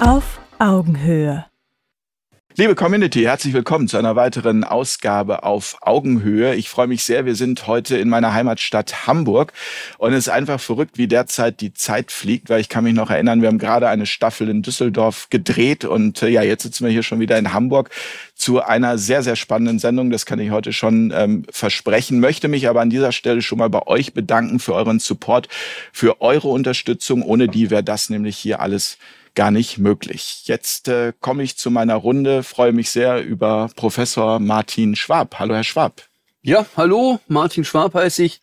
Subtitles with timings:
[0.00, 1.44] Auf Augenhöhe.
[2.56, 6.54] Liebe Community, herzlich willkommen zu einer weiteren Ausgabe auf Augenhöhe.
[6.54, 7.26] Ich freue mich sehr.
[7.26, 9.52] Wir sind heute in meiner Heimatstadt Hamburg
[9.98, 13.10] und es ist einfach verrückt, wie derzeit die Zeit fliegt, weil ich kann mich noch
[13.10, 16.90] erinnern, wir haben gerade eine Staffel in Düsseldorf gedreht und äh, ja, jetzt sitzen wir
[16.90, 17.90] hier schon wieder in Hamburg
[18.34, 20.08] zu einer sehr, sehr spannenden Sendung.
[20.08, 22.20] Das kann ich heute schon ähm, versprechen.
[22.20, 25.48] Möchte mich aber an dieser Stelle schon mal bei euch bedanken für euren Support,
[25.92, 27.22] für eure Unterstützung.
[27.22, 28.96] Ohne die wäre das nämlich hier alles
[29.34, 30.42] gar nicht möglich.
[30.44, 35.38] Jetzt äh, komme ich zu meiner Runde, freue mich sehr über Professor Martin Schwab.
[35.38, 36.02] Hallo, Herr Schwab.
[36.42, 38.40] Ja, hallo, Martin Schwab heiße ich.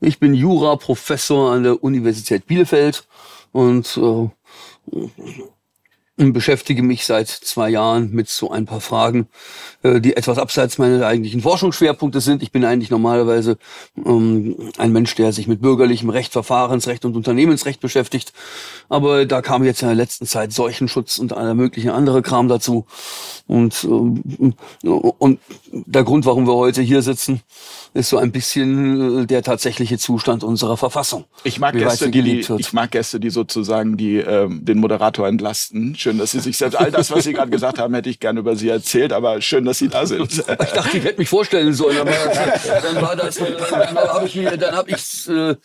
[0.00, 3.06] Ich bin Jura-Professor an der Universität Bielefeld
[3.52, 4.30] und äh,
[6.20, 9.28] und beschäftige mich seit zwei Jahren mit so ein paar Fragen,
[9.82, 12.42] äh, die etwas abseits meiner eigentlichen Forschungsschwerpunkte sind.
[12.42, 13.56] Ich bin eigentlich normalerweise
[13.96, 18.34] ähm, ein Mensch, der sich mit bürgerlichem Recht, Verfahrensrecht und Unternehmensrecht beschäftigt.
[18.90, 22.84] Aber da kam jetzt in der letzten Zeit Seuchenschutz und aller mögliche andere Kram dazu.
[23.46, 25.40] Und, ähm, und
[25.72, 27.40] der Grund, warum wir heute hier sitzen,
[27.94, 31.24] ist so ein bisschen äh, der tatsächliche Zustand unserer Verfassung.
[31.44, 35.94] Ich mag Gäste, die, ich mag Gäste, die sozusagen die ähm, den Moderator entlasten.
[35.96, 38.40] Schön, dass Sie sich selbst all das, was Sie gerade gesagt haben, hätte ich gerne
[38.40, 40.44] über Sie erzählt, aber schön, dass Sie da sind.
[40.60, 42.10] Ich dachte, ich hätte mich vorstellen sollen, aber
[42.82, 45.56] dann war das, dann habe ich dann habe ich, äh,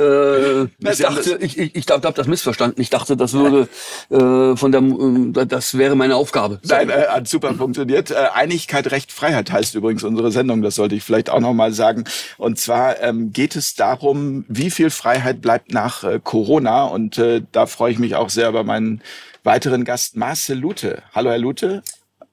[0.00, 2.80] äh, ich dachte, ich, ich, ich habe das missverstanden.
[2.80, 3.68] Ich dachte, das würde
[4.10, 6.60] äh, von der, das wäre meine Aufgabe.
[6.64, 8.10] Nein, äh, hat super funktioniert.
[8.10, 10.62] Äh, Einigkeit, Recht, Freiheit heißt übrigens unsere Sendung.
[10.62, 12.04] Das sollte ich vielleicht auch noch mal sagen.
[12.38, 16.84] Und zwar ähm, geht es darum, wie viel Freiheit bleibt nach äh, Corona.
[16.84, 19.02] Und äh, da freue ich mich auch sehr über meinen
[19.44, 21.02] weiteren Gast Marcel Lute.
[21.14, 21.82] Hallo, Herr Lute.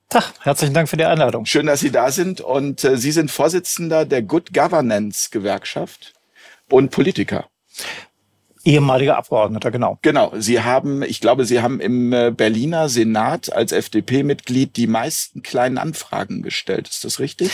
[0.09, 1.45] Tag, herzlichen Dank für die Einladung.
[1.45, 2.41] Schön, dass Sie da sind.
[2.41, 6.13] Und äh, Sie sind Vorsitzender der Good Governance Gewerkschaft
[6.69, 7.47] und Politiker.
[8.69, 9.97] Ehemaliger Abgeordneter, genau.
[10.01, 10.31] Genau.
[10.37, 15.77] Sie haben, ich glaube, Sie haben im äh, Berliner Senat als FDP-Mitglied die meisten kleinen
[15.77, 16.87] Anfragen gestellt.
[16.87, 17.51] Ist das richtig?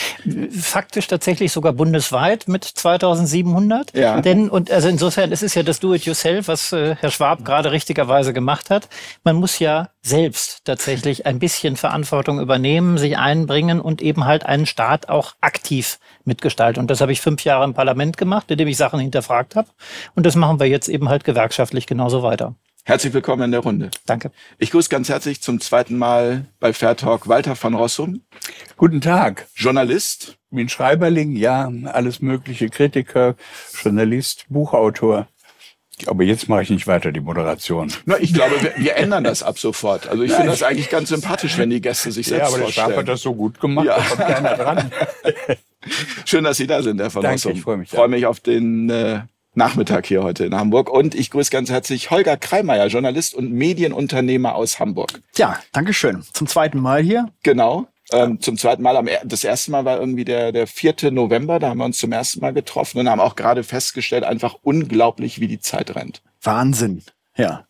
[0.50, 3.96] Faktisch tatsächlich sogar bundesweit mit 2700.
[3.96, 4.20] Ja.
[4.20, 8.34] Denn, und also insofern, es ist ja das Do-it-yourself, was äh, Herr Schwab gerade richtigerweise
[8.34, 8.88] gemacht hat.
[9.24, 14.66] Man muss ja selbst tatsächlich ein bisschen Verantwortung übernehmen, sich einbringen und eben halt einen
[14.66, 16.80] Staat auch aktiv mitgestalten.
[16.80, 19.68] Und das habe ich fünf Jahre im Parlament gemacht, indem ich Sachen hinterfragt habe.
[20.14, 22.54] Und das machen wir jetzt eben halt gewerkschaftlich genauso weiter.
[22.84, 23.90] Herzlich willkommen in der Runde.
[24.06, 24.30] Danke.
[24.58, 28.22] Ich grüße ganz herzlich zum zweiten Mal bei Fair Talk Walter von Rossum.
[28.76, 29.48] Guten Tag.
[29.56, 30.38] Journalist.
[30.50, 33.34] Bin Schreiberling, ja, alles mögliche, Kritiker,
[33.82, 35.26] Journalist, Buchautor.
[36.04, 37.90] Aber jetzt mache ich nicht weiter die Moderation.
[38.04, 40.06] Na, ich glaube, wir, wir ändern das ab sofort.
[40.08, 42.72] Also ich finde das eigentlich ganz sympathisch, wenn die Gäste sich selbst vorstellen.
[42.76, 43.96] Ja, aber der Stab hat das so gut gemacht, ja.
[43.96, 44.92] da kommt keiner dran.
[46.26, 47.52] Schön, dass Sie da sind, Herr von Danke, Rossum.
[47.52, 47.88] ich freue mich.
[47.88, 49.20] freue mich auf den äh,
[49.54, 50.90] Nachmittag hier heute in Hamburg.
[50.90, 55.20] Und ich grüße ganz herzlich Holger Kreimeier, Journalist und Medienunternehmer aus Hamburg.
[55.36, 56.22] Ja, danke schön.
[56.32, 57.32] Zum zweiten Mal hier.
[57.42, 57.86] Genau.
[58.12, 58.96] Ähm, zum zweiten Mal.
[58.96, 61.10] Am, das erste Mal war irgendwie der, der 4.
[61.10, 61.58] November.
[61.58, 65.40] Da haben wir uns zum ersten Mal getroffen und haben auch gerade festgestellt, einfach unglaublich,
[65.40, 66.22] wie die Zeit rennt.
[66.40, 67.02] Wahnsinn.
[67.36, 67.66] Ja.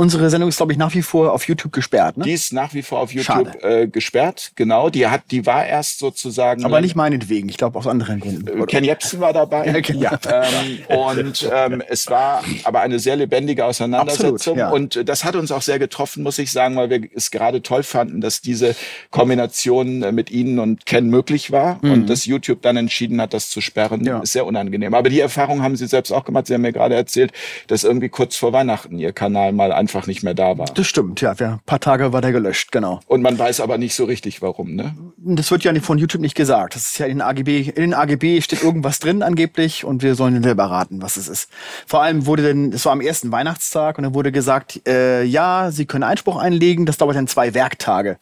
[0.00, 2.16] Unsere Sendung ist, glaube ich, nach wie vor auf YouTube gesperrt.
[2.16, 2.24] Ne?
[2.24, 4.88] Die ist nach wie vor auf YouTube äh, gesperrt, genau.
[4.88, 6.64] Die hat, die war erst sozusagen.
[6.64, 8.62] Aber nicht meinetwegen, ich glaube aus anderen Gründen.
[8.62, 9.66] Äh, Ken Jebsen war dabei.
[9.70, 10.00] ja, genau.
[10.00, 10.18] ja.
[10.24, 14.36] Ähm, und ähm, es war aber eine sehr lebendige Auseinandersetzung.
[14.36, 14.70] Absolut, ja.
[14.70, 17.82] Und das hat uns auch sehr getroffen, muss ich sagen, weil wir es gerade toll
[17.82, 18.74] fanden, dass diese
[19.10, 21.92] Kombination äh, mit Ihnen und Ken möglich war mhm.
[21.92, 24.02] und dass YouTube dann entschieden hat, das zu sperren.
[24.06, 24.20] Ja.
[24.20, 24.94] Ist sehr unangenehm.
[24.94, 26.46] Aber die Erfahrung haben Sie selbst auch gemacht.
[26.46, 27.32] Sie haben mir gerade erzählt,
[27.66, 30.66] dass irgendwie kurz vor Weihnachten Ihr Kanal mal einfach einfach nicht mehr da war.
[30.66, 31.32] Das stimmt, ja.
[31.32, 33.00] Ein paar Tage war der gelöscht, genau.
[33.06, 34.94] Und man weiß aber nicht so richtig, warum, ne?
[35.16, 36.74] Das wird ja von YouTube nicht gesagt.
[36.74, 37.60] Das ist ja in den AGB.
[37.60, 41.50] In den AGB steht irgendwas drin angeblich und wir sollen selber raten, was es ist.
[41.86, 45.70] Vor allem wurde denn, es war am ersten Weihnachtstag und dann wurde gesagt, äh, ja,
[45.70, 48.18] Sie können Einspruch einlegen, das dauert dann zwei Werktage.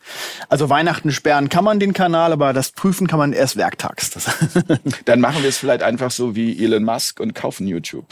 [0.49, 4.11] Also Weihnachten sperren kann man den Kanal, aber das prüfen kann man erst werktags.
[5.05, 8.07] dann machen wir es vielleicht einfach so wie Elon Musk und kaufen YouTube.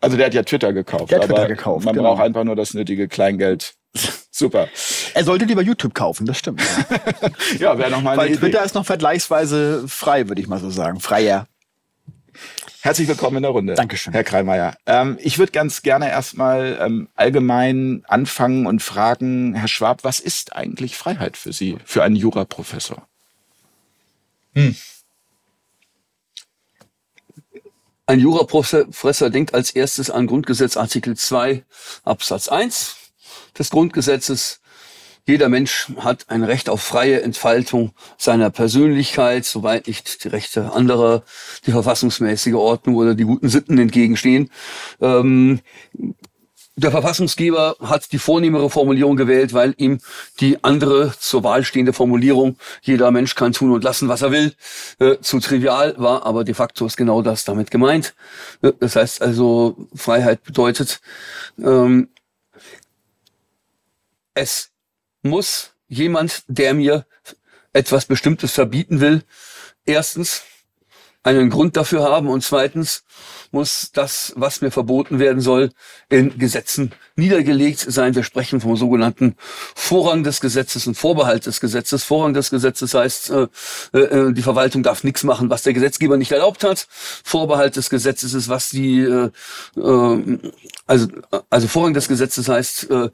[0.00, 1.10] Also der hat ja Twitter gekauft.
[1.10, 1.84] Der hat Twitter gekauft.
[1.84, 2.10] Man genau.
[2.10, 3.74] braucht einfach nur das nötige Kleingeld.
[4.30, 4.68] Super.
[5.14, 6.62] Er sollte lieber YouTube kaufen, das stimmt.
[7.58, 11.00] ja, wäre noch mal Weil Twitter ist noch vergleichsweise frei, würde ich mal so sagen.
[11.00, 11.46] Freier.
[12.80, 13.74] Herzlich willkommen in der Runde.
[13.74, 14.12] Dankeschön.
[14.12, 14.76] Herr Kreimeier.
[14.86, 20.54] Ähm, ich würde ganz gerne erstmal ähm, allgemein anfangen und fragen, Herr Schwab, was ist
[20.54, 23.08] eigentlich Freiheit für Sie, für einen Juraprofessor?
[24.54, 24.76] Hm.
[28.08, 31.62] Ein Juraprofessor denkt als erstes an Grundgesetz Artikel 2
[32.04, 32.96] Absatz 1
[33.58, 34.62] des Grundgesetzes.
[35.26, 41.22] Jeder Mensch hat ein Recht auf freie Entfaltung seiner Persönlichkeit, soweit nicht die Rechte anderer,
[41.66, 44.50] die verfassungsmäßige Ordnung oder die guten Sitten entgegenstehen.
[45.02, 45.60] Ähm,
[46.78, 49.98] der Verfassungsgeber hat die vornehmere Formulierung gewählt, weil ihm
[50.38, 54.54] die andere zur Wahl stehende Formulierung, jeder Mensch kann tun und lassen, was er will,
[55.00, 58.14] äh, zu trivial war, aber de facto ist genau das damit gemeint.
[58.62, 61.00] Äh, das heißt also, Freiheit bedeutet,
[61.58, 62.08] ähm,
[64.34, 64.70] es
[65.22, 67.06] muss jemand, der mir
[67.72, 69.24] etwas Bestimmtes verbieten will,
[69.84, 70.42] erstens
[71.24, 73.02] einen Grund dafür haben und zweitens
[73.50, 75.70] muss das, was mir verboten werden soll,
[76.08, 78.14] in Gesetzen niedergelegt sein.
[78.14, 79.34] Wir sprechen vom sogenannten
[79.74, 82.04] Vorrang des Gesetzes und Vorbehalt des Gesetzes.
[82.04, 86.32] Vorrang des Gesetzes heißt, äh, äh, die Verwaltung darf nichts machen, was der Gesetzgeber nicht
[86.32, 86.86] erlaubt hat.
[87.24, 89.30] Vorbehalt des Gesetzes ist, was die, äh,
[89.76, 90.38] äh,
[90.86, 91.08] also,
[91.50, 93.10] also Vorrang des Gesetzes heißt, äh,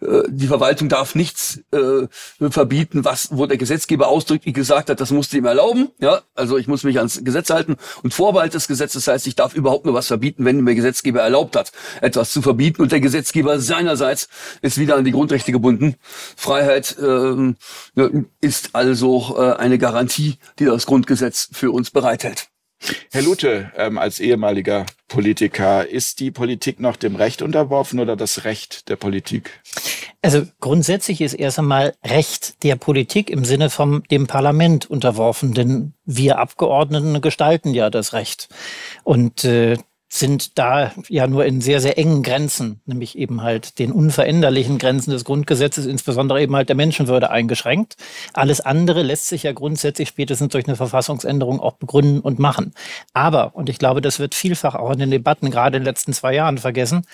[0.00, 2.06] äh, die Verwaltung darf nichts äh,
[2.50, 5.90] verbieten, was, wo der Gesetzgeber ausdrücklich gesagt hat, das musste ihm erlauben.
[6.00, 7.76] Ja, also ich muss mich ans Gesetz halten.
[8.02, 11.56] Und Vorbehalt des Gesetzes heißt, ich darf überhaupt nur was verbieten, wenn der Gesetzgeber erlaubt
[11.56, 12.82] hat, etwas zu verbieten.
[12.82, 14.28] Und der Gesetzgeber seinerseits
[14.62, 15.96] ist wieder an die Grundrechte gebunden.
[16.36, 17.54] Freiheit äh,
[18.40, 22.48] ist also äh, eine Garantie, die das Grundgesetz für uns bereithält.
[23.12, 28.44] Herr Lute, ähm, als ehemaliger Politiker, ist die Politik noch dem Recht unterworfen oder das
[28.44, 29.60] Recht der Politik?
[30.22, 35.92] Also grundsätzlich ist erst einmal Recht der Politik im Sinne von dem Parlament unterworfen, denn
[36.06, 38.48] wir Abgeordneten gestalten ja das Recht.
[39.02, 39.76] Und äh,
[40.16, 45.10] sind da ja nur in sehr, sehr engen Grenzen, nämlich eben halt den unveränderlichen Grenzen
[45.10, 47.96] des Grundgesetzes, insbesondere eben halt der Menschenwürde eingeschränkt.
[48.32, 52.74] Alles andere lässt sich ja grundsätzlich spätestens durch eine Verfassungsänderung auch begründen und machen.
[53.12, 56.12] Aber, und ich glaube, das wird vielfach auch in den Debatten gerade in den letzten
[56.12, 57.06] zwei Jahren vergessen,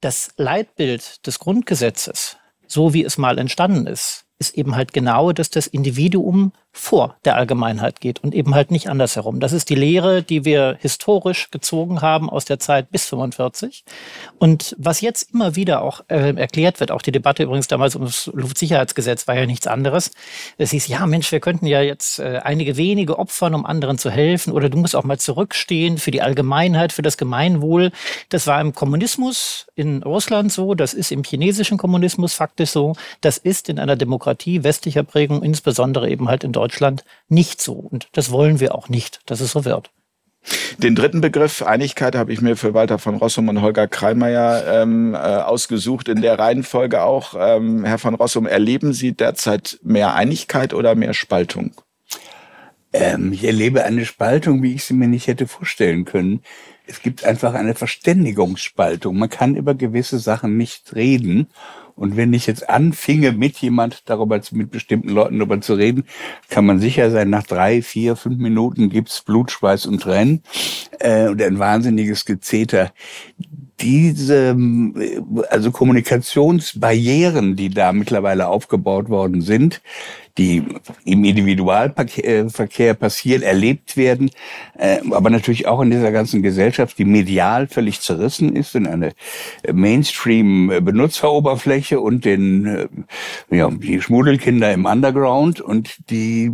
[0.00, 5.48] das Leitbild des Grundgesetzes, so wie es mal entstanden ist, ist eben halt genau, dass
[5.48, 9.38] das Individuum vor der Allgemeinheit geht und eben halt nicht andersherum.
[9.38, 13.84] Das ist die Lehre, die wir historisch gezogen haben aus der Zeit bis 45.
[14.38, 18.04] Und was jetzt immer wieder auch äh, erklärt wird, auch die Debatte übrigens damals um
[18.04, 20.10] das Luftsicherheitsgesetz war ja nichts anderes.
[20.58, 24.10] Es hieß, ja Mensch, wir könnten ja jetzt äh, einige wenige opfern, um anderen zu
[24.10, 27.92] helfen oder du musst auch mal zurückstehen für die Allgemeinheit, für das Gemeinwohl.
[28.30, 33.38] Das war im Kommunismus in Russland so, das ist im chinesischen Kommunismus faktisch so, das
[33.38, 37.74] ist in einer Demokratie westlicher Prägung, insbesondere eben halt in Deutschland Deutschland nicht so.
[37.74, 39.90] Und das wollen wir auch nicht, dass es so wird.
[40.78, 45.14] Den dritten Begriff Einigkeit habe ich mir für Walter von Rossum und Holger Kreimeier ähm,
[45.14, 47.34] äh, ausgesucht, in der Reihenfolge auch.
[47.38, 51.72] Ähm, Herr von Rossum, erleben Sie derzeit mehr Einigkeit oder mehr Spaltung?
[52.92, 56.42] Ähm, ich erlebe eine Spaltung, wie ich sie mir nicht hätte vorstellen können.
[56.86, 59.16] Es gibt einfach eine Verständigungsspaltung.
[59.16, 61.48] Man kann über gewisse Sachen nicht reden.
[61.96, 66.04] Und wenn ich jetzt anfinge, mit jemand darüber, mit bestimmten Leuten darüber zu reden,
[66.48, 70.42] kann man sicher sein, nach drei, vier, fünf Minuten gibt's Blut, Schweiß und Tränen
[70.98, 72.92] äh, und ein wahnsinniges Gezeter.
[73.80, 74.56] Diese,
[75.50, 79.80] also Kommunikationsbarrieren, die da mittlerweile aufgebaut worden sind,
[80.36, 80.64] die
[81.04, 84.30] im Individualverkehr passieren, erlebt werden,
[84.76, 89.12] äh, aber natürlich auch in dieser ganzen Gesellschaft, die medial völlig zerrissen ist in eine
[89.72, 92.88] Mainstream-Benutzeroberfläche und den, äh,
[93.50, 96.50] ja, die Schmuddelkinder im Underground und die,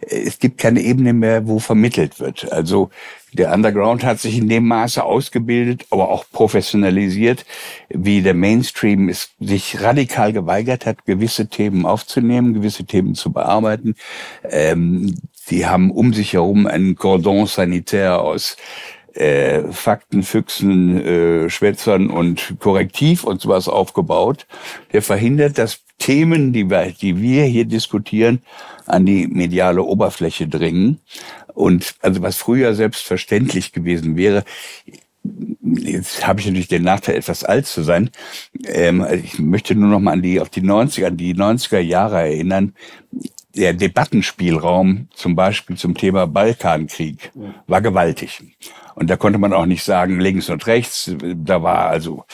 [0.00, 2.50] es gibt keine Ebene mehr, wo vermittelt wird.
[2.52, 2.90] Also
[3.32, 7.44] der Underground hat sich in dem Maße ausgebildet, aber auch professionalisiert,
[7.88, 13.94] wie der Mainstream es sich radikal geweigert hat, gewisse Themen aufzunehmen, gewisse Themen zu bearbeiten.
[14.48, 15.14] Ähm,
[15.50, 18.56] die haben um sich herum einen Cordon sanitaire aus
[19.14, 24.46] äh, Fakten, Füchsen, äh, Schwätzern und Korrektiv und sowas aufgebaut,
[24.92, 28.42] der verhindert, dass Themen, die wir, die wir hier diskutieren,
[28.86, 30.98] an die mediale Oberfläche dringen.
[31.60, 34.44] Und also was früher selbstverständlich gewesen wäre,
[35.62, 38.10] jetzt habe ich natürlich den Nachteil, etwas alt zu sein.
[38.64, 42.20] Ähm, ich möchte nur noch mal an die, auf die 90er, an die 90er Jahre
[42.20, 42.74] erinnern.
[43.54, 47.32] Der Debattenspielraum zum Beispiel zum Thema Balkankrieg
[47.66, 48.42] war gewaltig.
[48.94, 51.14] Und da konnte man auch nicht sagen, links und rechts.
[51.36, 52.24] Da war also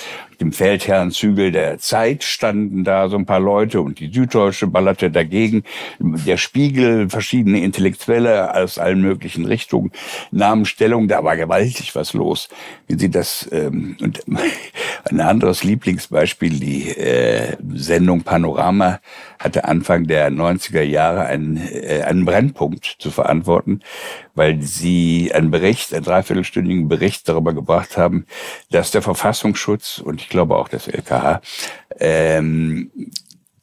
[0.40, 5.62] dem Feldherrenzügel der Zeit standen da so ein paar Leute und die Süddeutsche ballerte dagegen.
[5.98, 9.92] Der Spiegel, verschiedene Intellektuelle aus allen möglichen Richtungen
[10.30, 11.08] nahmen Stellung.
[11.08, 12.48] Da war gewaltig was los.
[12.86, 14.22] Wie sie das, ähm, und
[15.10, 19.00] ein anderes Lieblingsbeispiel, die äh, Sendung Panorama
[19.38, 23.80] hatte Anfang der 90er Jahre einen, äh, einen Brennpunkt zu verantworten,
[24.36, 28.26] weil sie einen Bericht, einen dreiviertelstündigen Bericht darüber gebracht haben,
[28.70, 31.40] dass der Verfassungsschutz und ich glaube auch das LKH,
[31.98, 32.90] ähm,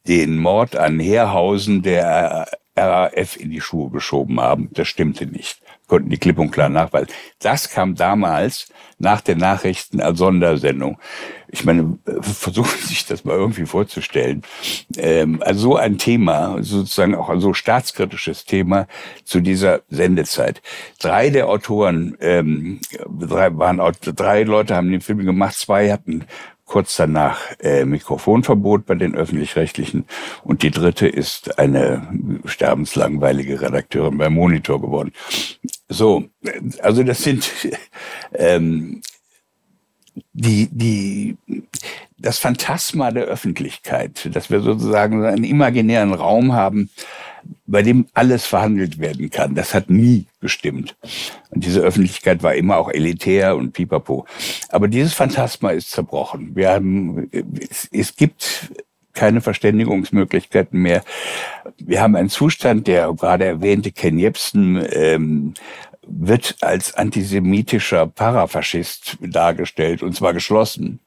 [0.07, 4.69] den Mord an Herhausen der RAF in die Schuhe geschoben haben.
[4.73, 5.62] Das stimmte nicht
[5.93, 7.05] konnten die klipp und klar nach, weil
[7.37, 10.97] das kam damals nach den Nachrichten als Sondersendung.
[11.49, 14.41] Ich meine, versuchen Sie sich das mal irgendwie vorzustellen.
[14.97, 18.87] Ähm, also so ein Thema, sozusagen auch ein so staatskritisches Thema
[19.23, 20.63] zu dieser Sendezeit.
[20.99, 22.79] Drei der Autoren, ähm,
[23.19, 23.79] drei waren
[24.15, 26.25] drei Leute haben den Film gemacht, zwei hatten
[26.73, 30.05] kurz danach äh, Mikrofonverbot bei den öffentlich-rechtlichen
[30.43, 32.07] und die dritte ist eine
[32.45, 35.11] sterbenslangweilige Redakteurin beim Monitor geworden.
[35.87, 36.23] So,
[36.81, 37.47] also das sind
[38.33, 39.03] ähm,
[40.33, 41.37] die, die,
[42.17, 46.89] das Phantasma der Öffentlichkeit, dass wir sozusagen einen imaginären Raum haben,
[47.65, 49.55] bei dem alles verhandelt werden kann.
[49.55, 50.95] Das hat nie gestimmt.
[51.49, 54.25] Und diese Öffentlichkeit war immer auch elitär und pipapo.
[54.69, 56.55] Aber dieses Phantasma ist zerbrochen.
[56.55, 57.29] Wir haben,
[57.69, 58.71] es, es gibt
[59.13, 61.03] keine Verständigungsmöglichkeiten mehr.
[61.77, 65.53] Wir haben einen Zustand, der gerade erwähnte Ken Jebsen ähm,
[66.05, 70.99] wird als antisemitischer Parafaschist dargestellt und zwar geschlossen.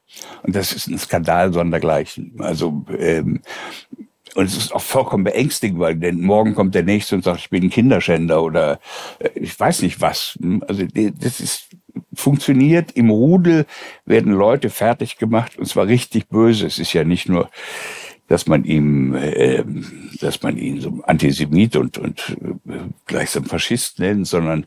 [0.43, 2.35] Und das ist ein Skandal sondergleichen.
[2.39, 3.41] Also ähm,
[4.37, 7.49] und es ist auch vollkommen beängstigend, weil denn morgen kommt der Nächste und sagt, ich
[7.49, 8.79] bin ein Kinderschänder oder
[9.17, 10.37] äh, ich weiß nicht was.
[10.67, 11.69] Also das ist
[12.13, 12.91] funktioniert.
[12.91, 13.65] Im Rudel
[14.05, 16.67] werden Leute fertig gemacht und zwar richtig böse.
[16.67, 17.49] Es ist ja nicht nur
[18.27, 19.63] dass man ihm, äh,
[20.19, 24.65] dass man ihn so Antisemit und, und äh, gleichsam Faschist nennt, sondern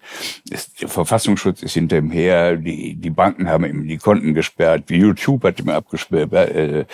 [0.50, 4.90] es, der Verfassungsschutz ist hinter ihm her, die, die Banken haben ihm die Konten gesperrt,
[4.90, 6.86] YouTube hat ihm abgesperrt, äh,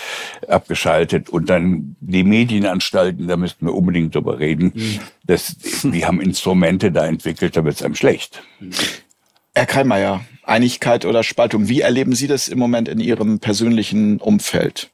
[0.48, 4.98] abgeschaltet und dann die Medienanstalten, da müssten wir unbedingt drüber reden, mhm.
[5.24, 8.42] dass, die haben Instrumente da entwickelt, da wird es einem schlecht.
[9.54, 14.90] Herr Kreimeier, Einigkeit oder Spaltung, wie erleben Sie das im Moment in Ihrem persönlichen Umfeld?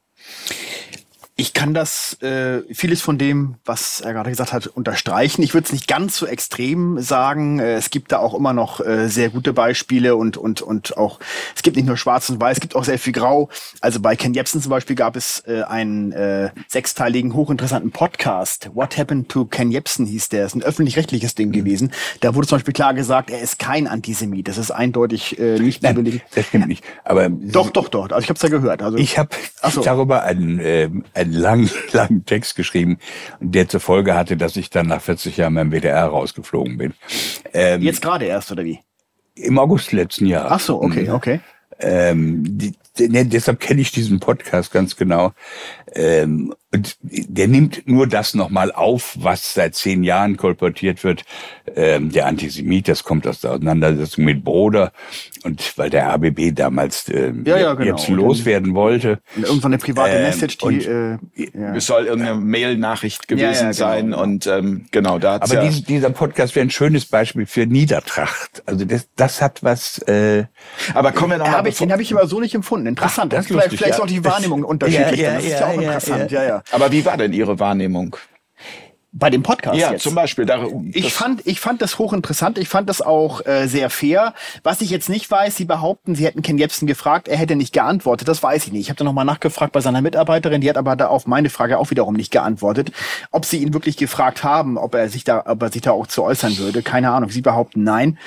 [1.34, 5.42] Ich kann das, äh, vieles von dem, was er gerade gesagt hat, unterstreichen.
[5.42, 7.58] Ich würde es nicht ganz so extrem sagen.
[7.58, 11.20] Äh, es gibt da auch immer noch äh, sehr gute Beispiele und, und, und auch,
[11.56, 13.48] es gibt nicht nur schwarz und weiß, es gibt auch sehr viel grau.
[13.80, 18.68] Also bei Ken Jebsen zum Beispiel gab es äh, einen äh, sechsteiligen, hochinteressanten Podcast.
[18.74, 20.44] What Happened to Ken Jebsen hieß der.
[20.44, 21.52] Ist ein öffentlich-rechtliches Ding mhm.
[21.52, 21.92] gewesen.
[22.20, 24.48] Da wurde zum Beispiel klar gesagt, er ist kein Antisemit.
[24.48, 26.20] Das ist eindeutig äh, nicht Nein.
[26.34, 26.84] Das stimmt nicht.
[27.04, 28.10] Aber doch, doch, doch.
[28.10, 28.82] Also ich habe es ja gehört.
[28.82, 29.30] Also ich habe
[29.82, 32.98] darüber einen, äh, einen langen, langen Text geschrieben,
[33.40, 36.94] der zur Folge hatte, dass ich dann nach 40 Jahren beim WDR rausgeflogen bin.
[37.52, 38.80] Ähm, Jetzt gerade erst, oder wie?
[39.34, 40.52] Im August letzten Jahres.
[40.52, 41.14] Ach so, okay, mhm.
[41.14, 41.40] okay.
[41.78, 45.32] Ähm, die, deshalb kenne ich diesen Podcast ganz genau.
[45.94, 51.24] Ähm, und der nimmt nur das nochmal auf, was seit zehn Jahren kolportiert wird.
[51.76, 54.92] Ähm, der Antisemit, das kommt aus der Auseinandersetzung mit Broder.
[55.44, 57.90] Und weil der ABB damals äh, ja, ja, genau.
[57.90, 59.18] jetzt loswerden wollte.
[59.36, 60.64] Irgendwann eine private ähm, Message, die...
[60.64, 61.18] Und, äh,
[61.52, 61.74] ja.
[61.74, 63.72] Es soll irgendeine Mail-Nachricht gewesen ja, genau.
[63.72, 64.14] sein.
[64.14, 68.62] Und ähm, genau, da Aber ja dies, dieser Podcast wäre ein schönes Beispiel für Niedertracht.
[68.64, 69.98] Also das, das hat was...
[70.08, 70.44] Äh,
[70.94, 71.62] Aber kommen wir noch mal...
[71.62, 72.81] den habe ich aber so nicht empfunden.
[72.86, 73.32] Interessant.
[73.32, 75.20] Ach, das vielleicht, lustig, vielleicht ist auch die Wahrnehmung unterschiedlich.
[75.20, 76.30] Ja, ja, das ist ja auch interessant.
[76.30, 76.62] Ja, ja.
[76.70, 78.16] Aber wie war denn Ihre Wahrnehmung?
[79.14, 80.04] Bei dem Podcast ja, jetzt.
[80.04, 80.46] zum Beispiel.
[80.46, 82.56] Da, ich fand, ich fand das hochinteressant.
[82.56, 84.32] Ich fand das auch äh, sehr fair.
[84.62, 87.74] Was ich jetzt nicht weiß, Sie behaupten, Sie hätten Ken Jebsen gefragt, er hätte nicht
[87.74, 88.26] geantwortet.
[88.26, 88.80] Das weiß ich nicht.
[88.80, 90.62] Ich habe da nochmal nachgefragt bei seiner Mitarbeiterin.
[90.62, 92.90] Die hat aber da auf meine Frage auch wiederum nicht geantwortet.
[93.30, 96.06] Ob Sie ihn wirklich gefragt haben, ob er sich da, ob er sich da auch
[96.06, 97.28] zu äußern würde, keine Ahnung.
[97.28, 98.18] Sie behaupten nein.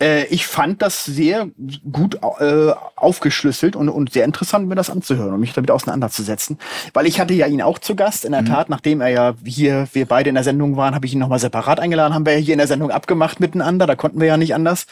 [0.00, 1.48] Äh, ich fand das sehr
[1.90, 6.58] gut äh, aufgeschlüsselt und, und sehr interessant, mir das anzuhören und mich damit auseinanderzusetzen.
[6.92, 8.24] Weil ich hatte ja ihn auch zu Gast.
[8.24, 8.46] In der mhm.
[8.46, 11.38] Tat, nachdem er ja hier, wir beide in der Sendung waren, habe ich ihn nochmal
[11.38, 14.54] separat eingeladen, haben wir hier in der Sendung abgemacht miteinander, da konnten wir ja nicht
[14.54, 14.86] anders.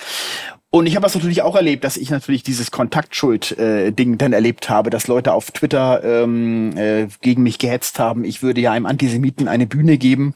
[0.75, 4.71] Und ich habe das natürlich auch erlebt, dass ich natürlich dieses Kontaktschuld-Ding äh, dann erlebt
[4.71, 8.25] habe, dass Leute auf Twitter ähm, äh, gegen mich gehetzt haben.
[8.25, 10.35] Ich würde ja einem Antisemiten eine Bühne geben.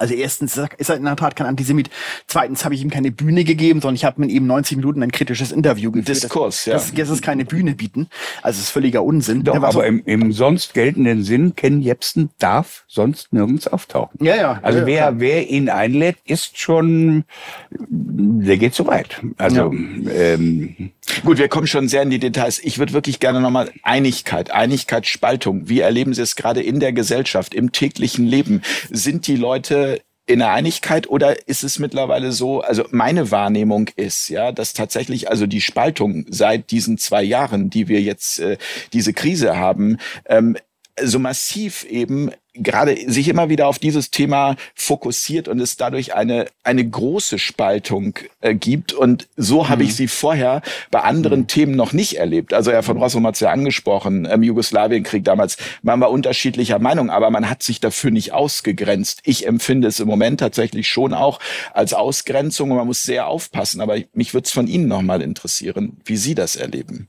[0.00, 1.90] Also erstens ist er in der Tat kein Antisemit.
[2.26, 5.12] Zweitens habe ich ihm keine Bühne gegeben, sondern ich habe mit ihm 90 Minuten ein
[5.12, 6.08] kritisches Interview geführt.
[6.08, 6.74] Diskurs, ja.
[6.74, 8.08] Das, das ist keine Bühne bieten.
[8.42, 9.44] Also es ist völliger Unsinn.
[9.44, 14.24] Doch, aber so im, im, sonst geltenden Sinn, Ken Jebsen darf sonst nirgends auftauchen.
[14.24, 14.58] Ja, ja.
[14.62, 15.20] Also ja, wer, klar.
[15.20, 17.24] wer ihn einlädt, ist schon,
[17.70, 19.20] der geht zu weit.
[19.38, 20.10] Also ja.
[20.12, 20.90] ähm,
[21.24, 22.58] Gut, wir kommen schon sehr in die Details.
[22.58, 25.68] Ich würde wirklich gerne nochmal Einigkeit, Einigkeit, Spaltung.
[25.68, 28.62] Wie erleben Sie es gerade in der Gesellschaft, im täglichen Leben?
[28.90, 34.30] Sind die Leute in der Einigkeit oder ist es mittlerweile so, also meine Wahrnehmung ist,
[34.30, 38.56] ja, dass tatsächlich also die Spaltung seit diesen zwei Jahren, die wir jetzt äh,
[38.94, 40.56] diese Krise haben, ähm,
[41.00, 46.46] so massiv eben gerade sich immer wieder auf dieses Thema fokussiert und es dadurch eine,
[46.62, 48.92] eine große Spaltung äh, gibt.
[48.92, 49.94] Und so habe ich mhm.
[49.94, 51.46] sie vorher bei anderen mhm.
[51.48, 52.54] Themen noch nicht erlebt.
[52.54, 57.10] Also Herr von Rossum hat es ja angesprochen, im Jugoslawienkrieg damals, man war unterschiedlicher Meinung,
[57.10, 59.20] aber man hat sich dafür nicht ausgegrenzt.
[59.24, 61.40] Ich empfinde es im Moment tatsächlich schon auch
[61.72, 63.80] als Ausgrenzung und man muss sehr aufpassen.
[63.80, 67.08] Aber mich würde es von Ihnen nochmal interessieren, wie Sie das erleben.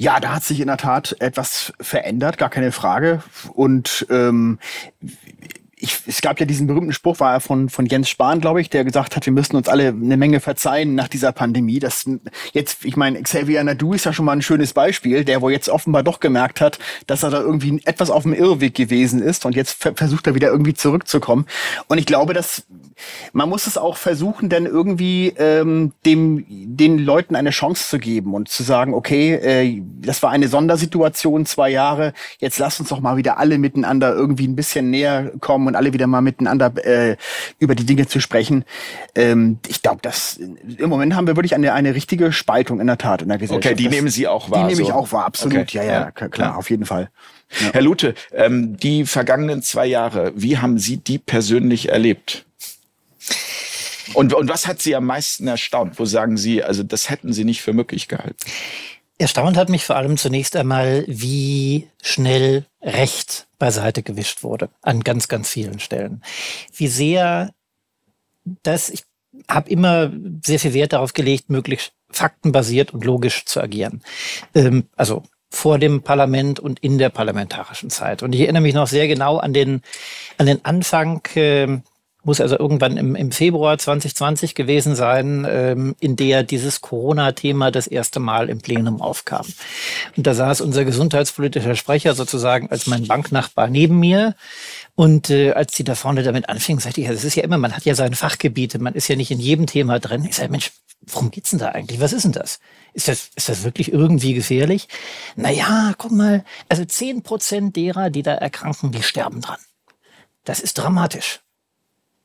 [0.00, 3.22] Ja, da hat sich in der Tat etwas verändert, gar keine Frage.
[3.52, 4.58] Und ähm,
[5.76, 8.70] ich, es gab ja diesen berühmten Spruch, war er von, von Jens Spahn, glaube ich,
[8.70, 11.80] der gesagt hat, wir müssen uns alle eine Menge verzeihen nach dieser Pandemie.
[11.80, 12.08] Das
[12.52, 15.68] jetzt, ich meine, Xavier Nadu ist ja schon mal ein schönes Beispiel, der wo jetzt
[15.68, 19.54] offenbar doch gemerkt hat, dass er da irgendwie etwas auf dem Irrweg gewesen ist und
[19.54, 21.44] jetzt versucht er wieder irgendwie zurückzukommen.
[21.88, 22.64] Und ich glaube, dass
[23.32, 28.34] man muss es auch versuchen, denn irgendwie ähm, dem, den Leuten eine Chance zu geben
[28.34, 33.00] und zu sagen, okay, äh, das war eine Sondersituation, zwei Jahre, jetzt lass uns doch
[33.00, 37.16] mal wieder alle miteinander irgendwie ein bisschen näher kommen und alle wieder mal miteinander äh,
[37.58, 38.64] über die Dinge zu sprechen.
[39.14, 42.98] Ähm, ich glaube, dass im Moment haben wir wirklich eine, eine richtige Spaltung in der
[42.98, 43.66] Tat in der Gesellschaft.
[43.66, 44.68] Okay, die das, nehmen Sie auch wahr.
[44.68, 45.58] Die nehme ich auch wahr, absolut.
[45.58, 45.78] Okay.
[45.78, 47.10] Ja, ja, ja, klar, auf jeden Fall.
[47.60, 47.72] Ja.
[47.72, 52.46] Herr Lute, ähm, die vergangenen zwei Jahre, wie haben Sie die persönlich erlebt?
[54.14, 55.98] Und, und was hat Sie am meisten erstaunt?
[55.98, 58.36] Wo sagen Sie, also das hätten Sie nicht für möglich gehalten?
[59.18, 65.28] Erstaunt hat mich vor allem zunächst einmal, wie schnell Recht beiseite gewischt wurde an ganz,
[65.28, 66.22] ganz vielen Stellen.
[66.74, 67.52] Wie sehr
[68.62, 69.04] das, ich
[69.48, 70.10] habe immer
[70.42, 74.02] sehr viel Wert darauf gelegt, möglichst faktenbasiert und logisch zu agieren.
[74.54, 78.22] Ähm, also vor dem Parlament und in der parlamentarischen Zeit.
[78.22, 79.82] Und ich erinnere mich noch sehr genau an den,
[80.38, 81.78] an den Anfang äh,
[82.22, 87.86] muss also irgendwann im, im Februar 2020 gewesen sein, ähm, in der dieses Corona-Thema das
[87.86, 89.46] erste Mal im Plenum aufkam.
[90.16, 94.34] Und da saß unser gesundheitspolitischer Sprecher sozusagen als mein Banknachbar neben mir.
[94.94, 97.58] Und äh, als die da vorne damit anfingen, sagte ich, ja, das ist ja immer,
[97.58, 100.24] man hat ja seine Fachgebiete, man ist ja nicht in jedem Thema drin.
[100.24, 100.72] Ich sage, Mensch,
[101.06, 102.00] worum geht's denn da eigentlich?
[102.00, 102.60] Was ist denn das?
[102.92, 104.88] Ist das, ist das wirklich irgendwie gefährlich?
[105.36, 109.58] Naja, guck mal, also zehn Prozent derer, die da erkranken, die sterben dran.
[110.44, 111.40] Das ist dramatisch.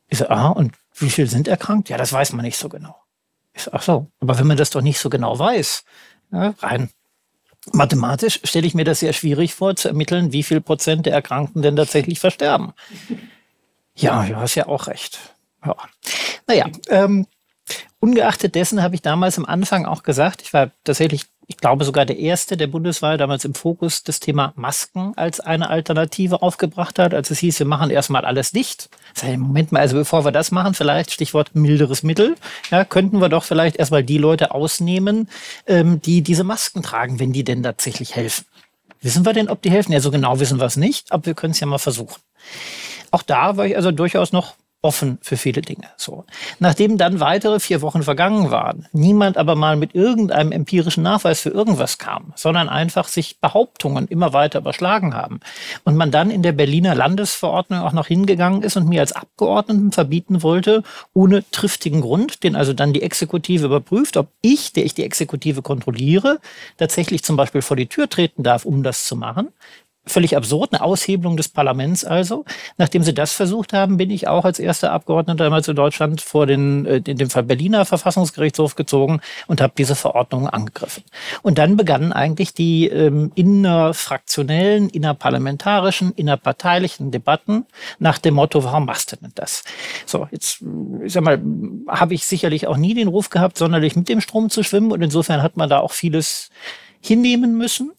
[0.08, 1.90] Ich so, aha, und wie viel sind erkrankt?
[1.90, 2.96] Ja, das weiß man nicht so genau.
[3.54, 5.84] Ich so, ach so, aber wenn man das doch nicht so genau weiß,
[6.32, 6.90] ja, rein
[7.74, 11.62] mathematisch stelle ich mir das sehr schwierig vor, zu ermitteln, wie viel Prozent der Erkrankten
[11.62, 12.74] denn tatsächlich versterben.
[13.98, 15.18] Ja, du hast ja auch recht.
[15.66, 15.74] Ja.
[16.48, 17.28] Naja, ähm,
[18.00, 22.06] ungeachtet dessen habe ich damals am Anfang auch gesagt, ich war tatsächlich ich glaube sogar
[22.06, 27.14] der erste der Bundeswahl damals im Fokus das Thema Masken als eine Alternative aufgebracht hat,
[27.14, 28.90] als es hieß, wir machen erstmal alles dicht.
[29.14, 32.36] Sag, Moment mal, also bevor wir das machen, vielleicht Stichwort milderes Mittel,
[32.72, 35.30] ja, könnten wir doch vielleicht erstmal die Leute ausnehmen,
[35.68, 38.46] ähm, die diese Masken tragen, wenn die denn tatsächlich helfen.
[39.02, 39.92] Wissen wir denn, ob die helfen?
[39.92, 42.20] Ja, so genau wissen wir es nicht, aber wir können es ja mal versuchen.
[43.12, 44.56] Auch da war ich also durchaus noch
[44.86, 45.90] offen für viele Dinge.
[45.98, 46.26] So.
[46.60, 51.50] Nachdem dann weitere vier Wochen vergangen waren, niemand aber mal mit irgendeinem empirischen Nachweis für
[51.50, 55.40] irgendwas kam, sondern einfach sich Behauptungen immer weiter überschlagen haben
[55.84, 59.92] und man dann in der Berliner Landesverordnung auch noch hingegangen ist und mir als Abgeordneten
[59.92, 64.94] verbieten wollte, ohne triftigen Grund, den also dann die Exekutive überprüft, ob ich, der ich
[64.94, 66.40] die Exekutive kontrolliere,
[66.78, 69.50] tatsächlich zum Beispiel vor die Tür treten darf, um das zu machen,
[70.08, 72.46] völlig absurd, eine Aushebelung des Parlaments also.
[72.78, 76.46] Nachdem sie das versucht haben, bin ich auch als erster Abgeordneter damals in Deutschland vor
[76.46, 81.04] den, äh, in dem Fall Berliner Verfassungsgerichtshof gezogen und habe diese Verordnung angegriffen.
[81.42, 87.66] Und dann begannen eigentlich die ähm, innerfraktionellen, innerparlamentarischen, innerparteilichen Debatten
[88.00, 89.64] nach dem Motto, warum machst du denn das?
[90.06, 90.64] So, jetzt,
[91.04, 91.42] ich sag mal,
[91.88, 95.02] habe ich sicherlich auch nie den Ruf gehabt, sonderlich mit dem Strom zu schwimmen und
[95.02, 96.50] insofern hat man da auch vieles
[97.02, 97.92] hinnehmen müssen.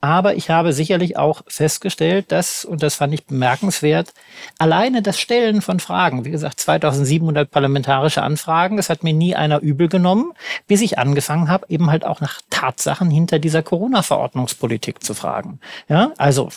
[0.00, 4.12] Aber ich habe sicherlich auch festgestellt, dass, und das fand ich bemerkenswert,
[4.58, 9.60] alleine das Stellen von Fragen, wie gesagt, 2700 parlamentarische Anfragen, das hat mir nie einer
[9.60, 10.32] übel genommen,
[10.66, 15.60] bis ich angefangen habe, eben halt auch nach Tatsachen hinter dieser Corona-Verordnungspolitik zu fragen.
[15.88, 16.48] Ja, also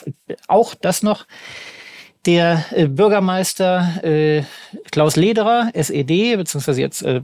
[0.48, 1.26] auch das noch
[2.26, 4.44] der äh, Bürgermeister äh,
[4.92, 7.22] Klaus Lederer, SED, beziehungsweise jetzt äh,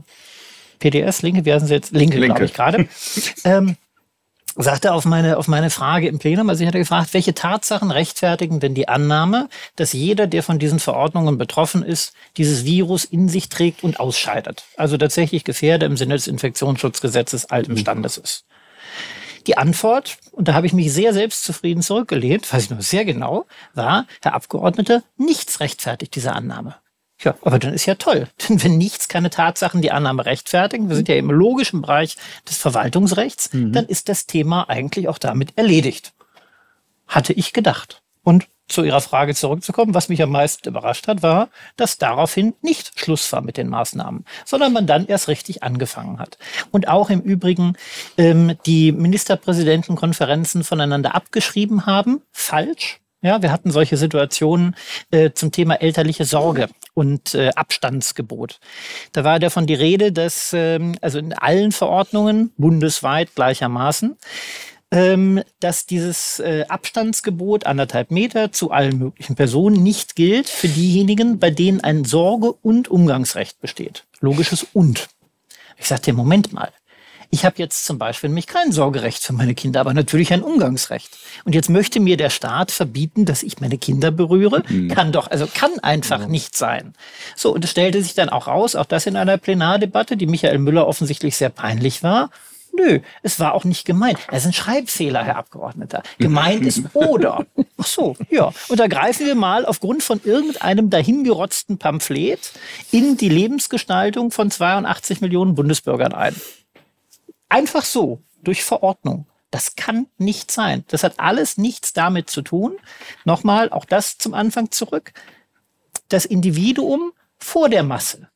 [0.78, 1.92] PDS, Linke, wie heißen sie jetzt?
[1.92, 2.34] Linke, Linke.
[2.34, 2.88] glaube ich gerade.
[3.44, 3.76] ähm,
[4.56, 8.60] sagte auf meine, auf meine Frage im Plenum, also ich hatte gefragt, welche Tatsachen rechtfertigen
[8.60, 13.48] denn die Annahme, dass jeder, der von diesen Verordnungen betroffen ist, dieses Virus in sich
[13.48, 14.64] trägt und ausscheidet.
[14.76, 17.78] Also tatsächlich Gefährder im Sinne des Infektionsschutzgesetzes alten mhm.
[17.78, 18.44] Standes ist.
[19.46, 23.46] Die Antwort, und da habe ich mich sehr selbstzufrieden zurückgelehnt, weiß ich noch sehr genau,
[23.74, 26.74] war, Herr Abgeordneter, nichts rechtfertigt diese Annahme.
[27.22, 28.28] Ja, aber dann ist ja toll.
[28.48, 32.16] Denn wenn nichts keine Tatsachen die Annahme rechtfertigen, wir sind ja im logischen Bereich
[32.48, 33.72] des Verwaltungsrechts, mhm.
[33.72, 36.12] dann ist das Thema eigentlich auch damit erledigt.
[37.06, 38.02] hatte ich gedacht.
[38.22, 42.98] Und zu Ihrer Frage zurückzukommen, was mich am meisten überrascht hat, war, dass daraufhin nicht
[42.98, 46.38] Schluss war mit den Maßnahmen, sondern man dann erst richtig angefangen hat.
[46.70, 47.76] Und auch im Übrigen
[48.16, 53.00] ähm, die Ministerpräsidentenkonferenzen voneinander abgeschrieben haben, falsch.
[53.22, 54.76] Ja, wir hatten solche Situationen
[55.10, 58.60] äh, zum Thema elterliche Sorge und äh, Abstandsgebot.
[59.12, 64.16] Da war davon die Rede, dass ähm, also in allen Verordnungen bundesweit gleichermaßen
[64.92, 71.38] ähm, dass dieses äh, Abstandsgebot anderthalb Meter zu allen möglichen Personen nicht gilt für diejenigen,
[71.38, 74.04] bei denen ein Sorge- und Umgangsrecht besteht.
[74.20, 75.08] Logisches und.
[75.76, 76.70] Ich sagte, Moment mal.
[77.32, 81.16] Ich habe jetzt zum Beispiel nämlich kein Sorgerecht für meine Kinder, aber natürlich ein Umgangsrecht.
[81.44, 84.64] Und jetzt möchte mir der Staat verbieten, dass ich meine Kinder berühre.
[84.68, 84.88] Mhm.
[84.88, 86.32] Kann doch, also kann einfach mhm.
[86.32, 86.94] nicht sein.
[87.36, 90.58] So, und es stellte sich dann auch raus, auch das in einer Plenardebatte, die Michael
[90.58, 92.30] Müller offensichtlich sehr peinlich war.
[92.72, 94.18] Nö, es war auch nicht gemeint.
[94.28, 96.02] Das ist ein Schreibfehler, Herr Abgeordneter.
[96.18, 97.46] Gemeint ist oder.
[97.76, 98.52] Ach so, ja.
[98.68, 102.52] Und da greifen wir mal aufgrund von irgendeinem dahingerotzten Pamphlet
[102.90, 106.34] in die Lebensgestaltung von 82 Millionen Bundesbürgern ein.
[107.50, 109.26] Einfach so, durch Verordnung.
[109.50, 110.84] Das kann nicht sein.
[110.88, 112.78] Das hat alles nichts damit zu tun.
[113.24, 115.12] Nochmal, auch das zum Anfang zurück.
[116.08, 118.30] Das Individuum vor der Masse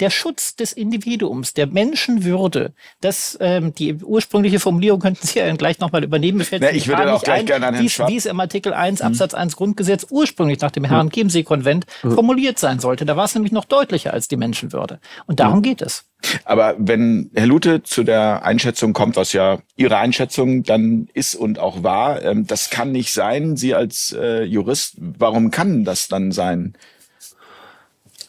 [0.00, 5.78] der Schutz des Individuums, der Menschenwürde, das ähm, die ursprüngliche Formulierung könnten Sie ja gleich
[5.78, 6.44] nochmal übernehmen.
[6.50, 8.08] Ja, ich würde auch gleich ein, gerne an Herrn Schwab.
[8.08, 9.06] Wie es im Artikel 1 hm.
[9.06, 12.12] Absatz 1 Grundgesetz ursprünglich nach dem Herrn Chiemsee-Konvent hm.
[12.12, 13.06] formuliert sein sollte.
[13.06, 15.00] Da war es nämlich noch deutlicher als die Menschenwürde.
[15.26, 15.62] Und darum hm.
[15.62, 16.04] geht es.
[16.44, 21.58] Aber wenn Herr Lute zu der Einschätzung kommt, was ja Ihre Einschätzung dann ist und
[21.58, 23.56] auch war, ähm, das kann nicht sein.
[23.56, 26.74] Sie als äh, Jurist, warum kann das dann sein?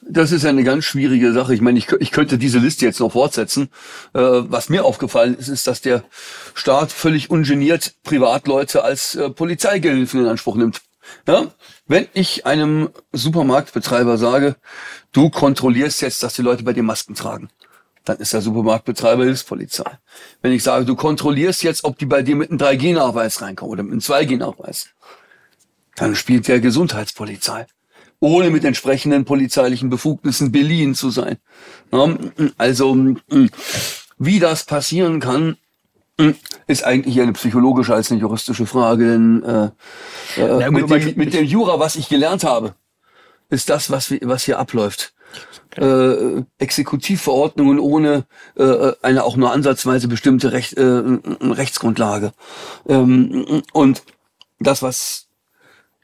[0.10, 1.54] Das ist eine ganz schwierige Sache.
[1.54, 3.70] Ich meine, ich, ich könnte diese Liste jetzt noch fortsetzen.
[4.14, 6.04] Äh, was mir aufgefallen ist, ist, dass der
[6.54, 10.82] Staat völlig ungeniert Privatleute als äh, Polizeigehilfen in Anspruch nimmt.
[11.28, 11.48] Ja?
[11.88, 14.56] Wenn ich einem Supermarktbetreiber sage,
[15.12, 17.50] du kontrollierst jetzt, dass die Leute bei dir Masken tragen,
[18.06, 20.00] dann ist der Supermarktbetreiber Hilfspolizei.
[20.42, 23.84] Wenn ich sage, du kontrollierst jetzt, ob die bei dir mit einem 3G-Nachweis reinkommen oder
[23.84, 24.90] mit einem 2G-Nachweis,
[25.96, 27.68] dann spielt der Gesundheitspolizei
[28.20, 31.38] ohne mit entsprechenden polizeilichen Befugnissen beliehen zu sein.
[32.58, 33.16] Also
[34.18, 35.58] wie das passieren kann,
[36.66, 39.12] ist eigentlich eine psychologische als eine juristische Frage.
[39.12, 39.70] Denn äh,
[40.42, 42.74] äh, mit, dem, mit dem Jura, was ich gelernt habe,
[43.50, 45.14] ist das, was, was hier abläuft.
[45.76, 48.26] Äh, Exekutivverordnungen ohne
[48.56, 52.34] äh, eine auch nur ansatzweise bestimmte Recht, äh, Rechtsgrundlage.
[52.88, 54.04] Ähm, und
[54.60, 55.27] das, was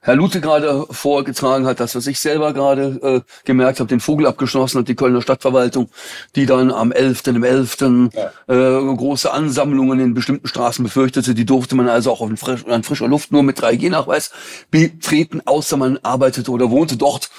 [0.06, 4.28] Herr Lute gerade vorgetragen hat, das, was ich selber gerade äh, gemerkt habe, den Vogel
[4.28, 5.90] abgeschlossen hat, die Kölner Stadtverwaltung,
[6.36, 7.78] die dann am 11., im 11.
[8.14, 8.32] Ja.
[8.48, 11.34] Äh, große Ansammlungen in bestimmten Straßen befürchtete.
[11.34, 14.32] Die durfte man also auch auf frisch, an frischer Luft nur mit 3G-Nachweis
[14.72, 17.30] betreten, außer man arbeitete oder wohnte dort.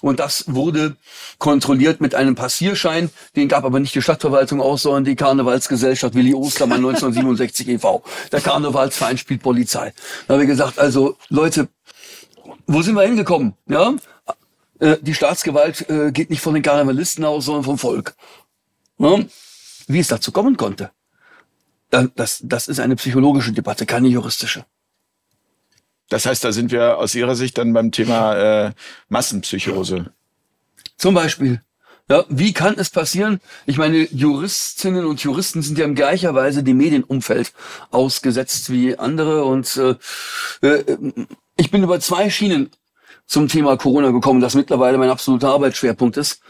[0.00, 0.94] Und das wurde
[1.38, 3.10] kontrolliert mit einem Passierschein.
[3.34, 8.04] Den gab aber nicht die Stadtverwaltung aus, sondern die Karnevalsgesellschaft Willi Ostermann 1967 e.V.
[8.30, 9.92] Der Karnevalsverein spielt Polizei.
[10.28, 11.68] Da habe ich gesagt, also Leute,
[12.66, 13.54] wo sind wir hingekommen?
[13.66, 13.94] Ja,
[14.80, 18.14] äh, die Staatsgewalt äh, geht nicht von den Karnevalisten aus, sondern vom Volk.
[18.98, 19.18] Ja?
[19.86, 20.90] Wie es dazu kommen konnte,
[21.90, 24.64] das, das ist eine psychologische Debatte, keine juristische.
[26.08, 28.34] Das heißt, da sind wir aus Ihrer Sicht dann beim Thema
[28.66, 28.72] äh,
[29.08, 30.12] Massenpsychose.
[30.96, 31.62] Zum Beispiel.
[32.10, 33.40] Ja, wie kann es passieren?
[33.64, 37.54] Ich meine, Juristinnen und Juristen sind ja in gleicher Weise dem Medienumfeld
[37.90, 39.96] ausgesetzt wie andere und äh,
[40.66, 40.98] äh,
[41.56, 42.70] ich bin über zwei Schienen
[43.26, 46.40] zum Thema Corona gekommen, das mittlerweile mein absoluter Arbeitsschwerpunkt ist.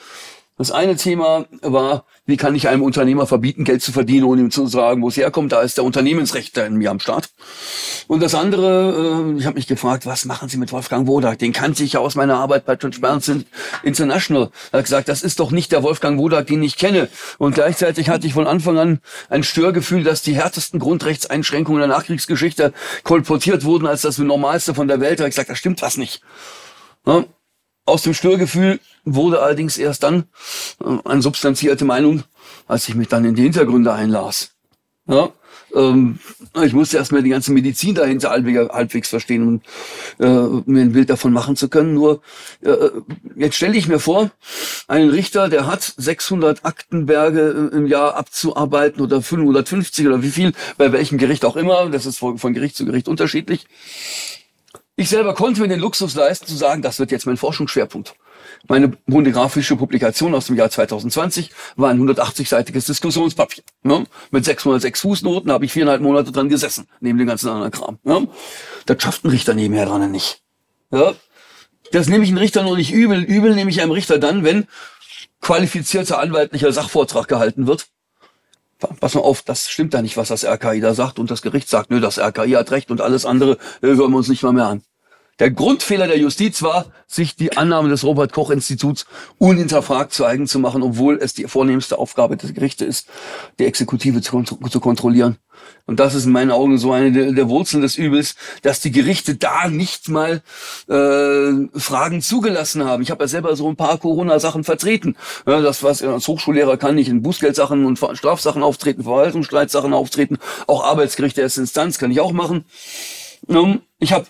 [0.56, 4.50] Das eine Thema war, wie kann ich einem Unternehmer verbieten, Geld zu verdienen, ohne ihm
[4.50, 5.52] zu sagen, wo es herkommt.
[5.52, 7.28] Da ist der Unternehmensrechter in mir am Start.
[8.06, 11.38] Und das andere, äh, ich habe mich gefragt, was machen Sie mit Wolfgang Wodak?
[11.38, 13.44] Den kannte ich ja aus meiner Arbeit bei Transparency
[13.82, 14.50] International.
[14.72, 17.08] Er hat gesagt, das ist doch nicht der Wolfgang Wodak, den ich kenne.
[17.38, 22.72] Und gleichzeitig hatte ich von Anfang an ein Störgefühl, dass die härtesten Grundrechtseinschränkungen der Nachkriegsgeschichte
[23.02, 25.18] kolportiert wurden als das Normalste von der Welt.
[25.18, 26.22] Da habe ich gesagt, da stimmt was nicht.
[27.86, 30.24] Aus dem Störgefühl wurde allerdings erst dann
[30.82, 32.24] äh, eine substanzierte Meinung,
[32.66, 34.50] als ich mich dann in die Hintergründe einlas.
[35.06, 35.30] Ja,
[35.74, 36.18] ähm,
[36.62, 39.60] ich musste erstmal die ganze Medizin dahinter halbwegs, verstehen, um
[40.18, 41.92] äh, mir ein Bild davon machen zu können.
[41.94, 42.22] Nur
[42.62, 42.88] äh,
[43.36, 44.30] jetzt stelle ich mir vor,
[44.88, 50.92] einen Richter, der hat 600 Aktenberge im Jahr abzuarbeiten oder 550 oder wie viel, bei
[50.92, 53.66] welchem Gericht auch immer, das ist von Gericht zu Gericht unterschiedlich.
[54.96, 58.14] Ich selber konnte mir den Luxus leisten zu sagen, das wird jetzt mein Forschungsschwerpunkt.
[58.68, 63.64] Meine monographische Publikation aus dem Jahr 2020 war ein 180-seitiges Diskussionspapier.
[63.82, 64.04] Ne?
[64.30, 67.98] Mit 606 Fußnoten habe ich viereinhalb Monate dran gesessen, neben dem ganzen anderen Kram.
[68.04, 68.28] Ne?
[68.86, 70.42] Das schafft ein Richter nebenher dran nicht.
[70.92, 71.14] Ja?
[71.90, 73.22] Das nehme ich einem Richter noch nicht übel.
[73.22, 74.68] Übel nehme ich einem Richter dann, wenn
[75.40, 77.88] qualifizierter anwaltlicher Sachvortrag gehalten wird.
[79.00, 81.68] Pass mal auf, das stimmt da nicht, was das RKI da sagt und das Gericht
[81.68, 84.52] sagt, nö, das RKI hat recht und alles andere äh, hören wir uns nicht mal
[84.52, 84.82] mehr an.
[85.38, 89.06] Der Grundfehler der Justiz war, sich die Annahme des Robert-Koch-Instituts
[89.38, 93.08] unhinterfragt zu eigen zu machen, obwohl es die vornehmste Aufgabe des Gerichte ist,
[93.58, 95.38] die Exekutive zu, zu kontrollieren.
[95.86, 98.90] Und das ist in meinen Augen so eine der, der, Wurzeln des Übels, dass die
[98.90, 100.42] Gerichte da nicht mal
[100.88, 103.02] äh, Fragen zugelassen haben.
[103.02, 105.16] Ich habe ja selber so ein paar Corona-Sachen vertreten.
[105.46, 110.84] Ja, das, was als Hochschullehrer kann ich in Bußgeldsachen und Strafsachen auftreten, Verwaltungsstreitsachen auftreten, auch
[110.84, 112.64] Arbeitsgerichte erste Instanz kann ich auch machen.
[113.98, 114.26] Ich habe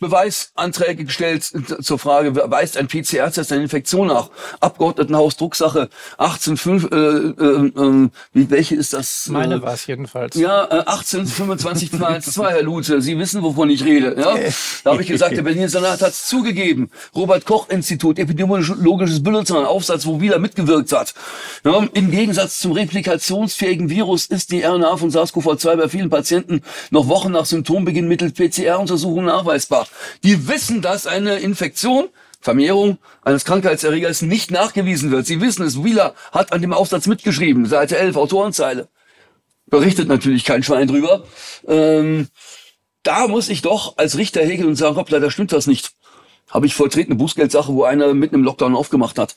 [0.00, 1.50] Beweisanträge gestellt
[1.82, 4.30] zur Frage, weist ein PCR-Test eine Infektion nach?
[4.60, 9.28] Abgeordnetenhaus Drucksache 18.5, äh, äh, äh, welche ist das?
[9.30, 10.36] Meine war es jedenfalls.
[10.36, 14.16] Ja, äh, 1825 2, Herr Lute, Sie wissen, wovon ich rede.
[14.18, 14.36] Ja?
[14.82, 16.90] Da habe ich gesagt, der Berliner Senat hat es zugegeben.
[17.14, 21.14] Robert-Koch-Institut, epidemiologisches Bulletin, Aufsatz, wo wieder mitgewirkt hat.
[21.64, 27.08] Ja, Im Gegensatz zum replikationsfähigen Virus ist die RNA von SARS-CoV-2 bei vielen Patienten noch
[27.08, 29.86] Wochen nach Symptombeginn mittels PCR-Untersuchungen nachweisbar.
[30.22, 32.08] Die wissen, dass eine Infektion,
[32.40, 35.26] Vermehrung eines Krankheitserregers nicht nachgewiesen wird.
[35.26, 35.82] Sie wissen es.
[35.84, 38.88] Wheeler hat an dem Aufsatz mitgeschrieben, Seite 11, Autorenzeile.
[39.66, 41.24] Berichtet natürlich kein Schwein drüber.
[41.68, 42.28] Ähm,
[43.02, 45.92] da muss ich doch als Richter häkeln und sagen, hoppla, da stimmt das nicht.
[46.50, 49.36] Habe ich volltretene Bußgeldsache, wo einer mitten im Lockdown aufgemacht hat.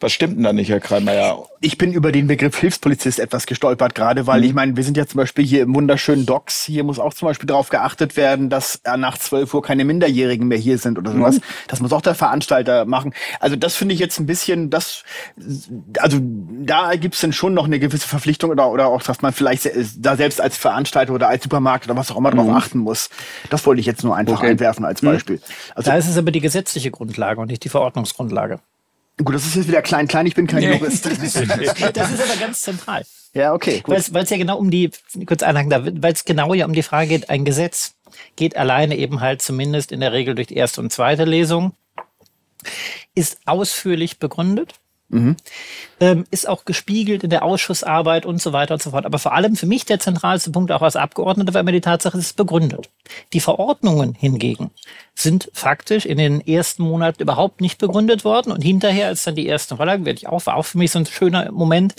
[0.00, 1.44] Was stimmt denn da nicht, Herr Kreimeier?
[1.60, 4.46] Ich bin über den Begriff Hilfspolizist etwas gestolpert, gerade weil mhm.
[4.46, 6.64] ich meine, wir sind ja zum Beispiel hier im wunderschönen Docks.
[6.64, 10.56] Hier muss auch zum Beispiel darauf geachtet werden, dass nach 12 Uhr keine Minderjährigen mehr
[10.56, 11.36] hier sind oder sowas.
[11.36, 11.42] Mhm.
[11.68, 13.12] Das muss auch der Veranstalter machen.
[13.40, 15.04] Also das finde ich jetzt ein bisschen, das,
[15.98, 19.34] also da gibt es dann schon noch eine gewisse Verpflichtung oder, oder auch, dass man
[19.34, 22.38] vielleicht da selbst als Veranstalter oder als Supermarkt oder was auch immer mhm.
[22.38, 23.10] drauf achten muss.
[23.50, 24.48] Das wollte ich jetzt nur einfach okay.
[24.48, 25.08] einwerfen als mhm.
[25.08, 25.40] Beispiel.
[25.74, 28.60] Also, da ist es aber die gesetzliche Grundlage und nicht die Verordnungsgrundlage.
[29.24, 31.06] Gut, das ist jetzt wieder klein, klein, ich bin kein Jurist.
[31.06, 33.04] das ist aber ganz zentral.
[33.34, 33.82] Ja, okay.
[33.86, 34.90] Weil es ja genau um die,
[35.26, 37.94] kurz einhaken da, weil es genau ja um die Frage geht, ein Gesetz
[38.36, 41.72] geht alleine eben halt zumindest in der Regel durch die erste und zweite Lesung,
[43.14, 44.74] ist ausführlich begründet
[45.10, 45.36] Mhm.
[45.98, 49.04] Ähm, ist auch gespiegelt in der Ausschussarbeit und so weiter und so fort.
[49.04, 52.16] Aber vor allem für mich der zentralste Punkt auch als Abgeordneter war immer die Tatsache,
[52.16, 52.88] es ist begründet.
[53.32, 54.70] Die Verordnungen hingegen
[55.22, 59.48] sind faktisch in den ersten Monaten überhaupt nicht begründet worden und hinterher, als dann die
[59.48, 61.94] ersten Vorlagen, werde ich auch, war auch für mich so ein schöner Moment,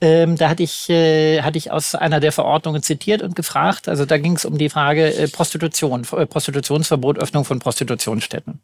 [0.00, 4.04] ähm, da hatte ich, äh, hatte ich aus einer der Verordnungen zitiert und gefragt, also
[4.04, 8.60] da ging es um die Frage äh, Prostitution, äh, Prostitutionsverbot, Öffnung von Prostitutionsstätten.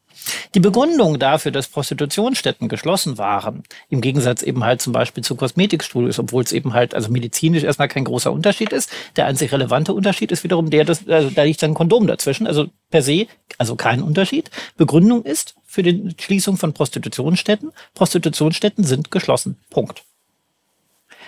[0.55, 6.18] Die Begründung dafür, dass Prostitutionsstätten geschlossen waren, im Gegensatz eben halt zum Beispiel zu Kosmetikstudios,
[6.18, 8.90] obwohl es eben halt also medizinisch erstmal kein großer Unterschied ist.
[9.16, 12.46] Der einzig relevante Unterschied ist wiederum der, dass also da liegt dann ein Kondom dazwischen,
[12.46, 13.26] also per se,
[13.57, 14.49] also kein Unterschied.
[14.77, 19.57] Begründung ist für die Schließung von Prostitutionsstätten, Prostitutionsstätten sind geschlossen.
[19.71, 20.05] Punkt.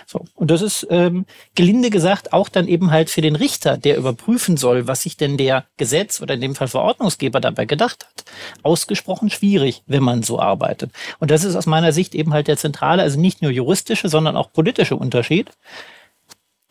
[0.07, 0.23] So.
[0.35, 4.55] Und das ist, ähm, gelinde gesagt, auch dann eben halt für den Richter, der überprüfen
[4.55, 8.25] soll, was sich denn der Gesetz oder in dem Fall Verordnungsgeber dabei gedacht hat,
[8.63, 10.91] ausgesprochen schwierig, wenn man so arbeitet.
[11.19, 14.37] Und das ist aus meiner Sicht eben halt der zentrale, also nicht nur juristische, sondern
[14.37, 15.51] auch politische Unterschied.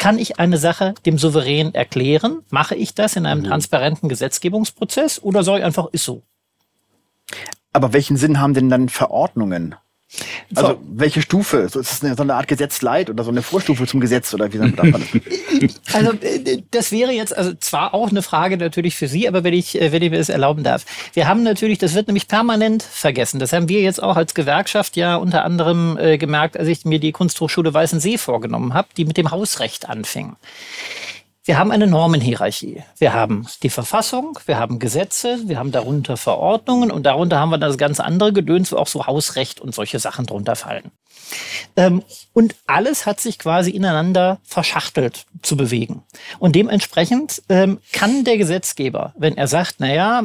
[0.04, 2.42] Kann ich eine Sache dem Souverän erklären?
[2.50, 3.46] Mache ich das in einem mhm.
[3.46, 6.20] transparenten Gesetzgebungsprozess oder soll ich einfach, ist so?
[7.72, 9.76] Aber welchen Sinn haben denn dann Verordnungen?
[10.54, 10.80] Also so.
[10.86, 11.68] welche Stufe?
[11.68, 14.52] So, ist es eine, so eine Art Gesetzleit oder so eine Vorstufe zum Gesetz oder
[14.52, 15.74] wie darf man das?
[15.92, 19.54] Also äh, das wäre jetzt also zwar auch eine Frage natürlich für Sie, aber wenn
[19.54, 20.84] ich, äh, wenn ich mir das erlauben darf.
[21.12, 23.38] Wir haben natürlich, das wird nämlich permanent vergessen.
[23.38, 26.98] Das haben wir jetzt auch als Gewerkschaft ja unter anderem äh, gemerkt, als ich mir
[26.98, 30.36] die Kunsthochschule Weißensee vorgenommen habe, die mit dem Hausrecht anfing.
[31.46, 32.82] Wir haben eine Normenhierarchie.
[32.96, 37.58] Wir haben die Verfassung, wir haben Gesetze, wir haben darunter Verordnungen und darunter haben wir
[37.58, 40.90] das ganz andere Gedöns, wo auch so Hausrecht und solche Sachen drunter fallen.
[41.76, 46.02] Ähm, und alles hat sich quasi ineinander verschachtelt zu bewegen.
[46.38, 50.24] Und dementsprechend ähm, kann der Gesetzgeber, wenn er sagt, naja,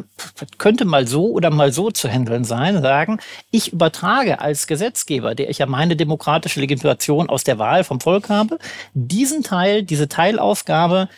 [0.58, 3.20] könnte mal so oder mal so zu handeln sein, sagen,
[3.52, 8.30] ich übertrage als Gesetzgeber, der ich ja meine demokratische Legitimation aus der Wahl vom Volk
[8.30, 8.60] habe,
[8.94, 11.10] diesen Teil, diese Teilaufgabe,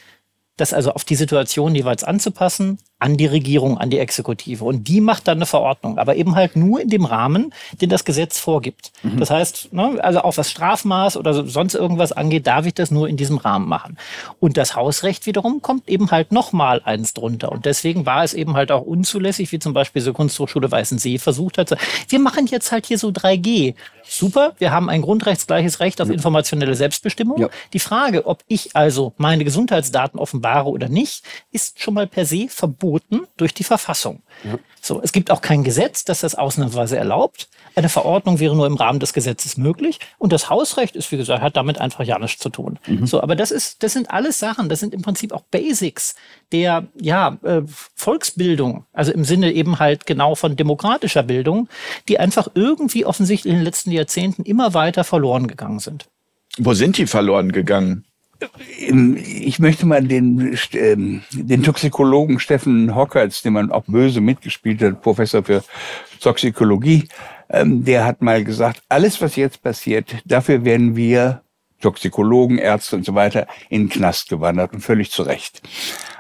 [0.55, 4.63] das also auf die Situation jeweils anzupassen, an die Regierung, an die Exekutive.
[4.63, 8.05] Und die macht dann eine Verordnung, aber eben halt nur in dem Rahmen, den das
[8.05, 8.91] Gesetz vorgibt.
[9.01, 9.19] Mhm.
[9.19, 13.09] Das heißt, ne, also auch was Strafmaß oder sonst irgendwas angeht, darf ich das nur
[13.09, 13.97] in diesem Rahmen machen.
[14.39, 17.51] Und das Hausrecht wiederum kommt eben halt nochmal eins drunter.
[17.51, 21.57] Und deswegen war es eben halt auch unzulässig, wie zum Beispiel so Kunsthochschule Weißensee versucht
[21.57, 21.75] hat.
[22.07, 23.73] Wir machen jetzt halt hier so 3G.
[24.03, 26.13] Super, wir haben ein grundrechtsgleiches Recht auf ja.
[26.13, 27.39] informationelle Selbstbestimmung.
[27.39, 27.49] Ja.
[27.73, 32.47] Die Frage, ob ich also meine Gesundheitsdaten offenbare oder nicht, ist schon mal per se
[32.47, 32.90] verboten
[33.38, 34.21] durch die Verfassung.
[34.43, 34.58] Ja.
[34.82, 37.47] So, es gibt auch kein Gesetz, das das ausnahmsweise erlaubt.
[37.75, 39.99] Eine Verordnung wäre nur im Rahmen des Gesetzes möglich.
[40.17, 42.80] Und das Hausrecht ist, wie gesagt, hat damit einfach ja nichts zu tun.
[42.88, 43.06] Mhm.
[43.06, 46.15] So, aber das ist, das sind alles Sachen, das sind im Prinzip auch Basics
[46.51, 47.62] der, ja, äh,
[47.95, 48.86] Volksbildung.
[48.91, 51.69] Also im Sinne eben halt genau von demokratischer Bildung,
[52.08, 56.08] die einfach irgendwie offensichtlich in den letzten Jahrzehnten immer weiter verloren gegangen sind.
[56.58, 58.06] Wo sind die verloren gegangen?
[58.80, 65.01] Ich möchte mal den, ähm, den Toxikologen Steffen Hockertz, den man auch böse mitgespielt hat,
[65.01, 65.63] Professor für
[66.19, 67.08] Toxikologie,
[67.49, 71.41] ähm, der hat mal gesagt, alles, was jetzt passiert, dafür werden wir
[71.82, 75.62] Toxikologen, Ärzte und so weiter in den Knast gewandert und völlig zu Recht.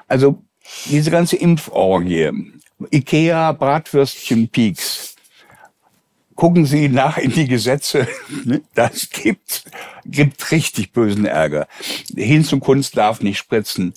[0.07, 0.43] Also
[0.89, 2.31] diese ganze Impforgie,
[2.89, 5.10] Ikea, Bratwürstchen, Peaks,
[6.41, 8.07] gucken Sie nach in die Gesetze.
[8.45, 8.61] Ne?
[8.73, 9.65] Das gibt,
[10.05, 11.67] gibt richtig bösen Ärger.
[12.15, 13.93] Hinzukunft darf nicht spritzen.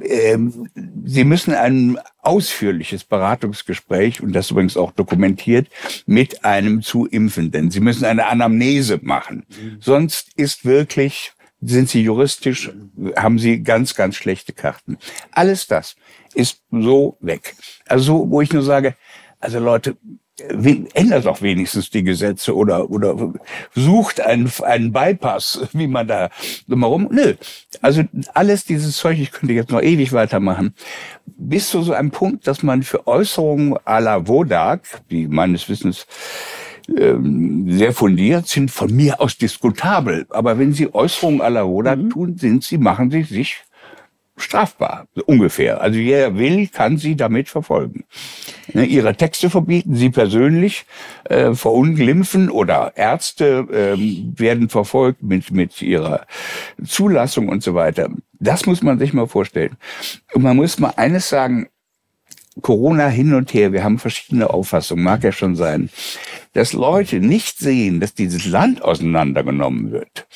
[0.00, 0.70] Ähm,
[1.04, 5.68] Sie müssen ein ausführliches Beratungsgespräch, und das übrigens auch dokumentiert,
[6.06, 7.70] mit einem zu Impfenden.
[7.70, 9.44] Sie müssen eine Anamnese machen.
[9.78, 12.70] Sonst ist wirklich, sind Sie juristisch,
[13.14, 14.96] haben Sie ganz, ganz schlechte Karten.
[15.32, 15.96] Alles das
[16.34, 17.54] ist so weg.
[17.86, 18.96] Also, wo ich nur sage,
[19.38, 19.98] also Leute,
[20.38, 23.32] ändert doch wenigstens die Gesetze oder, oder
[23.74, 26.30] sucht einen, einen Bypass, wie man da
[26.68, 27.08] drumherum.
[27.10, 27.34] Nö.
[27.80, 30.74] Also alles dieses Zeug, ich könnte jetzt noch ewig weitermachen,
[31.24, 36.06] bis zu so einem Punkt, dass man für Äußerungen à la Wodak, die meines Wissens
[36.96, 40.26] ähm, sehr fundiert sind, von mir aus diskutabel.
[40.30, 42.10] Aber wenn Sie Äußerungen à la Wodak mhm.
[42.10, 43.62] tun, sind Sie, machen Sie sich
[44.36, 45.80] strafbar, ungefähr.
[45.80, 48.04] Also wer will, kann sie damit verfolgen.
[48.72, 50.84] Ne, ihre Texte verbieten, sie persönlich
[51.24, 56.26] äh, verunglimpfen oder Ärzte äh, werden verfolgt mit, mit ihrer
[56.84, 58.10] Zulassung und so weiter.
[58.38, 59.76] Das muss man sich mal vorstellen.
[60.34, 61.68] Und man muss mal eines sagen,
[62.62, 65.90] Corona hin und her, wir haben verschiedene Auffassungen, mag ja schon sein,
[66.54, 70.26] dass Leute nicht sehen, dass dieses Land auseinandergenommen wird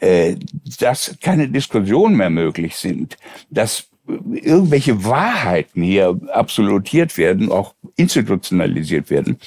[0.00, 0.36] äh,
[0.80, 3.16] dass keine Diskussionen mehr möglich sind,
[3.50, 9.38] dass irgendwelche Wahrheiten hier absolutiert werden, auch institutionalisiert werden,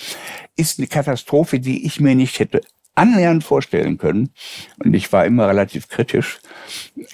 [0.55, 2.61] ist eine Katastrophe, die ich mir nicht hätte
[2.95, 4.29] annähernd vorstellen können.
[4.83, 6.39] Und ich war immer relativ kritisch.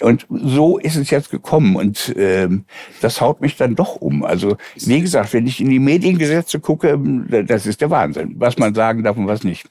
[0.00, 1.76] Und so ist es jetzt gekommen.
[1.76, 2.64] Und ähm,
[3.00, 4.24] das haut mich dann doch um.
[4.24, 6.98] Also wie gesagt, wenn ich in die Mediengesetze gucke,
[7.44, 9.68] das ist der Wahnsinn, was man sagen darf und was nicht.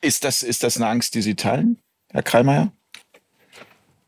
[0.00, 1.78] Ist das, ist das eine Angst, die Sie teilen,
[2.10, 2.72] Herr Kreimeier?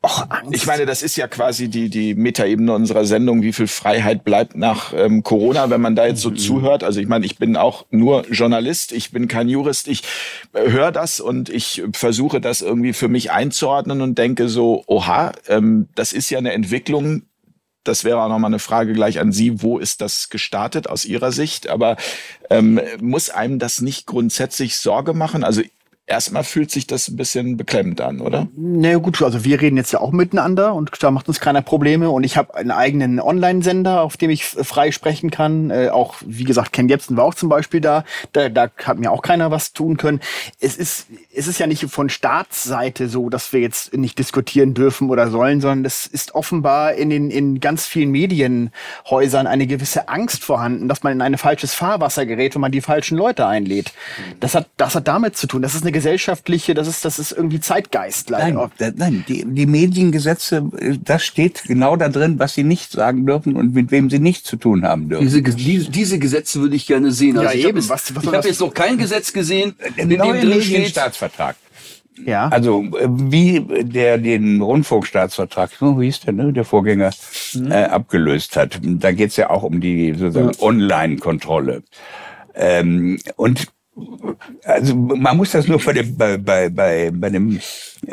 [0.04, 4.24] Och, ich meine, das ist ja quasi die, die Metaebene unserer Sendung, wie viel Freiheit
[4.24, 6.36] bleibt nach ähm, Corona, wenn man da jetzt so mhm.
[6.36, 6.82] zuhört.
[6.82, 10.02] Also ich meine, ich bin auch nur Journalist, ich bin kein Jurist, ich
[10.54, 15.32] äh, höre das und ich versuche das irgendwie für mich einzuordnen und denke so, oha,
[15.46, 17.22] ähm, das ist ja eine Entwicklung,
[17.84, 19.62] das wäre auch nochmal eine Frage gleich an Sie.
[19.62, 21.68] Wo ist das gestartet aus Ihrer Sicht?
[21.68, 21.96] Aber
[22.50, 25.44] ähm, muss einem das nicht grundsätzlich Sorge machen?
[25.44, 25.62] Also
[26.06, 28.48] erstmal fühlt sich das ein bisschen beklemmend an, oder?
[28.56, 31.62] Na naja, gut, also wir reden jetzt ja auch miteinander und da macht uns keiner
[31.62, 35.70] Probleme und ich habe einen eigenen Online-Sender, auf dem ich frei sprechen kann.
[35.70, 38.04] Äh, auch, wie gesagt, Ken Jebsen war auch zum Beispiel da.
[38.32, 38.48] da.
[38.48, 40.20] Da hat mir auch keiner was tun können.
[40.60, 45.08] Es ist, es ist ja nicht von Staatsseite so, dass wir jetzt nicht diskutieren dürfen
[45.08, 50.44] oder sollen, sondern es ist offenbar in den in ganz vielen Medienhäusern eine gewisse Angst
[50.44, 53.92] vorhanden, dass man in ein falsches Fahrwasser gerät, wenn man die falschen Leute einlädt.
[54.40, 55.62] Das hat, das hat damit zu tun.
[55.62, 58.30] Das ist eine gesellschaftliche, das ist, das ist irgendwie Zeitgeist.
[58.30, 58.70] Leider.
[58.78, 60.68] Nein, nein die, die Mediengesetze,
[61.04, 64.48] das steht genau da drin, was sie nicht sagen dürfen und mit wem sie nichts
[64.48, 65.24] zu tun haben dürfen.
[65.24, 67.38] Diese, diese, diese Gesetze würde ich gerne sehen.
[67.38, 70.18] Also ja, ich habe jetzt, was, was hab jetzt noch kein Gesetz gesehen, in dem
[70.18, 71.56] drin steht, Staatsvertrag.
[72.26, 72.48] Ja.
[72.48, 77.10] Also äh, wie der den Rundfunkstaatsvertrag, so hieß der, ne, der Vorgänger,
[77.54, 77.70] mhm.
[77.70, 78.78] äh, abgelöst hat.
[78.82, 80.62] Da geht's ja auch um die sozusagen ja.
[80.62, 81.82] Online-Kontrolle.
[82.54, 83.68] Ähm, und
[84.64, 87.60] also man muss das nur bei dem, bei, bei, bei, bei dem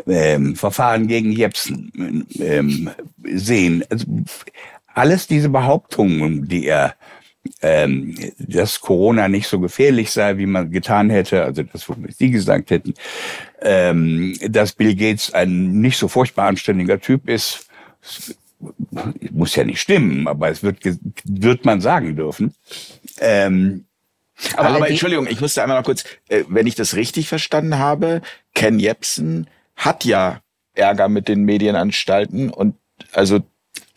[0.08, 2.90] ähm, Verfahren gegen Jepsen ähm,
[3.24, 3.84] sehen.
[3.90, 4.06] Also
[4.94, 6.96] alles diese Behauptungen, die er
[7.62, 12.32] ähm, dass Corona nicht so gefährlich sei, wie man getan hätte, also das, was Sie
[12.32, 12.94] gesagt hätten,
[13.62, 17.68] ähm, dass Bill Gates ein nicht so furchtbar anständiger Typ ist,
[19.32, 20.80] muss ja nicht stimmen, aber es wird,
[21.24, 22.54] wird man sagen dürfen.
[23.20, 23.86] Ähm,
[24.56, 28.22] aber, aber Entschuldigung, ich musste einmal noch kurz, äh, wenn ich das richtig verstanden habe,
[28.54, 30.42] Ken Jebsen hat ja
[30.74, 32.76] Ärger mit den Medienanstalten und
[33.12, 33.40] also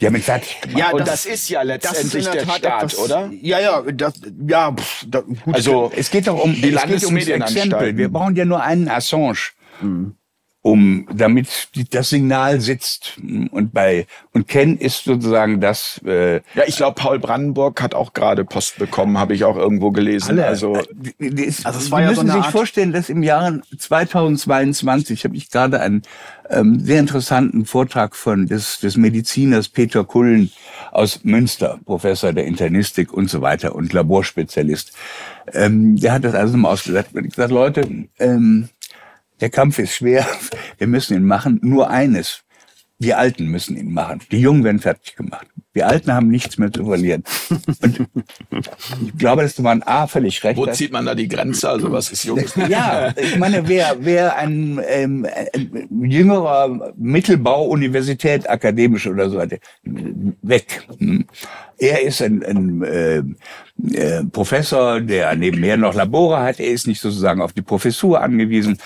[0.00, 2.98] die haben gesagt, ja, und das, das, ist ja letztendlich ist der Tat Staat, etwas,
[2.98, 3.30] oder?
[3.40, 4.14] Ja, ja, das,
[4.48, 4.72] ja.
[4.72, 5.54] Pff, da, gut.
[5.54, 7.96] Also es geht doch um die Landesmedienanstalten.
[7.96, 9.38] Wir brauchen ja nur einen Assange.
[9.80, 10.16] Mhm
[10.62, 13.18] um damit die, das Signal sitzt.
[13.50, 16.00] Und bei und Ken ist sozusagen das.
[16.06, 19.90] Äh, ja, ich glaube, Paul Brandenburg hat auch gerade Post bekommen, habe ich auch irgendwo
[19.90, 20.30] gelesen.
[20.30, 20.84] Alle, also, äh,
[21.18, 25.24] die, also es war Sie ja müssen so sich Art vorstellen, dass im Jahre 2022
[25.24, 26.02] habe ich gerade einen
[26.48, 30.52] ähm, sehr interessanten Vortrag von des, des Mediziners Peter Kullen
[30.92, 34.92] aus Münster, Professor der Internistik und so weiter und Laborspezialist.
[35.52, 37.10] Ähm, der hat das alles nochmal ausgesagt.
[37.14, 37.88] Ich gesagt, Leute,
[38.20, 38.68] ähm,
[39.42, 40.24] der Kampf ist schwer,
[40.78, 41.58] wir müssen ihn machen.
[41.62, 42.44] Nur eines,
[42.98, 44.20] wir Alten müssen ihn machen.
[44.30, 45.48] Die Jungen werden fertig gemacht.
[45.72, 47.24] Wir Alten haben nichts mehr zu verlieren.
[48.50, 48.68] Und
[49.06, 50.58] ich glaube, das war ein A völlig recht.
[50.58, 51.68] Wo zieht man da die Grenze?
[51.68, 52.40] Also was ist jung?
[52.68, 59.42] Ja, ich meine, wer, wer ein, ähm, ein jüngerer Mittelbau-Universität, akademisch oder so,
[60.42, 60.86] weg.
[60.98, 61.26] Hm.
[61.78, 63.22] Er ist ein, ein äh,
[63.94, 66.60] äh, Professor, der nebenher noch Labore hat.
[66.60, 68.78] Er ist nicht sozusagen auf die Professur angewiesen.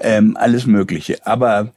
[0.00, 1.24] Ähm, alles Mögliche.
[1.26, 1.72] Aber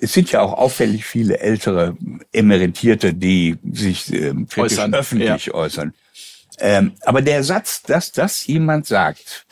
[0.00, 1.96] es sind ja auch auffällig viele ältere
[2.32, 5.54] Emeritierte, die sich äh, äußern, öffentlich ja.
[5.54, 5.94] äußern.
[6.58, 9.46] Ähm, aber der Satz, dass das jemand sagt,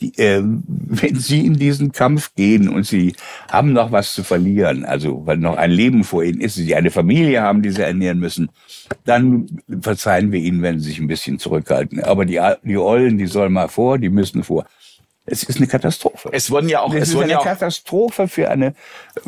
[0.00, 3.14] die, äh, wenn Sie in diesen Kampf gehen und Sie
[3.50, 6.90] haben noch was zu verlieren, also weil noch ein Leben vor Ihnen ist, Sie eine
[6.90, 8.50] Familie haben, die Sie ernähren müssen,
[9.04, 9.46] dann
[9.80, 12.02] verzeihen wir Ihnen, wenn Sie sich ein bisschen zurückhalten.
[12.02, 14.66] Aber die, die Ollen, die sollen mal vor, die müssen vor.
[15.24, 16.30] Es ist eine Katastrophe.
[16.32, 18.74] Es wurden ja auch, es, es ist eine ja Katastrophe für eine,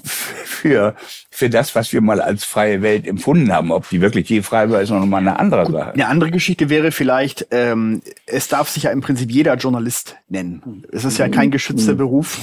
[0.03, 0.97] für,
[1.30, 3.70] für das, was wir mal als freie Welt empfunden haben.
[3.70, 5.92] Ob die wirklich je frei war, ist noch mal eine andere Sache.
[5.92, 10.84] Eine andere Geschichte wäre vielleicht, ähm, es darf sich ja im Prinzip jeder Journalist nennen.
[10.90, 11.99] Es ist ja kein geschützter mhm.
[11.99, 12.38] Beruf.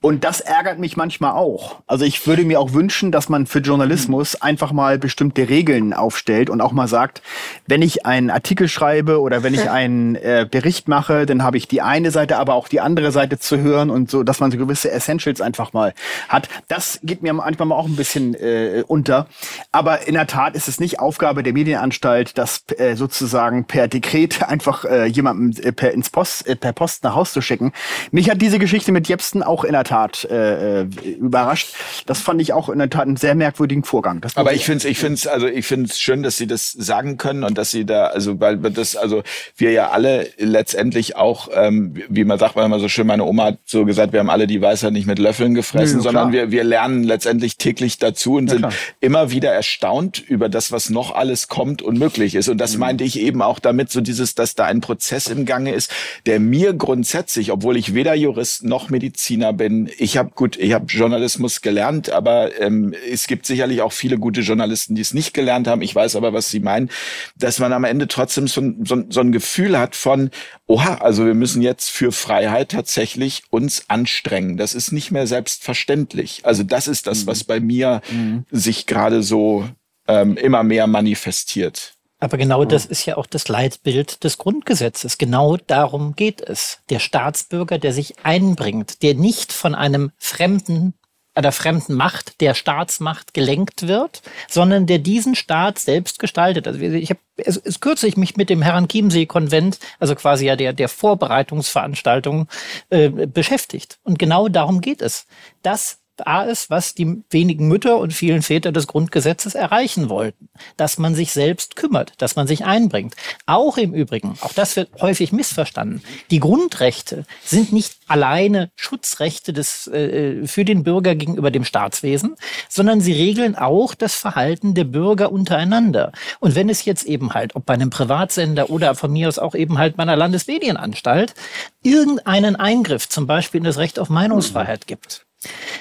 [0.00, 1.82] Und das ärgert mich manchmal auch.
[1.86, 6.50] Also ich würde mir auch wünschen, dass man für Journalismus einfach mal bestimmte Regeln aufstellt
[6.50, 7.22] und auch mal sagt,
[7.68, 11.68] wenn ich einen Artikel schreibe oder wenn ich einen äh, Bericht mache, dann habe ich
[11.68, 14.50] die eine Seite, aber auch die andere andere Seite zu hören und so, dass man
[14.50, 15.92] so gewisse Essentials einfach mal
[16.30, 16.48] hat.
[16.68, 19.26] Das geht mir manchmal auch ein bisschen äh, unter.
[19.70, 24.42] Aber in der Tat ist es nicht Aufgabe der Medienanstalt, das äh, sozusagen per Dekret
[24.48, 27.72] einfach äh, jemandem äh, per ins Post, äh, per Post nach Haus zu schicken.
[28.12, 30.86] Mich hat diese Geschichte mit Jepsen auch in der Tat äh, äh
[31.18, 31.74] überrascht.
[32.06, 34.24] Das fand ich auch in der Tat einen sehr merkwürdigen Vorgang.
[34.36, 36.72] Aber ich finde es, ich finde es, also ich finde es schön, dass Sie das
[36.72, 39.22] sagen können und dass Sie da, also weil das, also
[39.56, 43.24] wir ja alle letztendlich auch, ähm, wie man sagt, man immer so so schön, meine
[43.24, 46.30] Oma hat so gesagt, wir haben alle die Weisheit nicht mit Löffeln gefressen, Nö, sondern
[46.30, 48.72] wir, wir lernen letztendlich täglich dazu und ja, sind klar.
[49.00, 52.48] immer wieder erstaunt über das, was noch alles kommt und möglich ist.
[52.48, 52.80] Und das mhm.
[52.80, 55.90] meinte ich eben auch damit, so dieses, dass da ein Prozess im Gange ist,
[56.26, 60.86] der mir grundsätzlich, obwohl ich weder Jurist noch Mediziner bin, ich habe gut, ich habe
[60.86, 65.66] Journalismus gelernt, aber ähm, es gibt sicherlich auch viele gute Journalisten, die es nicht gelernt
[65.66, 65.82] haben.
[65.82, 66.88] Ich weiß aber, was sie meinen,
[67.36, 70.30] dass man am Ende trotzdem so, so, so ein Gefühl hat von,
[70.66, 74.56] oha, also wir müssen jetzt für Freiheit tatsächlich uns anstrengen.
[74.56, 76.40] Das ist nicht mehr selbstverständlich.
[76.44, 77.46] Also das ist das, was mhm.
[77.46, 78.44] bei mir mhm.
[78.50, 79.68] sich gerade so
[80.08, 81.94] ähm, immer mehr manifestiert.
[82.18, 85.18] Aber genau das ist ja auch das Leitbild des Grundgesetzes.
[85.18, 86.78] Genau darum geht es.
[86.88, 90.94] Der Staatsbürger, der sich einbringt, der nicht von einem fremden
[91.36, 96.66] einer fremden Macht, der Staatsmacht gelenkt wird, sondern der diesen Staat selbst gestaltet.
[96.66, 100.72] Also ich habe es, es kürzlich mich mit dem Herrn Chiemsee-Konvent, also quasi ja der,
[100.72, 102.48] der Vorbereitungsveranstaltung,
[102.88, 103.98] äh, beschäftigt.
[104.02, 105.26] Und genau darum geht es.
[105.62, 110.48] Das A ist, was die wenigen Mütter und vielen Väter des Grundgesetzes erreichen wollten.
[110.76, 113.14] Dass man sich selbst kümmert, dass man sich einbringt.
[113.46, 119.86] Auch im Übrigen, auch das wird häufig missverstanden, die Grundrechte sind nicht alleine Schutzrechte des,
[119.88, 122.36] äh, für den Bürger gegenüber dem Staatswesen,
[122.68, 126.12] sondern sie regeln auch das Verhalten der Bürger untereinander.
[126.40, 129.54] Und wenn es jetzt eben halt, ob bei einem Privatsender oder von mir aus auch
[129.54, 131.34] eben halt bei einer Landesmedienanstalt,
[131.82, 135.25] irgendeinen Eingriff zum Beispiel in das Recht auf Meinungsfreiheit gibt,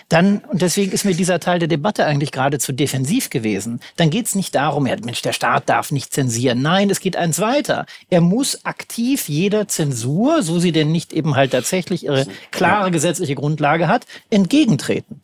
[0.09, 4.27] dann, und deswegen ist mir dieser Teil der Debatte eigentlich geradezu defensiv gewesen, dann geht
[4.27, 6.61] es nicht darum, ja, Mensch, der Staat darf nicht zensieren.
[6.61, 7.85] Nein, es geht eins weiter.
[8.09, 13.35] Er muss aktiv jeder Zensur, so sie denn nicht eben halt tatsächlich ihre klare gesetzliche
[13.35, 15.21] Grundlage hat, entgegentreten.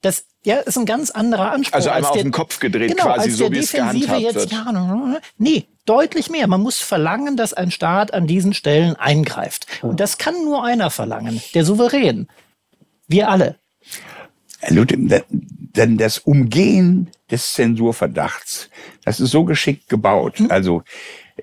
[0.00, 1.76] Das ja, ist ein ganz anderer Anspruch.
[1.76, 4.52] Also einmal auf den Kopf gedreht genau, quasi, so wie es gehandhabt jetzt, wird.
[4.52, 6.46] Ja, nee, deutlich mehr.
[6.46, 9.66] Man muss verlangen, dass ein Staat an diesen Stellen eingreift.
[9.80, 12.28] Und das kann nur einer verlangen, der Souverän.
[13.08, 13.56] Wir alle.
[14.70, 15.24] Ludwig,
[15.76, 18.70] denn das Umgehen des Zensurverdachts,
[19.04, 20.42] das ist so geschickt gebaut.
[20.48, 20.82] Also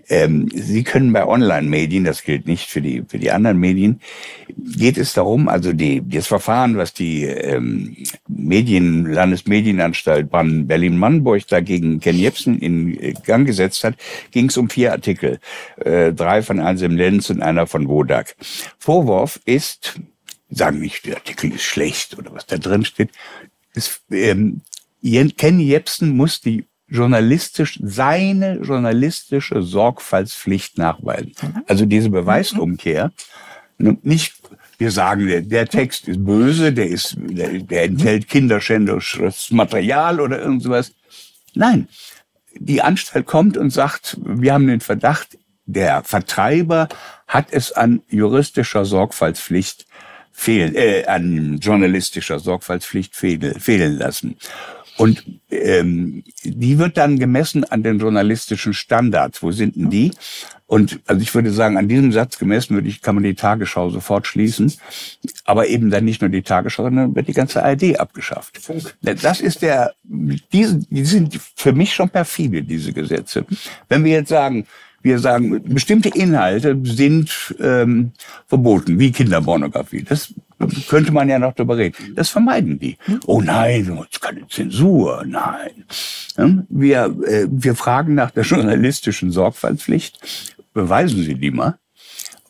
[0.07, 3.99] ähm, Sie können bei Online-Medien, das gilt nicht für die für die anderen Medien,
[4.47, 12.17] geht es darum, also die das Verfahren, was die ähm, Medien Landesmedienanstalt Berlin-Brandenburg dagegen Ken
[12.17, 13.95] Jebsen in Gang gesetzt hat,
[14.31, 15.39] ging es um vier Artikel,
[15.83, 18.35] äh, drei von Anselm Lenz und einer von Wodak.
[18.77, 19.99] Vorwurf ist,
[20.51, 23.09] sagen nicht, der Artikel ist schlecht oder was da drin steht,
[23.73, 24.61] ist, ähm,
[25.37, 31.33] Ken Jebsen muss die journalistisch, seine journalistische Sorgfaltspflicht nachweisen.
[31.41, 31.63] Mhm.
[31.67, 33.11] Also diese Beweisumkehr.
[33.77, 34.35] Nicht,
[34.77, 40.39] wir sagen, der, der Text ist böse, der ist, der, der enthält kinderschändisches Material oder
[40.39, 40.91] irgendwas.
[41.55, 41.87] Nein.
[42.53, 46.89] Die Anstalt kommt und sagt, wir haben den Verdacht, der Vertreiber
[47.25, 49.87] hat es an juristischer Sorgfaltspflicht
[50.41, 54.37] fehlen, äh, an journalistischer Sorgfaltspflicht fehlen, fehlen lassen.
[54.97, 59.41] Und ähm, die wird dann gemessen an den journalistischen Standards.
[59.41, 60.11] Wo sind denn die?
[60.65, 63.89] Und also ich würde sagen, an diesem Satz gemessen würde ich, kann man die Tagesschau
[63.89, 64.73] sofort schließen.
[65.45, 68.59] Aber eben dann nicht nur die Tagesschau, sondern wird die ganze ARD abgeschafft.
[69.01, 73.45] Das ist der, diese, die sind für mich schon perfide, diese Gesetze.
[73.89, 74.65] Wenn wir jetzt sagen,
[75.01, 78.11] wir sagen, bestimmte Inhalte sind ähm,
[78.47, 80.03] verboten, wie Kinderpornografie.
[80.03, 80.33] Das
[80.87, 82.13] könnte man ja noch darüber reden.
[82.15, 82.97] Das vermeiden die.
[83.25, 85.85] Oh nein, keine Zensur, nein.
[86.69, 90.19] Wir, äh, wir fragen nach der journalistischen Sorgfaltspflicht.
[90.73, 91.77] Beweisen Sie die mal.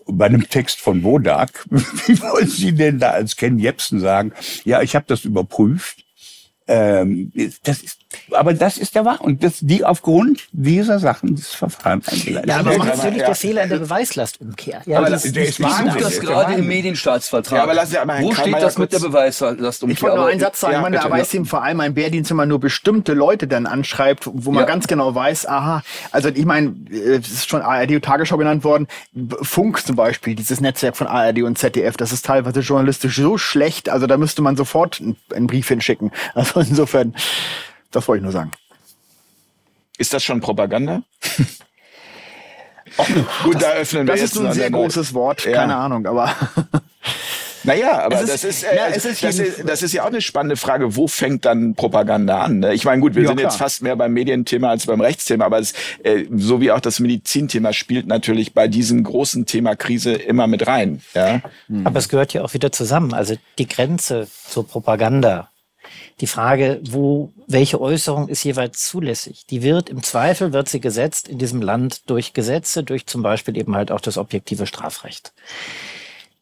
[0.08, 4.34] Bei einem Text von Wodak, wie wollen Sie denn da als Ken Jebsen sagen,
[4.66, 6.04] ja, ich habe das überprüft,
[6.68, 7.32] ähm,
[7.64, 8.01] das ist,
[8.32, 9.22] aber das ist der Wahr.
[9.22, 12.49] Und das, die aufgrund dieser Sachen das Verfahren eingeleitet.
[12.49, 13.26] Ja, aber macht natürlich ja.
[13.28, 14.82] der Fehler in der Beweislastumkehr.
[14.86, 16.01] Ja, aber das, das, ist Wahnsinn.
[16.01, 17.57] das gerade im Medienstaatsvertrag.
[17.57, 19.93] Ja, aber lass ja mal Wo steht das mit der Beweislastumkehr?
[19.95, 20.74] Ich wollte nur einen Satz sagen.
[20.74, 24.51] Ja, man weiß eben vor allem ein Bärdienst immer nur bestimmte Leute dann anschreibt, wo
[24.51, 24.68] man ja.
[24.68, 28.88] ganz genau weiß, aha, also ich meine, es ist schon ARD und Tagesschau genannt worden.
[29.41, 33.89] Funk zum Beispiel, dieses Netzwerk von ARD und ZDF, das ist teilweise journalistisch so schlecht,
[33.89, 35.01] also da müsste man sofort
[35.34, 36.12] einen Brief hinschicken.
[36.34, 37.14] Also insofern,
[37.91, 38.51] das wollte ich nur sagen.
[39.97, 41.03] Ist das schon Propaganda?
[42.97, 43.05] Oh,
[43.43, 44.35] gut, das, da öffnen wir das jetzt.
[44.35, 45.53] Das ist ein sehr großes Wort, ja.
[45.53, 46.35] keine Ahnung, aber.
[47.63, 50.21] Naja, aber ist, das, ist, äh, ja, ist das, ist, das ist ja auch eine
[50.21, 50.95] spannende Frage.
[50.95, 52.59] Wo fängt dann Propaganda an?
[52.59, 52.73] Ne?
[52.73, 53.51] Ich meine, gut, wir ja, sind klar.
[53.51, 55.73] jetzt fast mehr beim Medienthema als beim Rechtsthema, aber es,
[56.03, 60.65] äh, so wie auch das Medizinthema spielt natürlich bei diesem großen Thema Krise immer mit
[60.65, 61.01] rein.
[61.13, 61.41] Ja?
[61.83, 63.13] Aber es gehört ja auch wieder zusammen.
[63.13, 65.51] Also die Grenze zur Propaganda
[66.19, 71.27] die Frage, wo, welche Äußerung ist jeweils zulässig, die wird im Zweifel, wird sie gesetzt
[71.27, 75.33] in diesem Land durch Gesetze, durch zum Beispiel eben halt auch das objektive Strafrecht.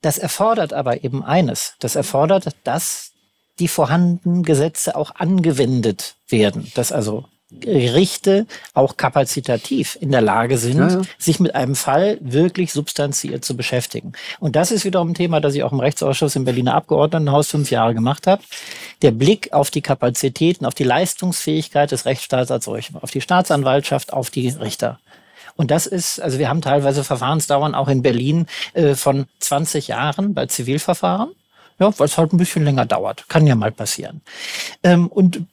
[0.02, 1.76] Das erfordert aber eben eines.
[1.80, 3.12] Das erfordert, dass
[3.60, 6.72] die vorhandenen Gesetze auch angewendet werden.
[6.76, 11.02] Dass also Gerichte auch kapazitativ in der Lage sind, ja, ja.
[11.18, 14.14] sich mit einem Fall wirklich substanziert zu beschäftigen.
[14.40, 17.72] Und das ist wiederum ein Thema, das ich auch im Rechtsausschuss im Berliner Abgeordnetenhaus fünf
[17.72, 18.44] Jahre gemacht habe.
[19.02, 24.14] Der Blick auf die Kapazitäten, auf die Leistungsfähigkeit des Rechtsstaats als solchen, auf die Staatsanwaltschaft,
[24.14, 25.00] auf die Richter.
[25.56, 30.34] Und das ist, also wir haben teilweise Verfahrensdauern auch in Berlin äh, von 20 Jahren
[30.34, 31.32] bei Zivilverfahren.
[31.80, 33.30] Ja, weil es halt ein bisschen länger dauert.
[33.30, 34.22] Kann ja mal passieren.
[34.84, 35.46] Ähm, und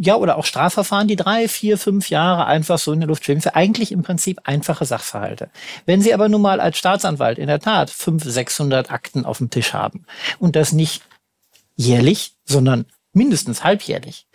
[0.00, 3.40] ja, oder auch Strafverfahren, die drei, vier, fünf Jahre einfach so in der Luft schweben,
[3.40, 5.50] für eigentlich im Prinzip einfache Sachverhalte.
[5.84, 9.50] Wenn Sie aber nun mal als Staatsanwalt in der Tat fünf, 600 Akten auf dem
[9.50, 10.06] Tisch haben
[10.38, 11.02] und das nicht
[11.74, 14.26] jährlich, sondern mindestens halbjährlich,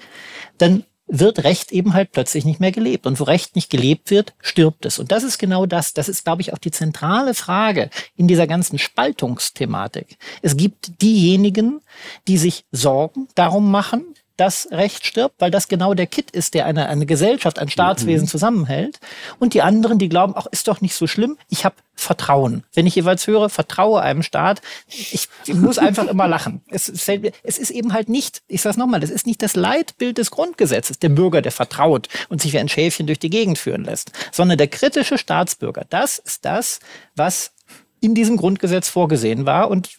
[0.58, 3.08] dann wird Recht eben halt plötzlich nicht mehr gelebt.
[3.08, 5.00] Und wo Recht nicht gelebt wird, stirbt es.
[5.00, 5.94] Und das ist genau das.
[5.94, 10.18] Das ist, glaube ich, auch die zentrale Frage in dieser ganzen Spaltungsthematik.
[10.42, 11.80] Es gibt diejenigen,
[12.28, 16.66] die sich Sorgen darum machen, dass Recht stirbt, weil das genau der Kit ist, der
[16.66, 18.30] eine, eine Gesellschaft, ein Staatswesen mhm.
[18.30, 19.00] zusammenhält.
[19.40, 22.64] Und die anderen, die glauben, ach, ist doch nicht so schlimm, ich habe Vertrauen.
[22.74, 26.62] Wenn ich jeweils höre, vertraue einem Staat, ich, ich muss einfach immer lachen.
[26.78, 30.30] Es, es ist eben halt nicht, ich sage nochmal, das ist nicht das Leitbild des
[30.30, 34.12] Grundgesetzes, der Bürger, der vertraut und sich wie ein Schäfchen durch die Gegend führen lässt,
[34.32, 35.86] sondern der kritische Staatsbürger.
[35.90, 36.80] Das ist das,
[37.16, 37.52] was
[38.00, 39.90] in diesem Grundgesetz vorgesehen war und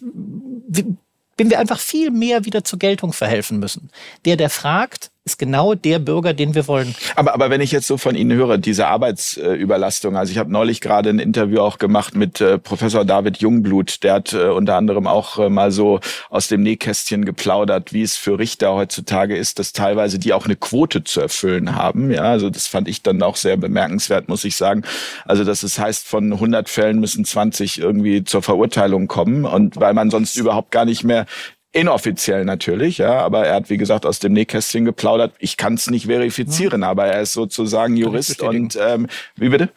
[1.38, 3.90] dem wir einfach viel mehr wieder zur Geltung verhelfen müssen.
[4.24, 6.94] Der, der fragt, ist genau der Bürger, den wir wollen.
[7.16, 10.80] Aber, aber wenn ich jetzt so von Ihnen höre, diese Arbeitsüberlastung, also ich habe neulich
[10.80, 15.06] gerade ein Interview auch gemacht mit äh, Professor David Jungblut, der hat äh, unter anderem
[15.06, 16.00] auch äh, mal so
[16.30, 20.56] aus dem Nähkästchen geplaudert, wie es für Richter heutzutage ist, dass teilweise die auch eine
[20.56, 22.10] Quote zu erfüllen haben.
[22.10, 24.82] Ja, also das fand ich dann auch sehr bemerkenswert, muss ich sagen.
[25.26, 29.94] Also dass es heißt, von 100 Fällen müssen 20 irgendwie zur Verurteilung kommen und weil
[29.94, 31.26] man sonst überhaupt gar nicht mehr
[31.72, 35.34] Inoffiziell natürlich, ja, aber er hat, wie gesagt, aus dem Nähkästchen geplaudert.
[35.38, 39.06] Ich kann es nicht verifizieren, aber er ist sozusagen Jurist und ähm,
[39.36, 39.68] wie bitte?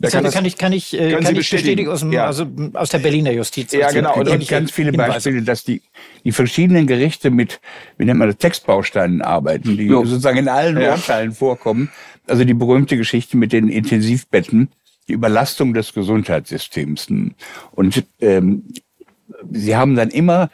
[0.00, 2.26] Das kann, kann, ich, kann ich, äh, kann ich bestätigen, aus, dem, ja.
[2.26, 3.72] also aus der Berliner Justiz.
[3.72, 4.16] Ja, genau.
[4.16, 5.82] Und, und ganz viele Beispiele, dass die,
[6.24, 7.60] die verschiedenen Gerichte mit,
[7.96, 10.04] wie nennt man das, Textbausteinen arbeiten, die jo.
[10.04, 10.92] sozusagen in allen ja.
[10.92, 11.90] Urteilen vorkommen.
[12.26, 14.70] Also die berühmte Geschichte mit den Intensivbetten,
[15.06, 17.08] die Überlastung des Gesundheitssystems.
[17.70, 18.64] Und ähm,
[19.50, 20.50] sie haben dann immer,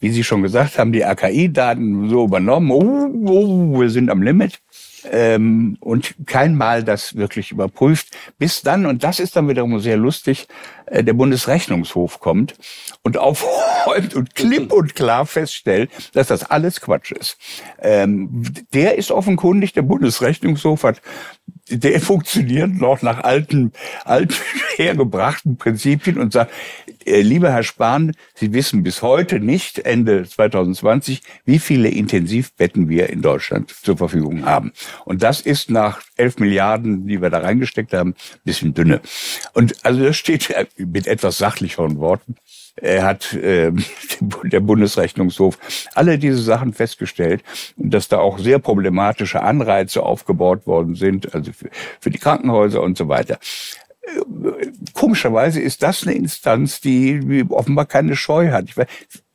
[0.00, 2.70] wie Sie schon gesagt haben, die AKI-Daten so übernommen.
[2.70, 4.60] Oh, oh, wir sind am Limit
[5.10, 9.96] ähm, und kein Mal das wirklich überprüft, bis dann, und das ist dann wiederum sehr
[9.96, 10.48] lustig,
[10.86, 12.54] äh, der Bundesrechnungshof kommt
[13.02, 17.38] und aufräumt und klipp und klar feststellt, dass das alles Quatsch ist.
[17.80, 18.42] Ähm,
[18.72, 21.00] der ist offenkundig, der Bundesrechnungshof hat
[21.68, 23.72] der funktioniert noch nach alten,
[24.04, 24.34] alten
[24.76, 26.52] hergebrachten Prinzipien und sagt,
[27.04, 33.10] äh, lieber Herr Spahn, Sie wissen bis heute nicht, Ende 2020, wie viele Intensivbetten wir
[33.10, 34.72] in Deutschland zur Verfügung haben.
[35.04, 39.00] Und das ist nach 11 Milliarden, die wir da reingesteckt haben, ein bisschen dünne.
[39.52, 42.36] Und also das steht mit etwas sachlicheren Worten
[42.76, 43.72] er hat äh,
[44.44, 45.58] der Bundesrechnungshof
[45.94, 47.42] alle diese Sachen festgestellt
[47.76, 52.96] dass da auch sehr problematische Anreize aufgebaut worden sind, also für, für die Krankenhäuser und
[52.96, 53.38] so weiter.
[54.92, 58.66] Komischerweise ist das eine Instanz, die offenbar keine Scheu hat.
[58.68, 58.86] Ich weiß,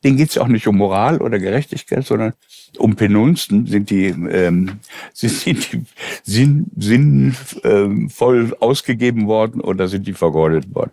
[0.03, 2.33] denen geht es auch nicht um Moral oder Gerechtigkeit, sondern
[2.77, 4.79] um Penunzen sind die, ähm,
[5.13, 5.83] sind die
[6.23, 10.91] sinn, sinnvoll ausgegeben worden oder sind die vergeudet worden.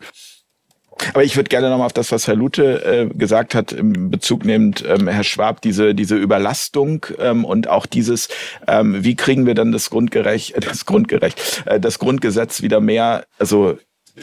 [1.14, 4.44] Aber ich würde gerne nochmal auf das, was Herr Lute äh, gesagt hat, im Bezug
[4.44, 8.28] nehmend, ähm, Herr Schwab, diese, diese Überlastung ähm, und auch dieses,
[8.66, 13.26] ähm, wie kriegen wir dann das Grundgerecht, äh, das Grundgerecht, äh, das Grundgesetz wieder mehr,
[13.38, 13.72] also
[14.16, 14.20] äh,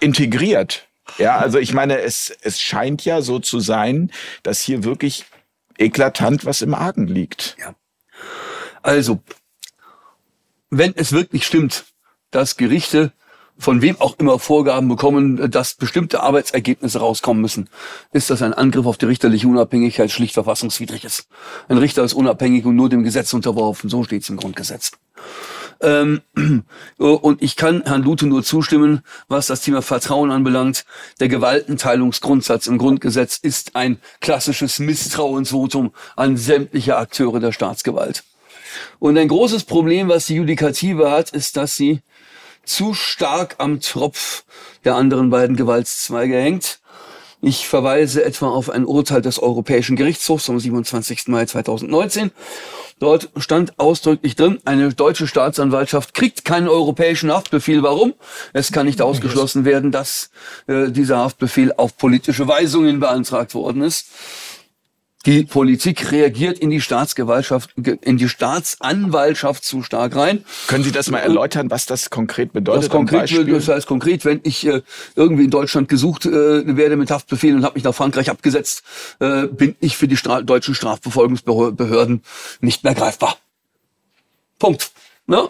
[0.00, 0.88] integriert.
[1.18, 4.10] Ja, also ich meine, es, es scheint ja so zu sein,
[4.42, 5.24] dass hier wirklich
[5.78, 7.56] eklatant was im Argen liegt.
[7.58, 7.74] Ja.
[8.82, 9.22] Also,
[10.70, 11.84] wenn es wirklich stimmt,
[12.30, 13.12] dass Gerichte
[13.62, 17.70] von wem auch immer Vorgaben bekommen, dass bestimmte Arbeitsergebnisse rauskommen müssen,
[18.12, 21.28] ist das ein Angriff auf die richterliche Unabhängigkeit schlicht verfassungswidrig ist.
[21.68, 23.88] Ein Richter ist unabhängig und nur dem Gesetz unterworfen.
[23.88, 24.90] So steht es im Grundgesetz.
[25.80, 26.22] Ähm,
[26.98, 30.84] und ich kann Herrn Lute nur zustimmen, was das Thema Vertrauen anbelangt.
[31.20, 38.24] Der Gewaltenteilungsgrundsatz im Grundgesetz ist ein klassisches Misstrauensvotum an sämtliche Akteure der Staatsgewalt.
[38.98, 42.00] Und ein großes Problem, was die Judikative hat, ist, dass sie
[42.64, 44.44] zu stark am Tropf
[44.84, 46.80] der anderen beiden Gewaltszweige hängt.
[47.40, 51.26] Ich verweise etwa auf ein Urteil des Europäischen Gerichtshofs vom 27.
[51.26, 52.30] Mai 2019.
[53.00, 57.82] Dort stand ausdrücklich drin, eine deutsche Staatsanwaltschaft kriegt keinen europäischen Haftbefehl.
[57.82, 58.14] Warum?
[58.52, 60.30] Es kann nicht ausgeschlossen werden, dass
[60.68, 64.06] äh, dieser Haftbefehl auf politische Weisungen beantragt worden ist.
[65.24, 70.44] Die Politik reagiert in die Staatsgewaltschaft, in die Staatsanwaltschaft zu stark rein.
[70.66, 72.84] Können Sie das mal erläutern, was das konkret bedeutet?
[72.84, 74.82] Das konkret, das heißt konkret, wenn ich äh,
[75.14, 78.82] irgendwie in Deutschland gesucht äh, werde mit Haftbefehlen und habe mich nach Frankreich abgesetzt,
[79.20, 82.22] äh, bin ich für die Stra deutschen Strafverfolgungsbehörden
[82.60, 83.36] nicht mehr greifbar.
[84.58, 84.90] Punkt.
[85.26, 85.48] Ne?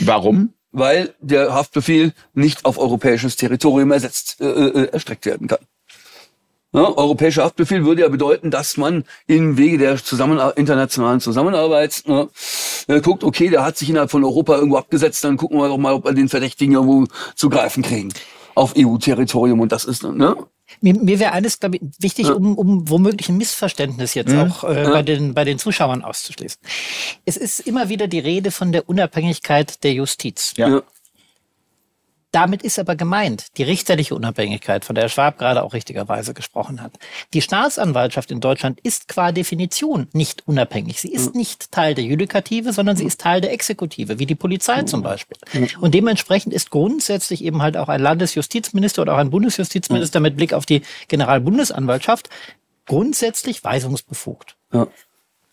[0.00, 0.54] Warum?
[0.72, 5.58] Weil der Haftbefehl nicht auf europäisches Territorium ersetzt, erstreckt werden kann.
[6.72, 6.96] Ne?
[6.96, 12.28] Europäischer Haftbefehl würde ja bedeuten, dass man im Wege der Zusammen internationalen Zusammenarbeit ne,
[12.88, 15.78] äh, guckt, okay, der hat sich innerhalb von Europa irgendwo abgesetzt, dann gucken wir doch
[15.78, 18.10] mal, ob wir den Verdächtigen irgendwo zu greifen kriegen
[18.54, 20.36] auf EU-Territorium und das ist, ne?
[20.80, 22.32] Mir, mir wäre eines, glaube ich, wichtig, ja.
[22.32, 24.40] um, um womöglich ein Missverständnis jetzt mhm.
[24.40, 24.90] auch äh, ja.
[24.90, 26.60] bei, den, bei den Zuschauern auszuschließen.
[27.26, 30.54] Es ist immer wieder die Rede von der Unabhängigkeit der Justiz.
[30.56, 30.82] Ja.
[32.32, 36.92] Damit ist aber gemeint die richterliche Unabhängigkeit, von der Schwab gerade auch richtigerweise gesprochen hat.
[37.34, 41.00] Die Staatsanwaltschaft in Deutschland ist qua Definition nicht unabhängig.
[41.00, 44.82] Sie ist nicht Teil der Judikative, sondern sie ist Teil der Exekutive, wie die Polizei
[44.82, 45.36] zum Beispiel.
[45.80, 50.54] Und dementsprechend ist grundsätzlich eben halt auch ein Landesjustizminister oder auch ein Bundesjustizminister mit Blick
[50.54, 52.30] auf die Generalbundesanwaltschaft
[52.86, 54.56] grundsätzlich weisungsbefugt.
[54.72, 54.88] Ja.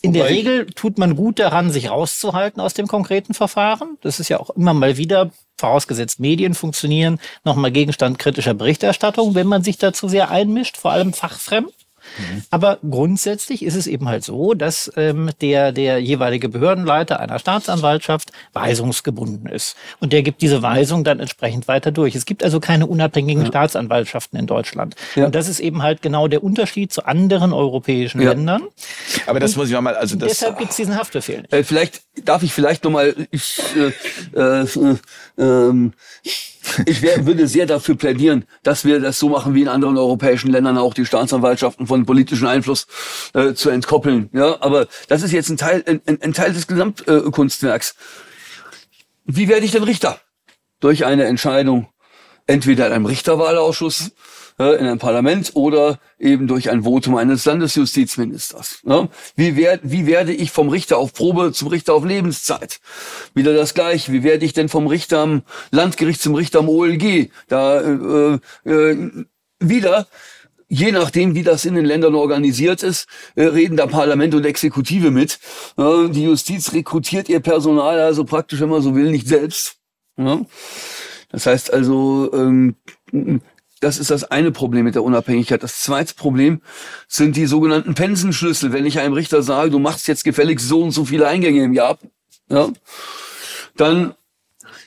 [0.02, 3.98] In der Regel tut man gut daran, sich rauszuhalten aus dem konkreten Verfahren.
[4.02, 5.30] Das ist ja auch immer mal wieder,
[5.60, 11.14] vorausgesetzt Medien funktionieren, nochmal Gegenstand kritischer Berichterstattung, wenn man sich dazu sehr einmischt, vor allem
[11.14, 11.72] fachfremd.
[12.18, 12.44] Mhm.
[12.50, 18.32] Aber grundsätzlich ist es eben halt so, dass ähm, der, der jeweilige Behördenleiter einer Staatsanwaltschaft
[18.54, 19.76] weisungsgebunden ist.
[20.00, 22.16] Und der gibt diese Weisung dann entsprechend weiter durch.
[22.16, 23.48] Es gibt also keine unabhängigen ja.
[23.48, 24.96] Staatsanwaltschaften in Deutschland.
[25.16, 25.26] Ja.
[25.26, 28.30] Und das ist eben halt genau der Unterschied zu anderen europäischen ja.
[28.30, 28.64] Ländern.
[29.26, 30.30] Aber das Und muss ich nochmal, also das.
[30.30, 31.44] Deshalb gibt es diesen Haftbefehl.
[31.52, 33.60] Äh, vielleicht darf ich vielleicht nochmal, ich,
[34.36, 34.98] äh, äh,
[35.38, 35.94] ähm,
[36.86, 40.52] ich wär, würde sehr dafür plädieren, dass wir das so machen wie in anderen europäischen
[40.52, 42.88] Ländern auch die Staatsanwaltschaften von politischem Einfluss
[43.34, 44.30] äh, zu entkoppeln.
[44.34, 47.96] Ja, aber das ist jetzt ein Teil, ein, ein Teil des Gesamtkunstwerks.
[49.26, 50.20] Wie werde ich denn Richter?
[50.80, 51.90] Durch eine Entscheidung
[52.48, 54.12] entweder in einem Richterwahlausschuss
[54.60, 58.82] äh, in einem Parlament oder eben durch ein Votum eines Landesjustizministers.
[58.84, 59.08] Ne?
[59.36, 62.82] Wie, werd, wie werde ich vom Richter auf Probe zum Richter auf Lebenszeit?
[63.34, 64.12] Wieder das gleiche.
[64.12, 67.30] Wie werde ich denn vom Richter am Landgericht zum Richter am OLG?
[67.48, 69.26] Da äh, äh,
[69.60, 70.08] wieder
[70.72, 75.10] je nachdem, wie das in den Ländern organisiert ist, äh, reden da Parlament und Exekutive
[75.10, 75.40] mit.
[75.78, 79.78] die Justiz rekrutiert ihr Personal also praktisch, wenn man so will, nicht selbst.
[80.16, 82.76] Das heißt also, ähm,
[83.82, 85.64] das ist das eine Problem mit der Unabhängigkeit.
[85.64, 86.62] Das zweite Problem
[87.08, 88.74] sind die sogenannten Pensenschlüssel.
[88.74, 91.74] Wenn ich einem Richter sage, du machst jetzt gefälligst so und so viele Eingänge im
[91.74, 91.98] Jahr,
[92.50, 92.70] ja,
[93.78, 94.16] dann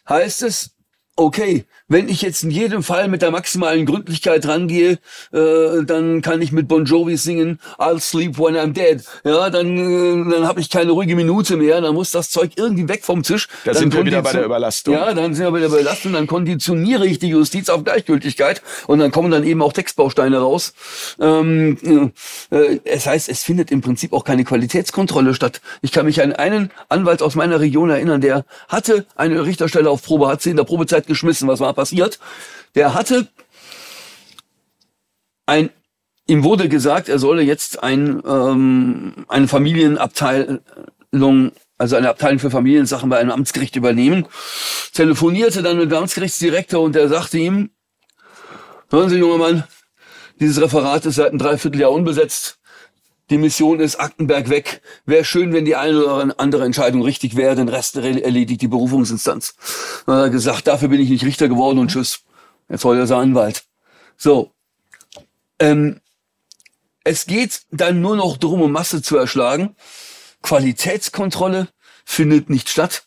[0.09, 0.71] heißt es,
[1.17, 4.99] okay, wenn ich jetzt in jedem Fall mit der maximalen Gründlichkeit rangehe,
[5.33, 9.05] äh, dann kann ich mit Bon Jovi singen I'll sleep when I'm dead.
[9.25, 11.81] Ja, dann, äh, dann habe ich keine ruhige Minute mehr.
[11.81, 13.49] Dann muss das Zeug irgendwie weg vom Tisch.
[13.65, 14.95] Da dann sind wir wieder bei der Überlastung.
[14.95, 16.13] Ja, dann sind wir bei der Überlastung.
[16.15, 20.73] Dann konditioniere ich die Justiz auf Gleichgültigkeit und dann kommen dann eben auch Textbausteine raus.
[21.21, 22.13] Ähm,
[22.51, 25.61] äh, es heißt, es findet im Prinzip auch keine Qualitätskontrolle statt.
[25.83, 30.03] Ich kann mich an einen Anwalt aus meiner Region erinnern, der hatte eine Richterstelle auf
[30.03, 31.49] Probe, hat sie in der Probezeit geschmissen.
[31.49, 32.21] Was war passiert.
[32.77, 33.27] Der hatte
[35.47, 35.71] ein,
[36.29, 40.61] ihm wurde gesagt, er solle jetzt ein, ähm, eine Familienabteilung,
[41.79, 44.27] also eine Abteilung für Familiensachen bei einem Amtsgericht übernehmen.
[44.95, 47.71] Telefonierte dann mit dem Amtsgerichtsdirektor und der sagte ihm,
[48.89, 49.65] hören Sie, junger Mann,
[50.39, 52.61] dieses Referat ist seit einem Dreivierteljahr unbesetzt.
[53.31, 54.83] Die Mission ist Aktenberg weg.
[55.07, 57.55] Wäre schön, wenn die eine oder andere Entscheidung richtig wäre.
[57.55, 59.55] Den Rest erledigt die Berufungsinstanz.
[60.07, 62.21] Dann hat er gesagt, dafür bin ich nicht Richter geworden und tschüss.
[62.69, 63.65] Jetzt soll er sein Anwalt.
[64.17, 64.53] So.
[65.59, 66.01] Ähm,
[67.05, 69.77] es geht dann nur noch darum, um Masse zu erschlagen.
[70.43, 71.69] Qualitätskontrolle
[72.05, 73.05] findet nicht statt.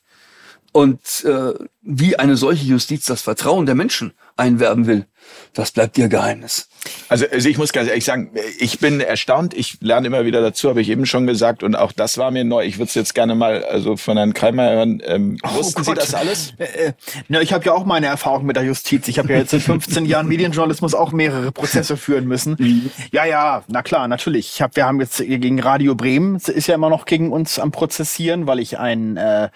[0.72, 5.08] Und äh, wie eine solche Justiz das Vertrauen der Menschen einwerben will,
[5.56, 6.68] das bleibt ihr Geheimnis.
[7.08, 8.30] Also, also ich muss ganz ehrlich sagen,
[8.60, 9.54] ich bin erstaunt.
[9.54, 11.64] Ich lerne immer wieder dazu, habe ich eben schon gesagt.
[11.64, 12.66] Und auch das war mir neu.
[12.66, 15.02] Ich würde es jetzt gerne mal also von Herrn Kreimer hören.
[15.06, 15.86] Ähm, oh wussten Gott.
[15.86, 16.54] Sie das alles?
[16.58, 16.94] Äh, äh,
[17.30, 19.08] na, ich habe ja auch meine Erfahrung mit der Justiz.
[19.08, 22.58] Ich habe ja jetzt in 15 Jahren Medienjournalismus auch mehrere Prozesse führen müssen.
[22.60, 22.92] Mhm.
[23.14, 24.52] Ja, ja, na klar, natürlich.
[24.56, 27.72] Ich hab, wir haben jetzt gegen Radio Bremen, ist ja immer noch gegen uns am
[27.72, 29.50] Prozessieren, weil ich ein äh,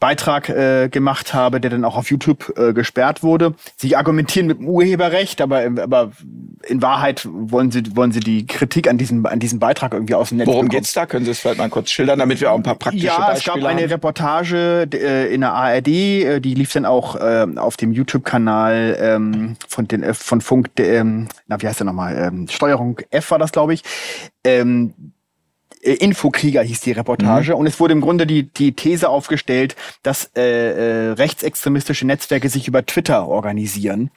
[0.00, 3.54] Beitrag äh, gemacht habe, der dann auch auf YouTube äh, gesperrt wurde.
[3.76, 6.12] Sie argumentieren mit dem Urheberrecht, aber, aber
[6.66, 10.28] in Wahrheit wollen sie, wollen sie die Kritik an diesem, an diesem Beitrag irgendwie aus
[10.28, 10.80] dem Netz Worum bekommen.
[10.80, 11.06] geht's da?
[11.06, 13.28] Können Sie es vielleicht mal kurz schildern, damit wir auch ein paar praktische ja, Beispiele
[13.28, 13.34] haben?
[13.34, 17.46] Ja, es gab eine Reportage äh, in der ARD, äh, die lief dann auch äh,
[17.56, 22.16] auf dem YouTube-Kanal ähm, von, den, äh, von Funk, ähm, na, wie heißt der nochmal?
[22.16, 23.82] Ähm, Steuerung F war das, glaube ich.
[24.44, 25.17] Ähm, äh,
[25.82, 27.52] Infokrieger hieß die Reportage.
[27.52, 27.58] Mhm.
[27.58, 32.68] Und es wurde im Grunde die, die These aufgestellt, dass äh, äh, rechtsextremistische Netzwerke sich
[32.68, 34.10] über Twitter organisieren.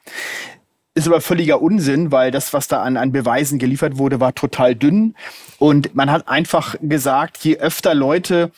[0.93, 4.75] Ist aber völliger Unsinn, weil das, was da an, an Beweisen geliefert wurde, war total
[4.75, 5.15] dünn.
[5.57, 8.51] Und man hat einfach gesagt, je öfter Leute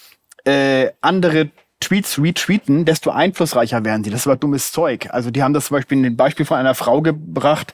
[0.45, 4.09] äh, andere Tweets retweeten, desto einflussreicher werden sie.
[4.09, 5.09] Das war dummes Zeug.
[5.11, 7.73] Also die haben das zum Beispiel ein Beispiel von einer Frau gebracht,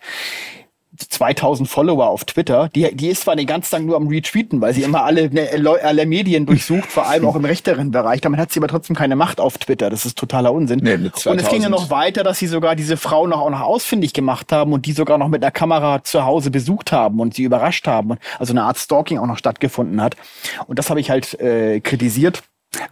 [1.07, 2.69] 2000 Follower auf Twitter.
[2.75, 5.49] Die, die ist zwar den ganzen Tag nur am Retweeten, weil sie immer alle, ne,
[5.81, 8.21] alle Medien durchsucht, vor allem auch im rechteren Bereich.
[8.21, 9.89] Damit hat sie aber trotzdem keine Macht auf Twitter.
[9.89, 10.79] Das ist totaler Unsinn.
[10.83, 13.61] Nee, und es ging ja noch weiter, dass sie sogar diese Frau noch auch noch
[13.61, 17.33] ausfindig gemacht haben und die sogar noch mit einer Kamera zu Hause besucht haben und
[17.33, 18.17] sie überrascht haben.
[18.37, 20.15] Also eine Art Stalking auch noch stattgefunden hat.
[20.67, 22.43] Und das habe ich halt äh, kritisiert.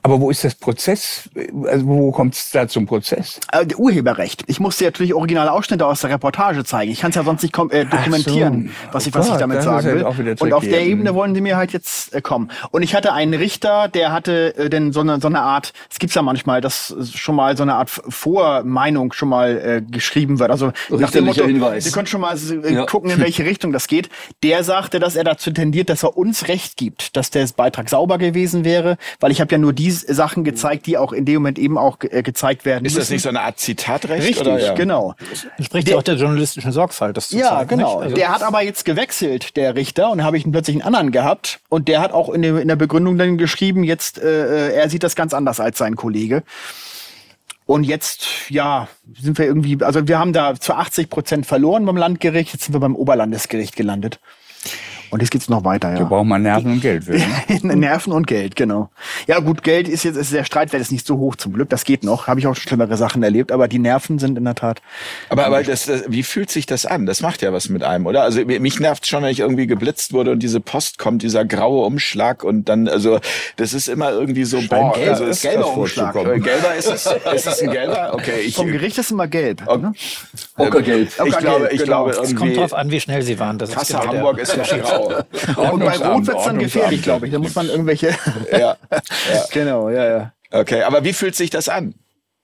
[0.02, 1.30] Aber wo ist das Prozess?
[1.66, 3.40] Also wo kommt es da zum Prozess?
[3.52, 4.44] Äh, Urheberrecht.
[4.48, 6.92] Ich musste natürlich originale Ausschnitte aus der Reportage zeigen.
[6.92, 8.94] Ich kann es ja sonst nicht äh, dokumentieren, so.
[8.94, 10.04] was, ich, was oh ich damit sagen will.
[10.04, 12.50] Halt und auf der Ebene wollen die mir halt jetzt äh, kommen.
[12.72, 16.00] Und ich hatte einen Richter, der hatte äh, denn so eine, so eine Art, es
[16.00, 20.50] gibt's ja manchmal, dass schon mal so eine Art Vormeinung schon mal äh, geschrieben wird.
[20.50, 21.84] Also nach dem Motto, Hinweis.
[21.84, 22.86] Sie können schon mal äh, ja.
[22.86, 24.10] gucken, in welche Richtung das geht.
[24.44, 28.18] Der sagte, dass er dazu tendiert, dass er uns Recht gibt, dass der Beitrag sauber
[28.18, 31.36] gewesen wäre, weil ich habe ja nur nur die Sachen gezeigt, die auch in dem
[31.36, 32.86] Moment eben auch ge äh, gezeigt werden.
[32.86, 33.02] Ist müssen.
[33.02, 34.24] das nicht so eine Art Zitatrecht?
[34.24, 34.60] Richtig, oder?
[34.60, 34.74] Ja.
[34.74, 35.14] genau.
[35.30, 37.18] Das spricht ja auch der journalistischen Sorgfalt.
[37.18, 38.00] Das zu ja, zeigen, genau.
[38.00, 41.60] Also der hat aber jetzt gewechselt, der Richter, und habe ich plötzlich einen anderen gehabt.
[41.68, 44.90] Und der hat auch in, der, in der Begründung dann geschrieben, jetzt äh, äh, er
[44.90, 46.44] sieht das ganz anders als sein Kollege.
[47.66, 48.88] Und jetzt, ja,
[49.20, 52.74] sind wir irgendwie, also wir haben da zu 80 Prozent verloren beim Landgericht, jetzt sind
[52.74, 54.22] wir beim Oberlandesgericht gelandet.
[55.10, 56.00] Und jetzt geht's noch weiter, ja.
[56.00, 57.14] Da braucht man Nerven und Geld für.
[57.14, 57.26] Ne?
[57.76, 58.90] Nerven und Geld, genau.
[59.28, 61.70] Ja gut, Geld ist jetzt, ist der Streitwert ist nicht so hoch zum Glück.
[61.70, 62.28] Das geht noch.
[62.28, 63.52] Habe ich auch schlimmere Sachen erlebt.
[63.52, 64.82] Aber die Nerven sind in der Tat.
[65.30, 67.06] Aber, aber das, das, wie fühlt sich das an?
[67.06, 68.24] Das macht ja was mit einem, oder?
[68.24, 71.86] Also mich nervt schon, wenn ich irgendwie geblitzt wurde und diese Post kommt, dieser graue
[71.86, 73.20] Umschlag und dann, also
[73.56, 76.16] das ist immer irgendwie so, boah, gelb, also ist gelber Umschlag.
[76.16, 77.06] Äh, gelber ist es?
[77.06, 78.12] Ist es ein gelber?
[78.14, 79.64] Okay, ich, Vom Gericht ist immer gelb.
[79.66, 79.82] Okay.
[79.82, 79.94] Ne?
[80.58, 81.08] Ockergelb.
[81.08, 81.86] Ich Ockergelb, glaube, ich genau.
[81.86, 82.36] glaube Es irgendwie.
[82.36, 83.58] kommt drauf an, wie schnell sie waren.
[83.58, 84.64] Das ist Kasse genau der- Hamburg ist ja
[84.98, 85.74] grau.
[85.74, 86.60] Und bei Rot wird's dann Ordnungsamt.
[86.60, 87.34] gefährlich, glaube ich.
[87.34, 88.16] Da muss man irgendwelche.
[88.52, 88.78] ja.
[89.52, 90.34] genau, ja, ja.
[90.52, 91.94] Okay, aber wie fühlt sich das an?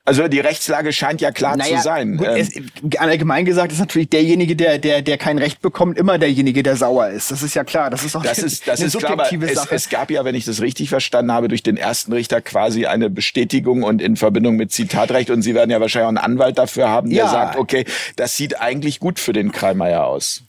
[0.06, 2.18] Also die Rechtslage scheint ja klar zu sein.
[2.18, 6.18] Gut, Ähm, es, allgemein gesagt ist natürlich derjenige, der, der, der kein Recht bekommt, immer
[6.18, 7.32] derjenige, der sauer ist.
[7.32, 7.90] Das ist ja klar.
[7.90, 9.74] Das ist auch Das ist, das eine ist klar, subjektive es, Sache.
[9.74, 13.10] es gab ja, wenn ich das richtig verstanden habe, durch den ersten Richter quasi eine
[13.10, 15.30] Bestätigung und in Verbindung mit Zitatrecht.
[15.30, 17.30] Und Sie werden ja wahrscheinlich auch einen Anwalt dafür haben, der Ja.
[17.32, 17.86] sagt, okay,
[18.18, 20.44] das sieht eigentlich gut für den Kreimeier aus.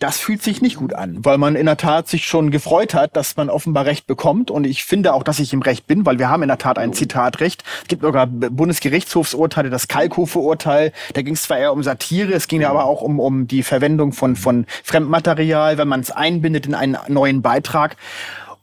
[0.00, 3.16] Das fühlt sich nicht gut an, weil man in der Tat sich schon gefreut hat,
[3.16, 4.50] dass man offenbar Recht bekommt.
[4.50, 6.78] Und ich finde auch, dass ich im Recht bin, weil wir haben in der Tat
[6.78, 7.62] ein Zitatrecht.
[7.82, 10.92] Es gibt sogar Bundesgerichtshofsurteile, das Kalkofe-Urteil.
[11.12, 13.62] Da ging es zwar eher um Satire, es ging ja aber auch um, um die
[13.62, 17.96] Verwendung von, von Fremdmaterial, wenn man es einbindet in einen neuen Beitrag.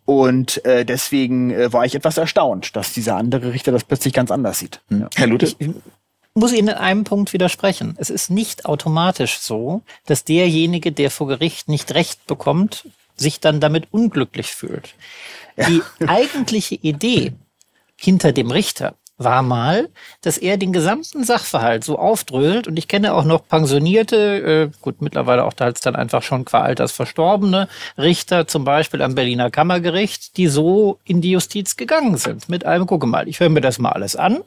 [0.06, 4.32] Und äh, deswegen äh, war ich etwas erstaunt, dass dieser andere Richter das plötzlich ganz
[4.32, 4.82] anders sieht.
[4.90, 5.08] Ja.
[5.16, 5.54] Herr Lute?
[6.38, 7.96] Muss Ihnen in einem Punkt widersprechen.
[7.98, 13.60] Es ist nicht automatisch so, dass derjenige, der vor Gericht nicht Recht bekommt, sich dann
[13.60, 14.94] damit unglücklich fühlt.
[15.58, 17.34] Die eigentliche Idee
[17.96, 19.90] hinter dem Richter war mal,
[20.22, 25.02] dass er den gesamten Sachverhalt so aufdröselt und ich kenne auch noch pensionierte, äh, gut,
[25.02, 30.38] mittlerweile auch teils dann einfach schon qua Alters verstorbene Richter, zum Beispiel am Berliner Kammergericht,
[30.38, 33.80] die so in die Justiz gegangen sind mit einem, gucke mal, ich höre mir das
[33.80, 34.44] mal alles an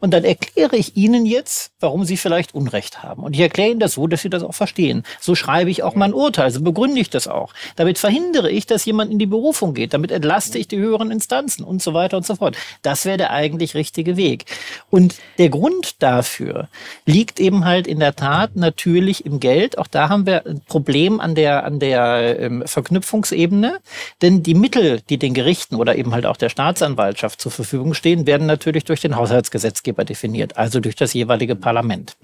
[0.00, 3.24] und dann erkläre ich Ihnen jetzt, warum Sie vielleicht Unrecht haben.
[3.24, 5.02] Und ich erkläre Ihnen das so, dass Sie das auch verstehen.
[5.20, 7.52] So schreibe ich auch mein Urteil, so begründe ich das auch.
[7.76, 9.92] Damit verhindere ich, dass jemand in die Berufung geht.
[9.92, 12.56] Damit entlaste ich die höheren Instanzen und so weiter und so fort.
[12.80, 14.46] Das wäre der eigentlich richtige Weg.
[14.90, 16.68] Und der Grund dafür
[17.06, 19.78] liegt eben halt in der Tat natürlich im Geld.
[19.78, 23.80] Auch da haben wir ein Problem an der, an der ähm, Verknüpfungsebene.
[24.22, 28.26] Denn die Mittel, die den Gerichten oder eben halt auch der Staatsanwaltschaft zur Verfügung stehen,
[28.26, 32.16] werden natürlich durch den Haushaltsgesetzgeber definiert, also durch das jeweilige Parlament.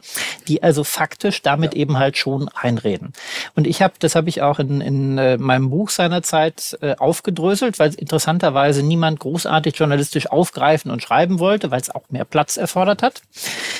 [0.48, 3.12] Die also faktisch damit eben halt schon einreden.
[3.54, 7.78] Und ich habe, das habe ich auch in, in äh, meinem Buch seinerzeit äh, aufgedröselt,
[7.78, 13.02] weil interessanterweise niemand großartig journalistisch aufgreifen und schreiben wollte, weil es auch mehr Platz erfordert
[13.02, 13.22] hat.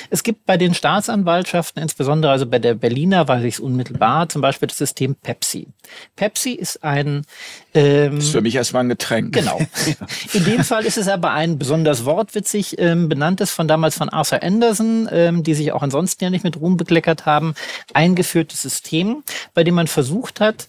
[0.09, 4.41] Es gibt bei den Staatsanwaltschaften, insbesondere also bei der Berliner, weiß ich es unmittelbar, zum
[4.41, 5.67] Beispiel das System Pepsi.
[6.15, 7.25] Pepsi ist ein
[7.73, 9.33] ähm, Das ist für mich erstmal ein Getränk.
[9.33, 9.59] Genau.
[10.33, 14.43] In dem Fall ist es aber ein besonders wortwitzig ähm, benanntes von damals von Arthur
[14.43, 17.53] Anderson, ähm, die sich auch ansonsten ja nicht mit Ruhm bekleckert haben,
[17.93, 19.23] eingeführtes System,
[19.53, 20.67] bei dem man versucht hat,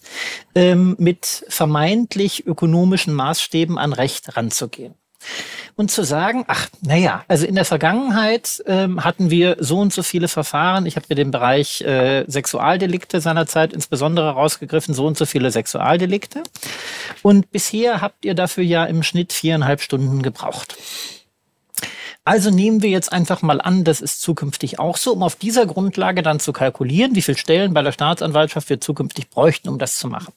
[0.54, 4.94] ähm, mit vermeintlich ökonomischen Maßstäben an Recht ranzugehen
[5.76, 10.02] und zu sagen, ach, naja, also in der Vergangenheit ähm, hatten wir so und so
[10.02, 10.86] viele Verfahren.
[10.86, 16.42] Ich habe mir den Bereich äh, Sexualdelikte seinerzeit insbesondere rausgegriffen, so und so viele Sexualdelikte.
[17.22, 20.76] Und bisher habt ihr dafür ja im Schnitt viereinhalb Stunden gebraucht.
[22.24, 25.66] Also nehmen wir jetzt einfach mal an, das ist zukünftig auch so, um auf dieser
[25.66, 29.96] Grundlage dann zu kalkulieren, wie viele Stellen bei der Staatsanwaltschaft wir zukünftig bräuchten, um das
[29.96, 30.32] zu machen.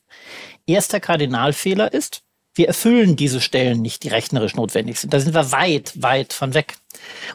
[0.65, 2.23] Erster Kardinalfehler ist,
[2.55, 5.13] wir erfüllen diese Stellen nicht, die rechnerisch notwendig sind.
[5.13, 6.77] Da sind wir weit, weit von weg.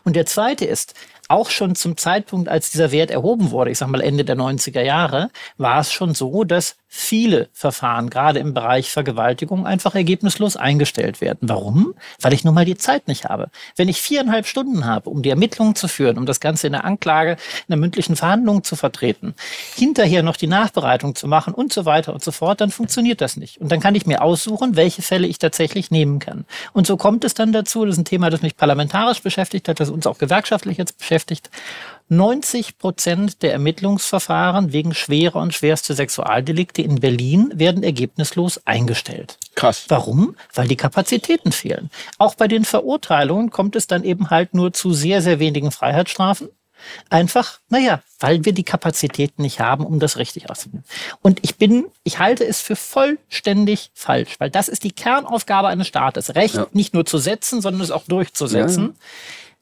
[0.04, 0.94] Und der zweite ist,
[1.30, 4.82] auch schon zum Zeitpunkt, als dieser Wert erhoben wurde, ich sag mal Ende der 90er
[4.82, 11.20] Jahre, war es schon so, dass viele Verfahren, gerade im Bereich Vergewaltigung, einfach ergebnislos eingestellt
[11.20, 11.48] werden.
[11.48, 11.94] Warum?
[12.20, 13.48] Weil ich nun mal die Zeit nicht habe.
[13.76, 16.84] Wenn ich viereinhalb Stunden habe, um die Ermittlungen zu führen, um das Ganze in der
[16.84, 19.36] Anklage, in der mündlichen Verhandlung zu vertreten,
[19.76, 23.36] hinterher noch die Nachbereitung zu machen und so weiter und so fort, dann funktioniert das
[23.36, 23.60] nicht.
[23.60, 26.44] Und dann kann ich mir aussuchen, welche Fälle ich tatsächlich nehmen kann.
[26.72, 29.78] Und so kommt es dann dazu, das ist ein Thema, das mich parlamentarisch beschäftigt hat,
[29.78, 31.19] das uns auch gewerkschaftlich jetzt beschäftigt.
[32.08, 39.38] 90 Prozent der Ermittlungsverfahren wegen schwerer und schwerster Sexualdelikte in Berlin werden ergebnislos eingestellt.
[39.54, 39.84] Krass.
[39.88, 40.34] Warum?
[40.52, 41.88] Weil die Kapazitäten fehlen.
[42.18, 46.48] Auch bei den Verurteilungen kommt es dann eben halt nur zu sehr, sehr wenigen Freiheitsstrafen.
[47.10, 50.84] Einfach, naja, weil wir die Kapazitäten nicht haben, um das richtig auszunehmen.
[51.20, 55.86] Und ich bin, ich halte es für vollständig falsch, weil das ist die Kernaufgabe eines
[55.88, 56.66] Staates, Recht Ja.
[56.72, 58.96] nicht nur zu setzen, sondern es auch durchzusetzen.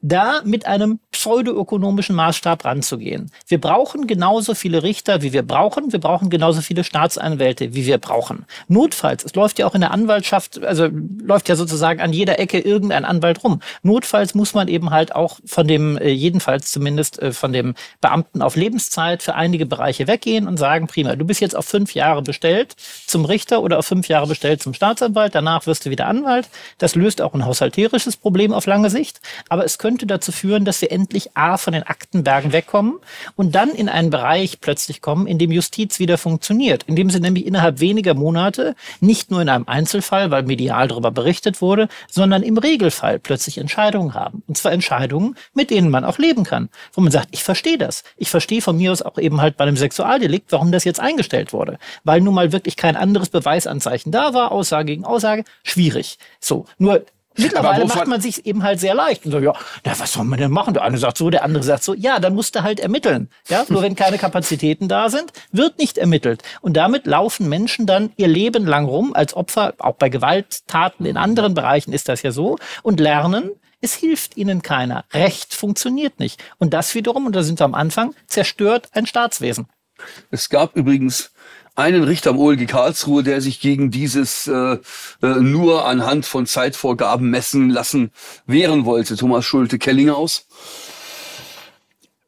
[0.00, 3.32] Da mit einem pseudoökonomischen Maßstab ranzugehen.
[3.48, 5.92] Wir brauchen genauso viele Richter, wie wir brauchen.
[5.92, 8.46] Wir brauchen genauso viele Staatsanwälte, wie wir brauchen.
[8.68, 10.88] Notfalls, es läuft ja auch in der Anwaltschaft, also
[11.20, 13.60] läuft ja sozusagen an jeder Ecke irgendein Anwalt rum.
[13.82, 18.40] Notfalls muss man eben halt auch von dem, äh, jedenfalls zumindest äh, von dem Beamten
[18.40, 22.22] auf Lebenszeit für einige Bereiche weggehen und sagen, prima, du bist jetzt auf fünf Jahre
[22.22, 22.76] bestellt
[23.08, 26.48] zum Richter oder auf fünf Jahre bestellt zum Staatsanwalt, danach wirst du wieder Anwalt.
[26.78, 30.82] Das löst auch ein haushalterisches Problem auf lange Sicht, aber es könnte dazu führen, dass
[30.82, 32.98] wir endlich A von den Aktenbergen wegkommen
[33.36, 37.20] und dann in einen Bereich plötzlich kommen, in dem Justiz wieder funktioniert, in dem sie
[37.20, 42.42] nämlich innerhalb weniger Monate nicht nur in einem Einzelfall, weil medial darüber berichtet wurde, sondern
[42.42, 44.42] im Regelfall plötzlich Entscheidungen haben.
[44.46, 46.68] Und zwar Entscheidungen, mit denen man auch leben kann.
[46.92, 48.04] Wo man sagt, ich verstehe das.
[48.16, 51.52] Ich verstehe von mir aus auch eben halt bei einem Sexualdelikt, warum das jetzt eingestellt
[51.52, 51.78] wurde.
[52.04, 56.18] Weil nun mal wirklich kein anderes Beweisanzeichen da war, Aussage gegen Aussage, schwierig.
[56.40, 56.66] So.
[56.78, 57.04] Nur
[57.38, 59.52] Mittlerweile macht man sich eben halt sehr leicht und so, ja,
[59.84, 60.74] na, was soll man denn machen?
[60.74, 61.94] Der eine sagt so, der andere sagt so.
[61.94, 63.30] Ja, dann musst du halt ermitteln.
[63.48, 66.42] Ja, nur wenn keine Kapazitäten da sind, wird nicht ermittelt.
[66.60, 69.74] Und damit laufen Menschen dann ihr Leben lang rum als Opfer.
[69.78, 74.62] Auch bei Gewalttaten in anderen Bereichen ist das ja so und lernen, es hilft ihnen
[74.62, 75.04] keiner.
[75.12, 76.42] Recht funktioniert nicht.
[76.58, 79.68] Und das wiederum, und da sind wir am Anfang, zerstört ein Staatswesen.
[80.30, 81.32] Es gab übrigens
[81.78, 84.78] einen Richter am OLG Karlsruhe, der sich gegen dieses äh,
[85.22, 88.10] äh, nur anhand von Zeitvorgaben messen lassen
[88.46, 90.46] wehren wollte, Thomas Schulte-Kellinghaus.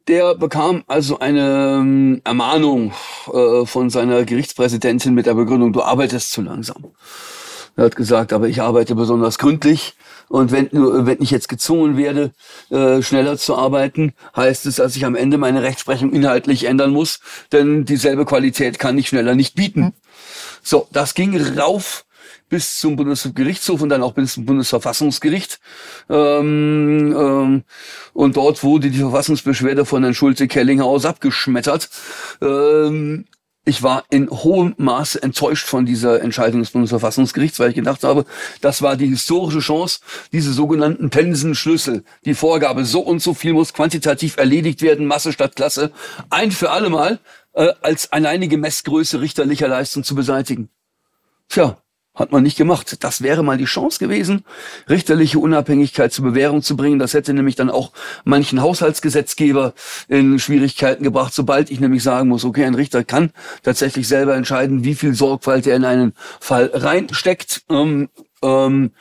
[0.07, 2.93] Der bekam also eine ähm, Ermahnung
[3.31, 6.91] äh, von seiner Gerichtspräsidentin mit der Begründung, du arbeitest zu langsam.
[7.75, 9.95] Er hat gesagt, aber ich arbeite besonders gründlich.
[10.31, 12.31] Und wenn, wenn ich jetzt gezwungen werde,
[12.69, 17.19] äh, schneller zu arbeiten, heißt es, dass ich am Ende meine Rechtsprechung inhaltlich ändern muss,
[17.51, 19.81] denn dieselbe Qualität kann ich schneller nicht bieten.
[19.81, 19.93] Mhm.
[20.63, 22.05] So, das ging rauf
[22.47, 25.59] bis zum Bundesgerichtshof und dann auch bis zum Bundesverfassungsgericht.
[26.09, 27.63] Ähm, ähm,
[28.13, 31.89] und dort wurde die Verfassungsbeschwerde von Herrn Schulte-Kellinghaus abgeschmettert.
[32.41, 33.25] Ähm,
[33.71, 38.25] ich war in hohem Maße enttäuscht von dieser Entscheidung des Bundesverfassungsgerichts, weil ich gedacht habe,
[38.59, 40.01] das war die historische Chance,
[40.33, 45.55] diese sogenannten Pensenschlüssel, die Vorgabe, so und so viel muss quantitativ erledigt werden, Masse statt
[45.55, 45.93] Klasse,
[46.29, 47.19] ein für alle Mal
[47.53, 50.67] äh, als alleinige Messgröße richterlicher Leistung zu beseitigen.
[51.47, 51.77] Tja,
[52.13, 53.03] hat man nicht gemacht.
[53.03, 54.43] Das wäre mal die Chance gewesen,
[54.89, 56.99] richterliche Unabhängigkeit zur Bewährung zu bringen.
[56.99, 57.91] Das hätte nämlich dann auch
[58.25, 59.73] manchen Haushaltsgesetzgeber
[60.07, 63.31] in Schwierigkeiten gebracht, sobald ich nämlich sagen muss, okay, ein Richter kann
[63.63, 67.63] tatsächlich selber entscheiden, wie viel Sorgfalt er in einen Fall reinsteckt.
[67.69, 68.09] Ähm,
[68.43, 68.91] ähm,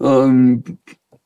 [0.00, 0.78] ähm,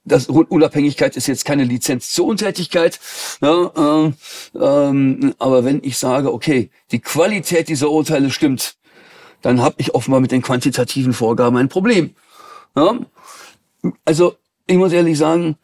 [0.04, 3.00] das Unabhängigkeit ist jetzt keine Lizenz zur Untätigkeit,
[3.40, 4.12] ja, äh,
[4.60, 8.76] ähm, aber wenn ich sage, okay, die Qualität dieser Urteile stimmt,
[9.44, 12.14] dann habe ich offenbar mit den quantitativen Vorgaben ein Problem.
[12.74, 12.98] Ja?
[14.06, 14.36] Also
[14.66, 15.58] ich muss ehrlich sagen,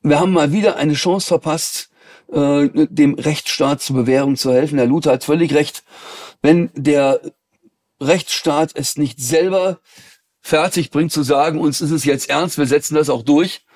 [0.00, 1.90] wir haben mal wieder eine Chance verpasst,
[2.32, 4.78] äh, dem Rechtsstaat zur Bewährung zu helfen.
[4.78, 5.84] Herr Luther hat völlig recht.
[6.40, 7.20] Wenn der
[8.00, 9.80] Rechtsstaat es nicht selber
[10.40, 13.66] fertig bringt zu sagen, uns ist es jetzt ernst, wir setzen das auch durch,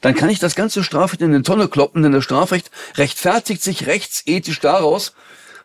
[0.00, 3.86] dann kann ich das ganze Strafrecht in den Tonne kloppen, denn das Strafrecht rechtfertigt sich
[3.86, 5.12] rechtsethisch daraus,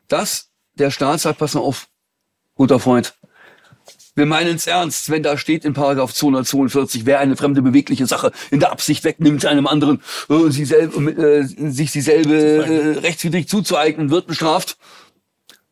[0.09, 1.87] dass der Staat sagt, pass mal auf,
[2.55, 3.13] guter Freund.
[4.15, 8.31] Wir meinen es ernst, wenn da steht in Paragraph 242, wer eine fremde bewegliche Sache
[8.49, 14.09] in der Absicht wegnimmt einem anderen äh, sie selb, äh, sich dieselbe äh, rechtswidrig zuzueignen,
[14.11, 14.77] wird bestraft.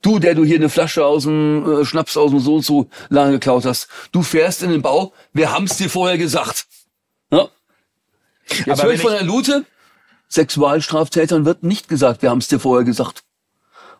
[0.02, 2.90] Du, der du hier eine Flasche aus dem äh, Schnaps aus dem so und so
[3.08, 6.68] lange geklaut hast, du fährst in den Bau, wir haben's dir vorher gesagt.
[7.32, 7.48] Ja?
[8.66, 9.66] Jetzt höre ich von der Lute,
[10.28, 13.23] Sexualstraftätern wird nicht gesagt, wir haben's dir vorher gesagt.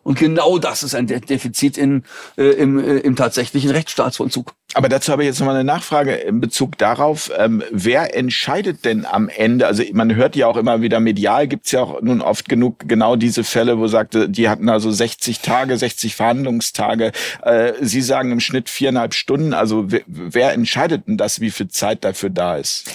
[0.04, 2.04] Und genau das ist ein Defizit in,
[2.36, 4.52] äh, im, äh, im tatsächlichen Rechtsstaatsvollzug.
[4.74, 9.06] Aber dazu habe ich jetzt nochmal eine Nachfrage in Bezug darauf, ähm, wer entscheidet denn
[9.06, 9.66] am Ende?
[9.66, 13.16] Also man hört ja auch immer wieder medial, gibt's ja auch nun oft genug genau
[13.16, 17.12] diese Fälle, wo sagte, die hatten also 60 Tage, 60 Verhandlungstage.
[17.42, 19.54] Äh, Sie sagen im Schnitt viereinhalb Stunden.
[19.54, 22.90] Also wer, wer entscheidet denn das, wie viel Zeit dafür da ist?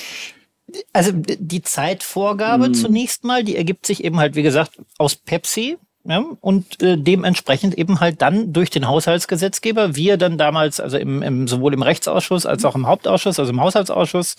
[0.93, 2.74] Also die Zeitvorgabe hm.
[2.74, 5.78] zunächst mal, die ergibt sich eben halt, wie gesagt, aus Pepsi.
[6.10, 11.22] Ja, und äh, dementsprechend eben halt dann durch den Haushaltsgesetzgeber, wir dann damals, also im,
[11.22, 14.36] im, sowohl im Rechtsausschuss als auch im Hauptausschuss, also im Haushaltsausschuss,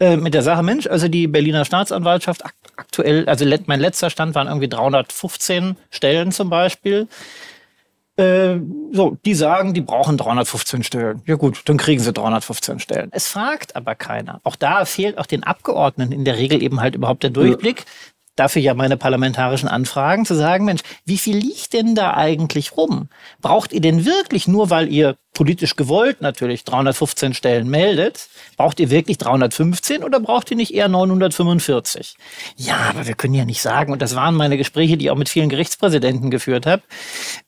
[0.00, 2.42] äh, mit der Sache, Mensch, also die Berliner Staatsanwaltschaft
[2.74, 7.06] aktuell, also let, mein letzter Stand waren irgendwie 315 Stellen zum Beispiel.
[8.16, 8.56] Äh,
[8.90, 11.20] so, die sagen, die brauchen 315 Stellen.
[11.26, 13.10] Ja gut, dann kriegen sie 315 Stellen.
[13.12, 14.40] Es fragt aber keiner.
[14.44, 17.84] Auch da fehlt auch den Abgeordneten in der Regel eben halt überhaupt der Durchblick
[18.36, 23.08] dafür ja meine parlamentarischen Anfragen, zu sagen, Mensch, wie viel liegt denn da eigentlich rum?
[23.40, 28.90] Braucht ihr denn wirklich nur, weil ihr politisch gewollt natürlich 315 Stellen meldet, braucht ihr
[28.90, 32.16] wirklich 315 oder braucht ihr nicht eher 945?
[32.56, 35.16] Ja, aber wir können ja nicht sagen, und das waren meine Gespräche, die ich auch
[35.16, 36.82] mit vielen Gerichtspräsidenten geführt habe.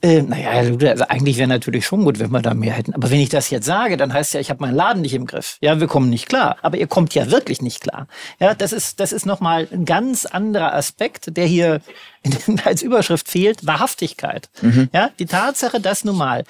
[0.00, 2.94] Äh, naja, also eigentlich wäre natürlich schon gut, wenn wir da mehr hätten.
[2.94, 5.26] Aber wenn ich das jetzt sage, dann heißt ja, ich habe meinen Laden nicht im
[5.26, 5.58] Griff.
[5.60, 6.56] Ja, wir kommen nicht klar.
[6.62, 8.06] Aber ihr kommt ja wirklich nicht klar.
[8.38, 11.80] Ja, das ist, das ist nochmal ein ganz anderer Aspekt, der hier
[12.64, 14.48] als Überschrift fehlt, Wahrhaftigkeit.
[14.60, 14.88] Mhm.
[14.92, 16.44] Ja, die Tatsache, dass nun mal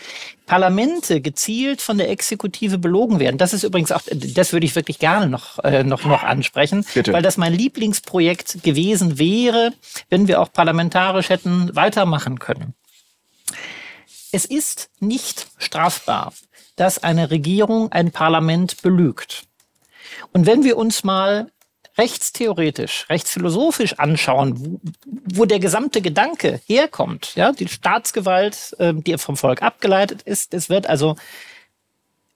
[0.46, 3.38] Parlamente gezielt von der Exekutive belogen werden.
[3.38, 7.12] Das ist übrigens auch, das würde ich wirklich gerne noch, äh, noch, noch ansprechen, Bitte.
[7.12, 9.72] weil das mein Lieblingsprojekt gewesen wäre,
[10.10, 12.74] wenn wir auch parlamentarisch hätten weitermachen können.
[14.30, 16.32] Es ist nicht strafbar,
[16.76, 19.44] dass eine Regierung ein Parlament belügt.
[20.32, 21.50] Und wenn wir uns mal
[21.99, 29.36] rechtstheoretisch, rechtsphilosophisch anschauen, wo, wo der gesamte Gedanke herkommt, ja, die Staatsgewalt, äh, die vom
[29.36, 31.16] Volk abgeleitet ist, es wird also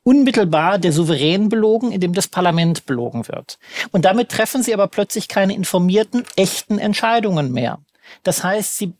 [0.02, 3.58] unmittelbar der Souverän belogen, indem das Parlament belogen wird.
[3.90, 7.80] Und damit treffen sie aber plötzlich keine informierten, echten Entscheidungen mehr.
[8.22, 8.92] Das heißt, sie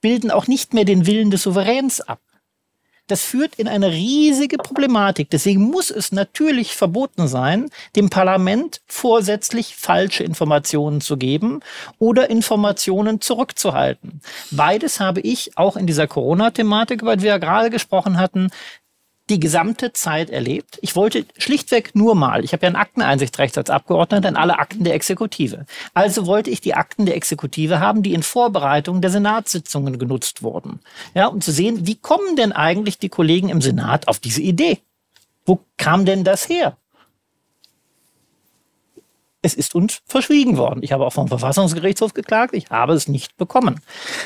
[0.00, 2.20] bilden auch nicht mehr den Willen des Souveräns ab.
[3.12, 5.28] Das führt in eine riesige Problematik.
[5.28, 11.60] Deswegen muss es natürlich verboten sein, dem Parlament vorsätzlich falsche Informationen zu geben
[11.98, 14.22] oder Informationen zurückzuhalten.
[14.50, 18.48] Beides habe ich auch in dieser Corona-Thematik, über die wir gerade gesprochen hatten,
[19.32, 20.78] die gesamte Zeit erlebt.
[20.82, 24.84] Ich wollte schlichtweg nur mal, ich habe ja ein Akteneinsichtsrecht als Abgeordneter in alle Akten
[24.84, 25.64] der Exekutive.
[25.94, 30.80] Also wollte ich die Akten der Exekutive haben, die in Vorbereitung der Senatssitzungen genutzt wurden.
[31.14, 34.78] Ja, um zu sehen, wie kommen denn eigentlich die Kollegen im Senat auf diese Idee?
[35.46, 36.76] Wo kam denn das her?
[39.42, 40.82] Es ist uns verschwiegen worden.
[40.82, 42.54] Ich habe auch vom Verfassungsgerichtshof geklagt.
[42.54, 43.80] Ich habe es nicht bekommen.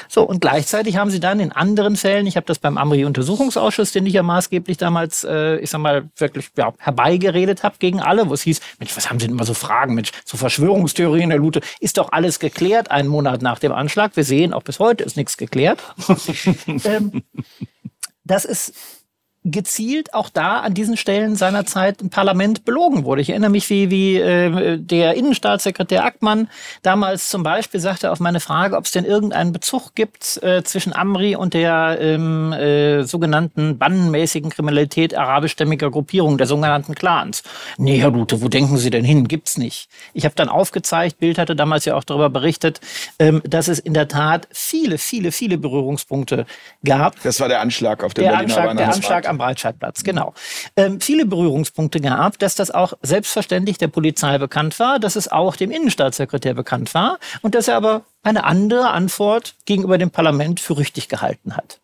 [0.09, 4.07] So, und gleichzeitig haben sie dann in anderen Fällen, ich habe das beim Amri-Untersuchungsausschuss, den
[4.07, 8.35] ich ja maßgeblich damals, äh, ich sag mal, wirklich ja, herbeigeredet habe gegen alle, wo
[8.35, 11.61] es hieß, Mensch, was haben Sie denn immer so Fragen, Mensch, so Verschwörungstheorien der Lute,
[11.81, 14.17] ist doch alles geklärt, einen Monat nach dem Anschlag.
[14.17, 15.83] Wir sehen, auch bis heute ist nichts geklärt.
[16.85, 17.23] ähm,
[18.25, 18.75] das ist
[19.47, 23.23] gezielt auch da an diesen Stellen seinerzeit im Parlament belogen wurde.
[23.23, 26.49] Ich erinnere mich, wie, wie äh, der Innenstaatssekretär Ackmann
[26.83, 30.93] damals zum Beispiel sagte auf meine Frage, ob es denn irgendeinen Bezug gibt äh, zwischen
[30.93, 37.45] Amri und der ähm, äh, sogenannten bannenmäßigen Kriminalität arabischstämmiger Gruppierungen, der sogenannten Clans.
[37.79, 39.29] Nee, Herr Lute, wo denken Sie denn hin?
[39.29, 39.89] Gibt's nicht.
[40.13, 42.81] Ich habe dann aufgezeigt, Bild hatte damals ja auch darüber berichtet,
[43.21, 46.47] ähm, dass es in der Tat viele, viele, viele Berührungspunkte
[46.85, 47.23] gab.
[47.23, 50.35] Das war der Anschlag auf den der Berliner Anschlag, Der Anschlag am Breitscheidplatz, genau.
[50.77, 55.57] Ähm, viele Berührungspunkte gab, dass das auch selbstverständlich der Polizei bekannt war, dass es auch
[55.57, 60.79] dem Innenstaatssekretär bekannt war und dass er aber eine andere Antwort gegenüber dem Parlament für
[60.79, 61.81] richtig gehalten hat.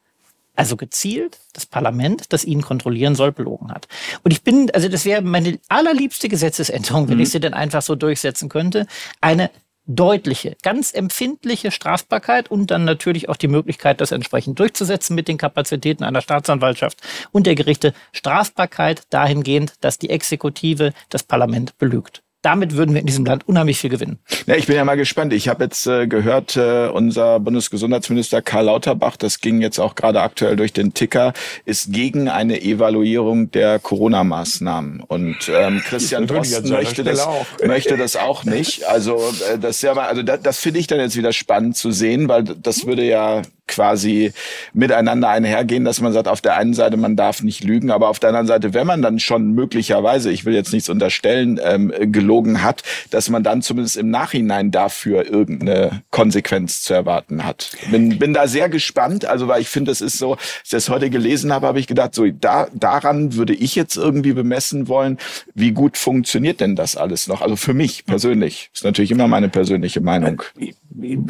[0.55, 3.88] Also gezielt das Parlament, das ihn kontrollieren soll, belogen hat.
[4.22, 7.22] Und ich bin, also das wäre meine allerliebste Gesetzesänderung, wenn mhm.
[7.22, 8.86] ich sie denn einfach so durchsetzen könnte,
[9.22, 9.50] eine
[9.86, 15.38] deutliche, ganz empfindliche Strafbarkeit und dann natürlich auch die Möglichkeit, das entsprechend durchzusetzen mit den
[15.38, 17.00] Kapazitäten einer Staatsanwaltschaft
[17.32, 17.92] und der Gerichte.
[18.12, 23.78] Strafbarkeit dahingehend, dass die Exekutive das Parlament belügt damit würden wir in diesem Land unheimlich
[23.78, 24.18] viel gewinnen.
[24.47, 25.32] Ja, ich bin ja mal gespannt.
[25.32, 30.20] Ich habe jetzt äh, gehört, äh, unser Bundesgesundheitsminister Karl Lauterbach, das ging jetzt auch gerade
[30.20, 31.32] aktuell durch den Ticker,
[31.64, 35.01] ist gegen eine Evaluierung der Corona-Maßnahmen.
[35.01, 37.26] Und ähm, Christian Drosten möchte das,
[37.64, 38.84] möchte das auch nicht.
[38.86, 39.18] Also
[39.53, 42.28] äh, das ja mal, also das, das finde ich dann jetzt wieder spannend zu sehen,
[42.28, 44.32] weil das würde ja quasi
[44.72, 48.18] miteinander einhergehen, dass man sagt, auf der einen Seite, man darf nicht lügen, aber auf
[48.18, 52.62] der anderen Seite, wenn man dann schon möglicherweise, ich will jetzt nichts unterstellen, ähm, gelogen
[52.62, 57.70] hat, dass man dann zumindest im Nachhinein dafür irgendeine Konsequenz zu erwarten hat.
[57.90, 60.88] Bin, bin da sehr gespannt, also weil ich finde, das ist so, als ich das
[60.88, 65.18] heute gelesen habe, habe ich gedacht, so da, daran würde ich jetzt irgendwie bemessen wollen,
[65.54, 67.42] wie gut funktioniert denn das alles noch?
[67.42, 70.42] Also für mich persönlich, ist natürlich immer meine persönliche Meinung.
[70.56, 70.74] Ich,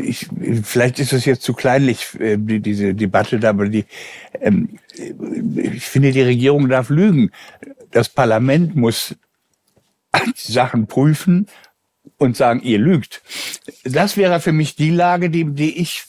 [0.02, 0.28] ich,
[0.62, 3.84] vielleicht ist es jetzt zu kleinlich äh, die, diese Debatte da, aber die,
[4.40, 4.78] ähm,
[5.56, 7.30] ich finde, die Regierung darf lügen.
[7.90, 9.14] Das Parlament muss
[10.14, 11.46] die Sachen prüfen
[12.18, 13.22] und sagen, ihr lügt.
[13.84, 16.04] Das wäre für mich die Lage, die, die ich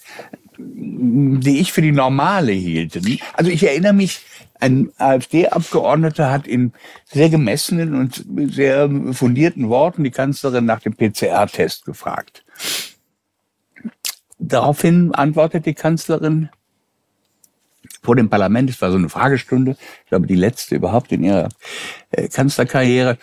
[0.58, 3.00] die ich für die normale hielt.
[3.34, 4.22] Also ich erinnere mich,
[4.60, 6.74] ein AfD-Abgeordneter hat in
[7.06, 12.46] sehr gemessenen und sehr fundierten Worten die Kanzlerin nach dem PCR-Test gefragt.
[14.46, 16.50] Daraufhin antwortet die Kanzlerin
[18.02, 21.50] vor dem Parlament, es war so eine Fragestunde, ich glaube die letzte überhaupt in ihrer
[22.12, 23.18] äh, Kanzlerkarriere,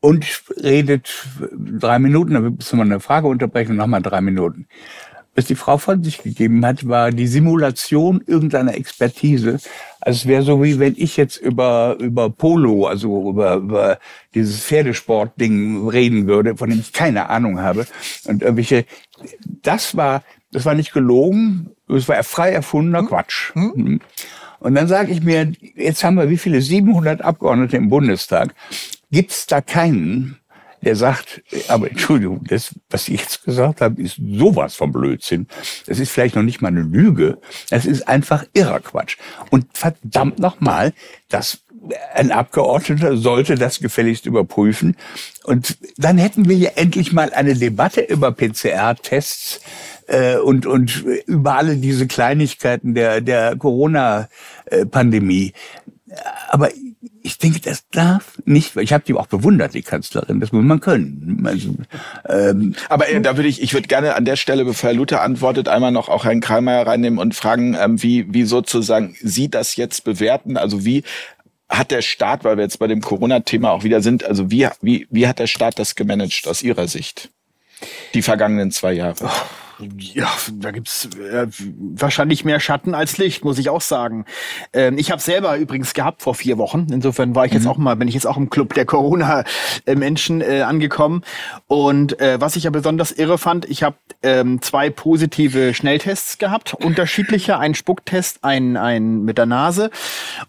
[0.00, 0.26] und
[0.56, 4.66] redet drei Minuten, dann müssen wir eine Frage unterbrechen und nochmal drei Minuten.
[5.40, 9.58] Was die Frau von sich gegeben hat, war die Simulation irgendeiner Expertise.
[10.00, 13.98] Also es wäre so wie wenn ich jetzt über über Polo, also über, über
[14.34, 17.86] dieses Pferdesportding reden würde, von dem ich keine Ahnung habe
[18.26, 18.84] und irgendwelche.
[19.62, 20.22] Das war
[20.52, 23.54] das war nicht gelogen, es war frei erfundener Quatsch.
[23.54, 24.00] Mhm.
[24.58, 28.54] Und dann sage ich mir, jetzt haben wir wie viele 700 Abgeordnete im Bundestag.
[29.10, 30.39] Gibt es da keinen,
[30.82, 35.46] der sagt, aber Entschuldigung, das, was ich jetzt gesagt habe, ist sowas von Blödsinn.
[35.86, 37.38] Das ist vielleicht noch nicht mal eine Lüge.
[37.68, 39.16] Das ist einfach irrer Quatsch.
[39.50, 40.92] Und verdammt nochmal,
[41.28, 41.60] das
[42.14, 44.96] ein Abgeordneter sollte das gefälligst überprüfen.
[45.44, 49.60] Und dann hätten wir ja endlich mal eine Debatte über PCR-Tests
[50.06, 55.52] äh, und, und über alle diese Kleinigkeiten der, der Corona-Pandemie.
[56.48, 56.70] Aber
[57.30, 60.80] ich denke, das darf nicht, ich habe die auch bewundert, die Kanzlerin, das muss man
[60.80, 61.42] können.
[61.46, 61.76] Also,
[62.28, 65.22] ähm, Aber äh, da würde ich, ich würde gerne an der Stelle, bevor Herr Luther
[65.22, 69.76] antwortet, einmal noch auch Herrn Kreimeier reinnehmen und fragen, ähm, wie, wie sozusagen Sie das
[69.76, 70.56] jetzt bewerten.
[70.56, 71.04] Also wie
[71.68, 75.06] hat der Staat, weil wir jetzt bei dem Corona-Thema auch wieder sind, also wie, wie,
[75.10, 77.30] wie hat der Staat das gemanagt aus Ihrer Sicht?
[78.14, 79.26] Die vergangenen zwei Jahre.
[79.26, 79.69] Oh.
[79.98, 84.24] Ja, da gibt's äh, wahrscheinlich mehr Schatten als Licht, muss ich auch sagen.
[84.72, 86.86] Ähm, ich habe selber übrigens gehabt vor vier Wochen.
[86.90, 87.70] Insofern war ich jetzt mhm.
[87.70, 91.22] auch mal, bin ich jetzt auch im Club der Corona-Menschen äh, angekommen.
[91.66, 96.74] Und äh, was ich ja besonders irre fand, ich habe ähm, zwei positive Schnelltests gehabt,
[96.74, 99.90] unterschiedliche, ein Spucktest, ein, ein mit der Nase.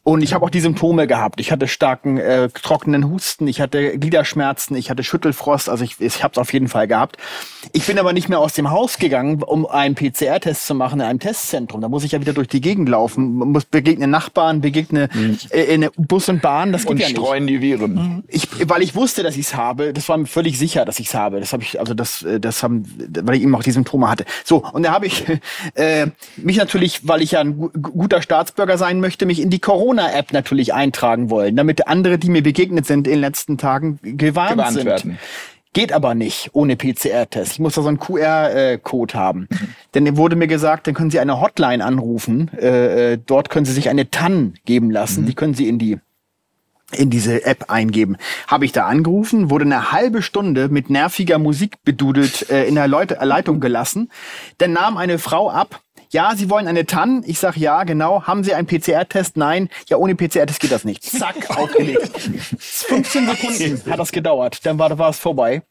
[0.04, 1.40] Und ich habe auch die Symptome gehabt.
[1.40, 5.70] Ich hatte starken äh, trockenen Husten, ich hatte Gliederschmerzen, ich hatte Schüttelfrost.
[5.70, 7.18] Also ich, ich habe es auf jeden Fall gehabt.
[7.72, 11.00] Ich bin aber nicht mehr aus dem Haus gegangen gegangen, um einen PCR-Test zu machen
[11.00, 11.82] in einem Testzentrum.
[11.82, 15.38] Da muss ich ja wieder durch die Gegend laufen, muss begegne Nachbarn, begegne mhm.
[15.50, 16.72] äh, in Bus und Bahn.
[16.72, 17.18] Das geht und ja nicht.
[17.18, 17.94] streuen die Viren.
[17.94, 18.24] Mhm.
[18.28, 19.94] Ich, weil ich wusste, dass ich es habe.
[19.94, 21.40] Das war mir völlig sicher, dass ich es habe.
[21.40, 22.86] Das habe ich, also das, äh, das haben,
[23.22, 24.26] weil ich eben auch die Symptome hatte.
[24.44, 25.26] So und da habe ich
[25.76, 26.08] äh,
[26.38, 30.74] mich natürlich, weil ich ja ein guter Staatsbürger sein möchte, mich in die Corona-App natürlich
[30.74, 34.86] eintragen wollen, damit andere, die mir begegnet sind in den letzten Tagen, gewarnt, gewarnt sind.
[34.86, 35.20] Werden.
[35.74, 37.54] Geht aber nicht ohne PCR-Test.
[37.54, 39.48] Ich muss da so einen QR-Code haben.
[39.50, 39.68] Mhm.
[39.94, 42.52] Denn wurde mir gesagt, dann können Sie eine Hotline anrufen.
[42.58, 45.22] Äh, äh, dort können Sie sich eine TAN geben lassen.
[45.22, 45.26] Mhm.
[45.28, 46.00] Die können Sie in die
[46.94, 48.18] in diese App eingeben.
[48.48, 52.90] Habe ich da angerufen, wurde eine halbe Stunde mit nerviger Musik bedudelt äh, in der
[52.90, 54.12] Leute Leitung gelassen.
[54.58, 55.80] Dann nahm eine Frau ab
[56.12, 57.24] ja, Sie wollen eine TAN?
[57.26, 58.24] Ich sage ja, genau.
[58.24, 59.38] Haben Sie einen PCR-Test?
[59.38, 59.70] Nein.
[59.88, 61.04] Ja, ohne PCR-Test geht das nicht.
[61.04, 62.10] Zack, aufgelegt.
[62.60, 64.66] 15 Sekunden hat das gedauert.
[64.66, 65.64] Dann war, war es vorbei.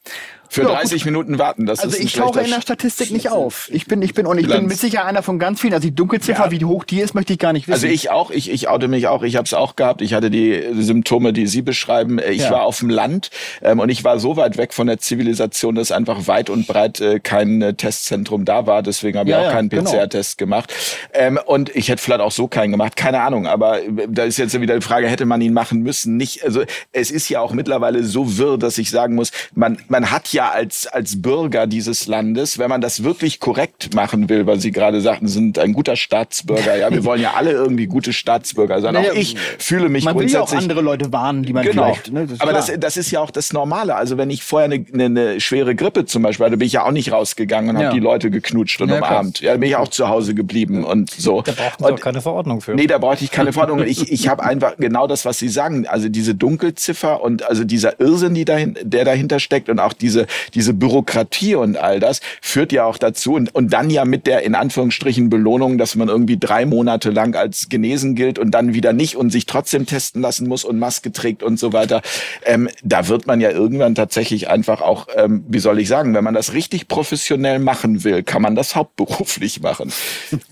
[0.52, 1.04] Für ja, 30 gut.
[1.06, 3.68] Minuten warten, das also ist ich tauche in der Statistik nicht auf.
[3.72, 4.62] Ich bin, ich bin, und ich Bilanz.
[4.62, 5.74] bin mit Sicherheit einer von ganz vielen.
[5.74, 6.50] Also die Dunkelziffer, ja.
[6.50, 7.74] wie hoch die ist, möchte ich gar nicht wissen.
[7.74, 10.02] Also ich auch, ich, ich oute mich auch, ich habe es auch gehabt.
[10.02, 12.18] Ich hatte die Symptome, die Sie beschreiben.
[12.18, 12.50] Äh, ich ja.
[12.50, 13.30] war auf dem Land
[13.62, 17.00] ähm, und ich war so weit weg von der Zivilisation, dass einfach weit und breit
[17.00, 18.82] äh, kein äh, Testzentrum da war.
[18.82, 19.88] Deswegen habe ich auch keinen genau.
[19.88, 20.74] PCR-Test gemacht.
[21.12, 23.46] Ähm, und ich hätte vielleicht auch so keinen gemacht, keine Ahnung.
[23.46, 26.16] Aber äh, da ist jetzt wieder die Frage, hätte man ihn machen müssen?
[26.16, 26.44] Nicht.
[26.44, 30.32] Also es ist ja auch mittlerweile so wirr, dass ich sagen muss, man man hat
[30.32, 34.72] ja als als Bürger dieses Landes, wenn man das wirklich korrekt machen will, weil Sie
[34.72, 36.76] gerade sagten, sind ein guter Staatsbürger.
[36.76, 38.94] Ja, wir wollen ja alle irgendwie gute Staatsbürger sein.
[38.94, 40.40] Naja, auch ich fühle mich man grundsätzlich.
[40.40, 41.84] Man will ja auch andere Leute warnen, die man genau.
[41.84, 42.12] vielleicht.
[42.12, 43.94] Ne, das Aber das, das ist ja auch das Normale.
[43.94, 46.84] Also wenn ich vorher eine, eine, eine schwere Grippe zum Beispiel hatte, bin ich ja
[46.84, 47.88] auch nicht rausgegangen und ja.
[47.88, 49.40] habe die Leute geknutscht und ja, umarmt.
[49.40, 51.42] Ja, bin ich auch zu Hause geblieben und so.
[51.42, 52.74] Da brauchten Sie auch keine Verordnung für.
[52.74, 53.84] Nee, da brauchte ich keine Verordnung.
[53.86, 55.86] ich ich habe einfach genau das, was Sie sagen.
[55.86, 60.26] Also diese Dunkelziffer und also dieser Irrsinn, die dahin, der dahinter steckt und auch diese
[60.54, 64.42] diese Bürokratie und all das führt ja auch dazu und, und dann ja mit der
[64.42, 68.92] in Anführungsstrichen Belohnung, dass man irgendwie drei Monate lang als genesen gilt und dann wieder
[68.92, 72.02] nicht und sich trotzdem testen lassen muss und Maske trägt und so weiter.
[72.44, 76.24] Ähm, da wird man ja irgendwann tatsächlich einfach auch, ähm, wie soll ich sagen, wenn
[76.24, 79.92] man das richtig professionell machen will, kann man das hauptberuflich machen.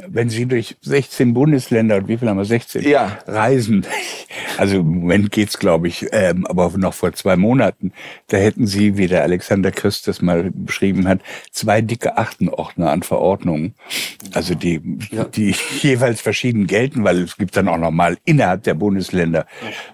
[0.06, 3.18] Wenn Sie durch 16 Bundesländer und wie viel haben wir 16 ja.
[3.26, 3.86] reisen,
[4.56, 7.92] also im Moment geht's glaube ich, ähm, aber noch vor zwei Monaten,
[8.28, 9.06] da hätten Sie, wie
[9.68, 11.20] der Christ das mal beschrieben hat,
[11.52, 13.74] zwei dicke Achtenordner an Verordnungen,
[14.32, 14.80] also die,
[15.10, 15.24] ja.
[15.24, 19.46] die jeweils verschieden gelten, weil es gibt dann auch nochmal innerhalb der Bundesländer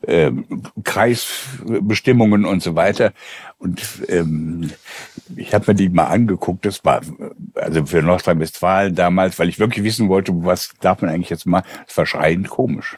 [0.02, 0.30] äh,
[0.84, 3.12] Kreisbestimmungen und so weiter.
[3.58, 4.70] Und ähm,
[5.36, 6.66] ich habe mir die mal angeguckt.
[6.66, 7.00] Das war
[7.54, 11.62] also für Nordrhein-Westfalen damals, weil ich wirklich wissen wollte, was darf man eigentlich jetzt mal.
[11.86, 12.96] Das war schreiend komisch.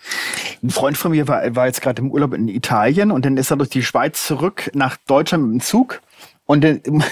[0.62, 3.51] Ein Freund von mir war, war jetzt gerade im Urlaub in Italien und dann ist
[3.51, 6.01] er durch die Schweiz zurück nach Deutschland mit dem Zug
[6.47, 7.02] und in,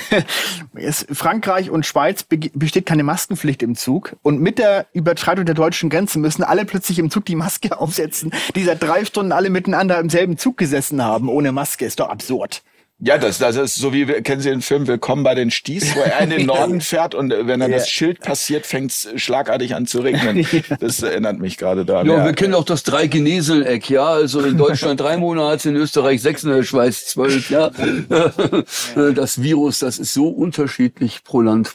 [1.13, 4.17] Frankreich und Schweiz besteht keine Maskenpflicht im Zug.
[4.23, 8.33] Und mit der Überschreitung der deutschen Grenze müssen alle plötzlich im Zug die Maske aufsetzen,
[8.55, 11.85] die seit drei Stunden alle miteinander im selben Zug gesessen haben, ohne Maske.
[11.85, 12.63] Ist doch absurd.
[13.07, 16.01] Ja, das, das ist so wie, kennen Sie den Film Willkommen bei den Sties, wo
[16.01, 19.87] er in den Norden fährt und wenn dann das Schild passiert, fängt es schlagartig an
[19.87, 20.47] zu regnen.
[20.81, 22.03] Das erinnert mich gerade da.
[22.03, 24.07] Ja, wir kennen auch das Drei-Genesel-Eck, ja.
[24.07, 27.71] Also in Deutschland drei Monate, in Österreich sechs, in der Schweiz zwölf, ja.
[28.95, 31.73] Das Virus, das ist so unterschiedlich pro Land.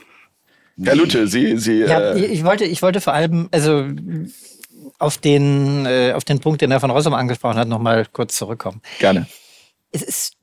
[0.81, 1.81] Herr Lute, Sie, Sie.
[1.81, 3.85] Ja, äh ich wollte, ich wollte vor allem, also
[4.97, 8.35] auf den, äh, auf den Punkt, den Herr von Rossum angesprochen hat, noch mal kurz
[8.35, 8.81] zurückkommen.
[8.97, 9.27] Gerne.
[9.91, 10.38] Es ist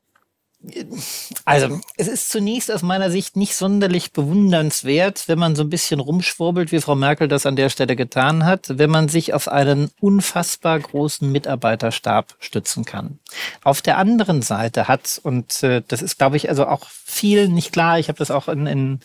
[1.45, 6.01] also, es ist zunächst aus meiner Sicht nicht sonderlich bewundernswert, wenn man so ein bisschen
[6.01, 9.91] rumschwurbelt, wie Frau Merkel das an der Stelle getan hat, wenn man sich auf einen
[10.01, 13.19] unfassbar großen Mitarbeiterstab stützen kann.
[13.63, 17.73] Auf der anderen Seite hat, und äh, das ist, glaube ich, also auch vielen nicht
[17.73, 19.01] klar, ich habe das auch in, in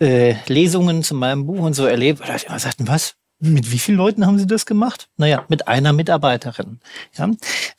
[0.00, 3.14] äh, Lesungen zu meinem Buch und so erlebt, da immer sagten, was?
[3.40, 5.08] Mit wie vielen Leuten haben Sie das gemacht?
[5.16, 6.80] Naja, mit einer Mitarbeiterin.
[7.18, 7.30] Ja?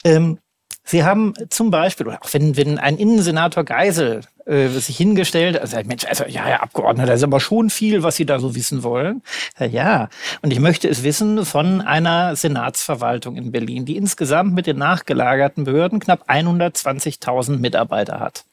[0.03, 0.37] Ähm,
[0.85, 6.05] Sie haben zum Beispiel, auch wenn, wenn ein Innensenator Geisel äh, sich hingestellt, also Mensch,
[6.05, 9.23] also ja, Herr Abgeordneter, das ist aber schon viel, was Sie da so wissen wollen.
[9.59, 10.09] Ja, ja,
[10.43, 15.63] und ich möchte es wissen von einer Senatsverwaltung in Berlin, die insgesamt mit den nachgelagerten
[15.63, 18.45] Behörden knapp 120.000 Mitarbeiter hat.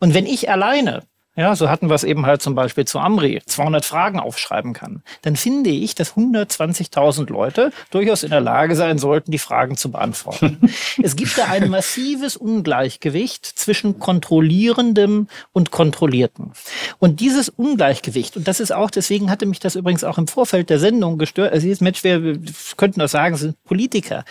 [0.00, 1.04] Und wenn ich alleine
[1.38, 5.04] ja, so hatten wir es eben halt zum Beispiel zu Amri, 200 Fragen aufschreiben kann,
[5.22, 9.92] dann finde ich, dass 120.000 Leute durchaus in der Lage sein sollten, die Fragen zu
[9.92, 10.58] beantworten.
[11.00, 16.54] es gibt da ein massives Ungleichgewicht zwischen kontrollierendem und kontrollierten.
[16.98, 20.70] Und dieses Ungleichgewicht, und das ist auch, deswegen hatte mich das übrigens auch im Vorfeld
[20.70, 22.36] der Sendung gestört, also jetzt Mensch, wir
[22.76, 24.24] könnten das sagen, sind Politiker.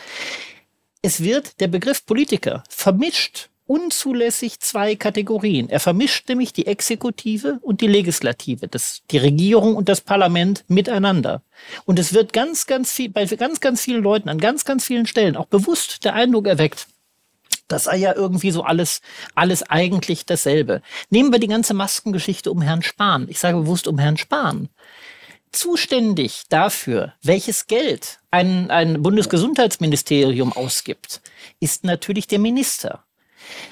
[1.01, 5.69] Es wird der Begriff Politiker vermischt unzulässig zwei Kategorien.
[5.69, 11.41] Er vermischt nämlich die Exekutive und die Legislative, das, die Regierung und das Parlament miteinander.
[11.85, 15.05] Und es wird ganz, ganz viel, bei ganz, ganz vielen Leuten an ganz, ganz vielen
[15.05, 16.87] Stellen auch bewusst der Eindruck erweckt,
[17.67, 19.01] das sei ja irgendwie so alles,
[19.35, 20.81] alles eigentlich dasselbe.
[21.09, 23.27] Nehmen wir die ganze Maskengeschichte um Herrn Spahn.
[23.29, 24.69] Ich sage bewusst um Herrn Spahn.
[25.51, 31.21] Zuständig dafür, welches Geld ein, ein Bundesgesundheitsministerium ausgibt,
[31.59, 33.03] ist natürlich der Minister.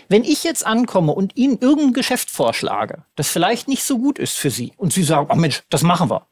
[0.08, 4.38] Wenn ich jetzt ankomme und Ihnen irgendein Geschäft vorschlage, das vielleicht nicht so gut ist
[4.38, 6.28] für Sie und Sie sagen, oh Mensch, das machen wir.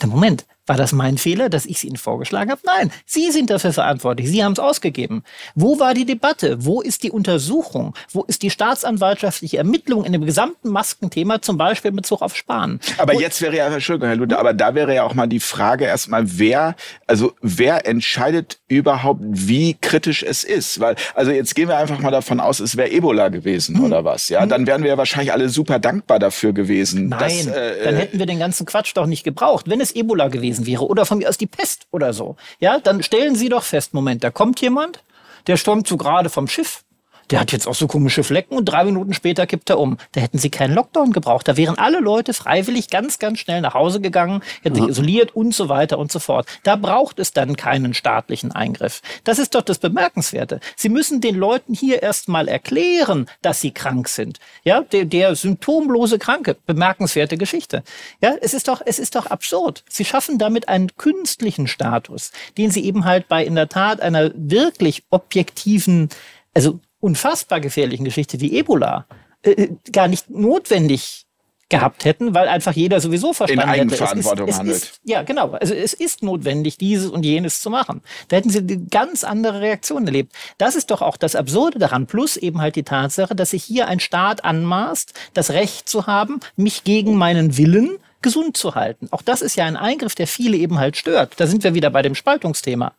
[0.00, 2.60] Der Moment, war das mein Fehler, dass ich es Ihnen vorgeschlagen habe?
[2.64, 4.28] Nein, Sie sind dafür verantwortlich.
[4.28, 5.22] Sie haben es ausgegeben.
[5.54, 6.64] Wo war die Debatte?
[6.64, 7.94] Wo ist die Untersuchung?
[8.12, 12.80] Wo ist die staatsanwaltschaftliche Ermittlung in dem gesamten Maskenthema, zum Beispiel mit Bezug auf Spahn?
[12.96, 15.40] Aber Und jetzt wäre ja, Entschuldigung, Herr Luther, aber da wäre ja auch mal die
[15.40, 16.74] Frage erstmal, wer,
[17.06, 20.80] also wer entscheidet überhaupt, wie kritisch es ist?
[20.80, 23.84] Weil, also jetzt gehen wir einfach mal davon aus, es wäre Ebola gewesen hm.
[23.84, 24.42] oder was, ja?
[24.42, 24.48] Hm.
[24.48, 27.08] Dann wären wir ja wahrscheinlich alle super dankbar dafür gewesen.
[27.08, 29.68] Nein, dass, äh, dann hätten wir den ganzen Quatsch doch nicht gebraucht.
[29.68, 32.78] Wenn es Ebola gewesen gewesen wäre oder von mir aus die Pest oder so, ja,
[32.78, 35.02] dann stellen Sie doch fest, Moment, da kommt jemand,
[35.46, 36.84] der stürmt so gerade vom Schiff
[37.30, 39.98] der hat jetzt auch so komische Flecken und drei Minuten später kippt er um.
[40.12, 41.46] Da hätten sie keinen Lockdown gebraucht.
[41.46, 45.54] Da wären alle Leute freiwillig ganz, ganz schnell nach Hause gegangen, hätten sich isoliert und
[45.54, 46.46] so weiter und so fort.
[46.62, 49.02] Da braucht es dann keinen staatlichen Eingriff.
[49.24, 50.60] Das ist doch das Bemerkenswerte.
[50.76, 54.38] Sie müssen den Leuten hier erstmal erklären, dass sie krank sind.
[54.64, 56.56] Ja, der, der symptomlose Kranke.
[56.66, 57.82] Bemerkenswerte Geschichte.
[58.22, 59.84] Ja, es ist doch, es ist doch absurd.
[59.88, 64.30] Sie schaffen damit einen künstlichen Status, den sie eben halt bei in der Tat einer
[64.34, 66.08] wirklich objektiven
[66.54, 69.06] also unfassbar gefährlichen Geschichte wie Ebola
[69.42, 71.26] äh, äh, gar nicht notwendig
[71.68, 74.48] gehabt hätten, weil einfach jeder sowieso verstanden In Eigenverantwortung hätte.
[74.48, 74.82] Es ist, es handelt.
[74.82, 75.50] Ist, ja, genau.
[75.52, 78.00] Also es ist notwendig, dieses und jenes zu machen.
[78.28, 80.32] Da hätten sie eine ganz andere Reaktion erlebt.
[80.56, 82.06] Das ist doch auch das Absurde daran.
[82.06, 86.40] Plus eben halt die Tatsache, dass sich hier ein Staat anmaßt, das Recht zu haben,
[86.56, 89.08] mich gegen meinen Willen gesund zu halten.
[89.10, 91.34] Auch das ist ja ein Eingriff, der viele eben halt stört.
[91.36, 92.92] Da sind wir wieder bei dem Spaltungsthema.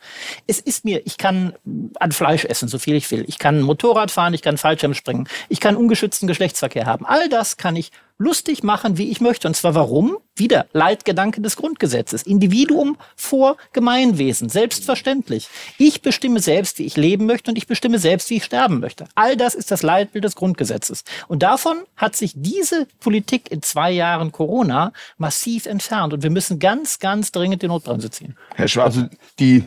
[0.47, 1.53] Es ist mir, ich kann
[1.99, 3.25] an Fleisch essen, so viel ich will.
[3.27, 7.05] Ich kann Motorrad fahren, ich kann Fallschirm springen, ich kann ungeschützten Geschlechtsverkehr haben.
[7.05, 9.47] All das kann ich lustig machen, wie ich möchte.
[9.47, 10.17] Und zwar warum?
[10.35, 12.23] Wieder Leitgedanke des Grundgesetzes.
[12.23, 14.49] Individuum vor Gemeinwesen.
[14.49, 15.47] Selbstverständlich.
[15.77, 19.05] Ich bestimme selbst, wie ich leben möchte und ich bestimme selbst, wie ich sterben möchte.
[19.15, 21.03] All das ist das Leitbild des Grundgesetzes.
[21.27, 26.13] Und davon hat sich diese Politik in zwei Jahren Corona massiv entfernt.
[26.13, 28.37] Und wir müssen ganz, ganz dringend die Notbremse ziehen.
[28.53, 28.97] Herr Schwarz.
[28.97, 29.09] Also
[29.39, 29.63] die,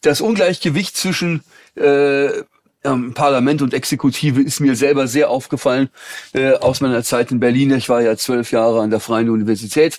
[0.00, 1.42] das Ungleichgewicht zwischen
[1.74, 2.42] äh,
[2.84, 5.90] ähm, Parlament und Exekutive ist mir selber sehr aufgefallen
[6.32, 7.72] äh, aus meiner Zeit in Berlin.
[7.72, 9.98] Ich war ja zwölf Jahre an der Freien Universität.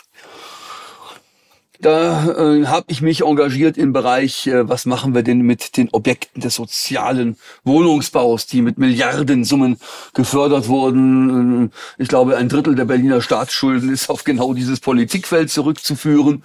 [1.82, 5.90] Da äh, habe ich mich engagiert im Bereich, äh, was machen wir denn mit den
[5.91, 9.78] Objekten des sozialen Wohnungsbaus, die mit Milliardensummen
[10.14, 11.72] gefördert wurden.
[11.98, 16.44] Ich glaube, ein Drittel der Berliner Staatsschulden ist auf genau dieses Politikfeld zurückzuführen.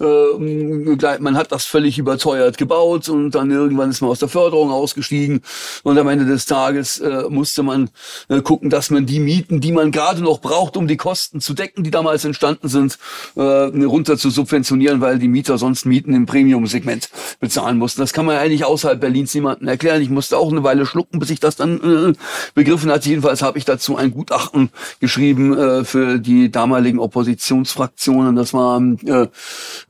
[0.00, 4.70] Äh, man hat das völlig überteuert gebaut und dann irgendwann ist man aus der Förderung
[4.70, 5.42] ausgestiegen
[5.82, 7.90] und am Ende des Tages äh, musste man
[8.28, 11.54] äh, gucken, dass man die Mieten, die man gerade noch braucht, um die Kosten zu
[11.54, 12.98] decken, die damals entstanden sind,
[13.36, 17.08] äh, runter zu subventionieren, weil die Mieter sonst Mieten im Premium-Segment
[17.40, 18.00] bezahlen mussten.
[18.00, 20.02] Das kann man eigentlich außerhalb Berlins niemandem erklären.
[20.02, 22.12] Ich musste auch eine Weile schlucken, bis ich das dann äh,
[22.54, 23.08] begriffen hatte.
[23.08, 24.70] Jedenfalls habe ich dazu ein Gutachten
[25.00, 28.36] geschrieben äh, für die damaligen Oppositionsfraktionen.
[28.36, 29.28] Das war, äh,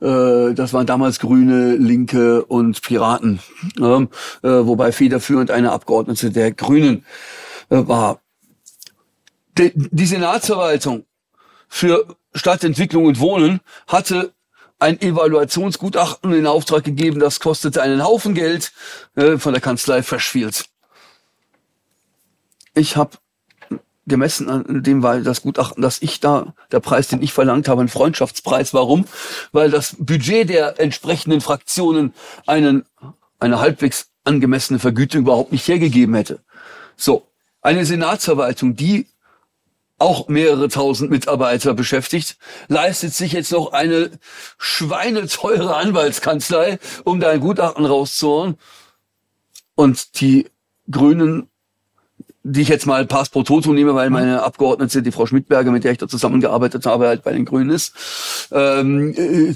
[0.05, 3.39] äh, das waren damals Grüne, Linke und Piraten,
[3.77, 7.05] äh, wobei federführend eine Abgeordnete der Grünen
[7.69, 8.21] äh, war.
[9.57, 11.05] Die Senatsverwaltung
[11.69, 14.33] für Stadtentwicklung und Wohnen hatte
[14.85, 18.71] ein Evaluationsgutachten in Auftrag gegeben, das kostete einen Haufen Geld
[19.15, 20.65] äh, von der Kanzlei Freshfields.
[22.75, 23.17] Ich habe
[24.05, 27.81] gemessen an dem war das Gutachten, dass ich da, der Preis, den ich verlangt habe,
[27.81, 28.75] ein Freundschaftspreis.
[28.75, 29.05] Warum?
[29.51, 32.13] Weil das Budget der entsprechenden Fraktionen
[32.45, 32.85] einen,
[33.39, 36.41] eine halbwegs angemessene Vergütung überhaupt nicht hergegeben hätte.
[36.95, 37.25] So.
[37.63, 39.07] Eine Senatsverwaltung, die
[39.97, 44.11] auch mehrere tausend Mitarbeiter beschäftigt, leistet sich jetzt noch eine
[44.57, 48.57] schweineteure Anwaltskanzlei, um da ein Gutachten rauszuholen.
[49.75, 50.47] Und die
[50.89, 51.49] Grünen,
[52.43, 55.83] die ich jetzt mal Pass pro Toto nehme, weil meine Abgeordnete, die Frau Schmidberger, mit
[55.83, 59.55] der ich da zusammengearbeitet habe, halt bei den Grünen ist, ähm, äh,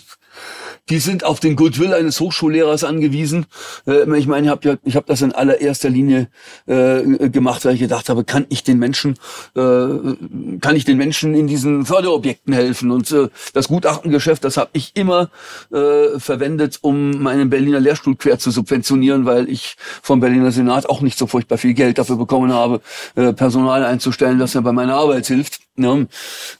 [0.89, 3.45] die sind auf den Goodwill eines Hochschullehrers angewiesen.
[3.87, 6.27] Äh, ich meine, ich habe ich habe das in allererster Linie
[6.65, 9.15] äh, gemacht, weil ich gedacht habe, kann ich den Menschen,
[9.55, 12.91] äh, kann ich den Menschen in diesen Förderobjekten helfen?
[12.91, 15.29] Und äh, das Gutachtengeschäft, das habe ich immer
[15.71, 21.01] äh, verwendet, um meinen Berliner Lehrstuhl quer zu subventionieren, weil ich vom Berliner Senat auch
[21.01, 22.81] nicht so furchtbar viel Geld dafür bekommen habe,
[23.15, 25.59] äh, Personal einzustellen, das mir bei meiner Arbeit hilft.
[25.79, 25.97] Ja,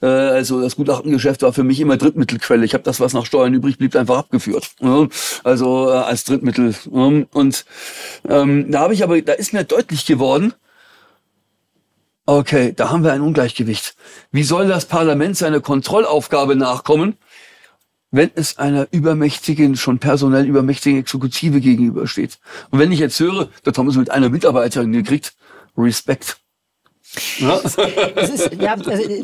[0.02, 2.64] äh, also das Gutachtengeschäft war für mich immer Drittmittelquelle.
[2.64, 4.72] Ich habe das, was nach Steuern übrig blieb, einfach abgeführt.
[4.80, 5.08] Ja,
[5.44, 6.76] also äh, als Drittmittel.
[6.92, 7.66] Ja, und
[8.28, 10.54] ähm, da habe ich aber, da ist mir deutlich geworden,
[12.26, 13.96] okay, da haben wir ein Ungleichgewicht.
[14.32, 17.18] Wie soll das Parlament seiner Kontrollaufgabe nachkommen,
[18.12, 22.40] wenn es einer übermächtigen, schon personell übermächtigen Exekutive gegenübersteht?
[22.70, 25.34] Und wenn ich jetzt höre, haben wir mit einer Mitarbeiterin gekriegt,
[25.78, 26.38] Respekt.
[27.16, 29.24] Ist, ja, also, äh,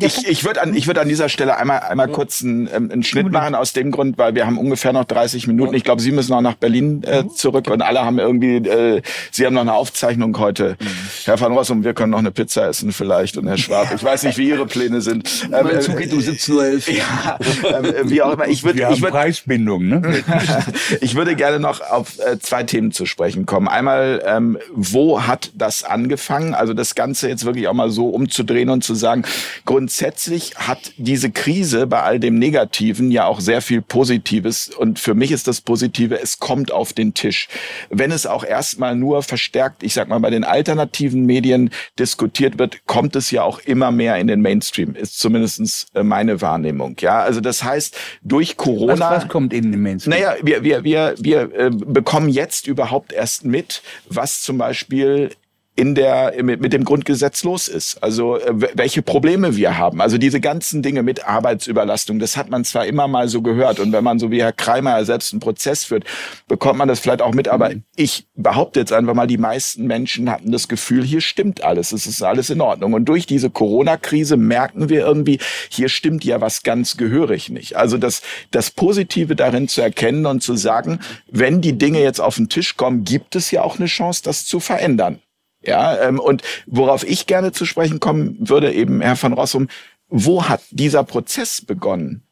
[0.00, 3.02] ich ich würde an, ich würd an dieser Stelle einmal, einmal kurz einen, ähm, einen
[3.02, 5.74] Schnitt machen, aus dem Grund, weil wir haben ungefähr noch 30 Minuten.
[5.74, 7.30] Ich glaube, Sie müssen auch nach Berlin äh, mhm.
[7.30, 9.02] zurück und alle haben irgendwie, äh,
[9.32, 10.76] Sie haben noch eine Aufzeichnung heute.
[10.80, 10.86] Mhm.
[11.24, 13.92] Herr van Rossum, wir können noch eine Pizza essen vielleicht und Herr Schwab.
[13.92, 15.28] Ich weiß nicht, wie Ihre Pläne sind.
[15.44, 17.38] Ähm, mein Zug geht um 17.11 Ja,
[17.68, 18.46] äh, wie auch immer.
[18.46, 20.24] Ich würde, ich würd, Preisbindung, ne?
[21.00, 23.66] ich würde gerne noch auf äh, zwei Themen zu sprechen kommen.
[23.66, 26.54] Einmal, ähm, wo hat das angefangen?
[26.54, 29.24] Also das Ganze Ganze jetzt wirklich auch mal so umzudrehen und zu sagen,
[29.64, 34.68] grundsätzlich hat diese Krise bei all dem Negativen ja auch sehr viel Positives.
[34.68, 37.48] Und für mich ist das Positive, es kommt auf den Tisch.
[37.90, 42.86] Wenn es auch erstmal nur verstärkt, ich sag mal, bei den alternativen Medien diskutiert wird,
[42.86, 46.96] kommt es ja auch immer mehr in den Mainstream, ist zumindestens äh, meine Wahrnehmung.
[47.00, 48.98] Ja, also das heißt, durch Corona.
[48.98, 50.10] Was, was kommt in den Mainstream?
[50.14, 55.30] Naja, wir, wir, wir, wir äh, bekommen jetzt überhaupt erst mit, was zum Beispiel
[55.76, 58.02] in der mit, mit dem Grundgesetz los ist.
[58.02, 60.00] Also äh, welche Probleme wir haben.
[60.00, 63.92] Also diese ganzen Dinge mit Arbeitsüberlastung, das hat man zwar immer mal so gehört und
[63.92, 66.04] wenn man so wie Herr Kreimer selbst einen Prozess führt,
[66.46, 67.48] bekommt man das vielleicht auch mit.
[67.48, 71.92] Aber ich behaupte jetzt einfach mal, die meisten Menschen hatten das Gefühl, hier stimmt alles,
[71.92, 72.92] es ist alles in Ordnung.
[72.92, 77.76] Und durch diese Corona-Krise merken wir irgendwie, hier stimmt ja was ganz gehörig nicht.
[77.76, 78.22] Also das
[78.52, 82.76] das Positive darin zu erkennen und zu sagen, wenn die Dinge jetzt auf den Tisch
[82.76, 85.18] kommen, gibt es ja auch eine Chance, das zu verändern.
[85.66, 89.68] Ja, ähm, und worauf ich gerne zu sprechen kommen würde, eben Herr von Rossum,
[90.08, 92.22] wo hat dieser Prozess begonnen?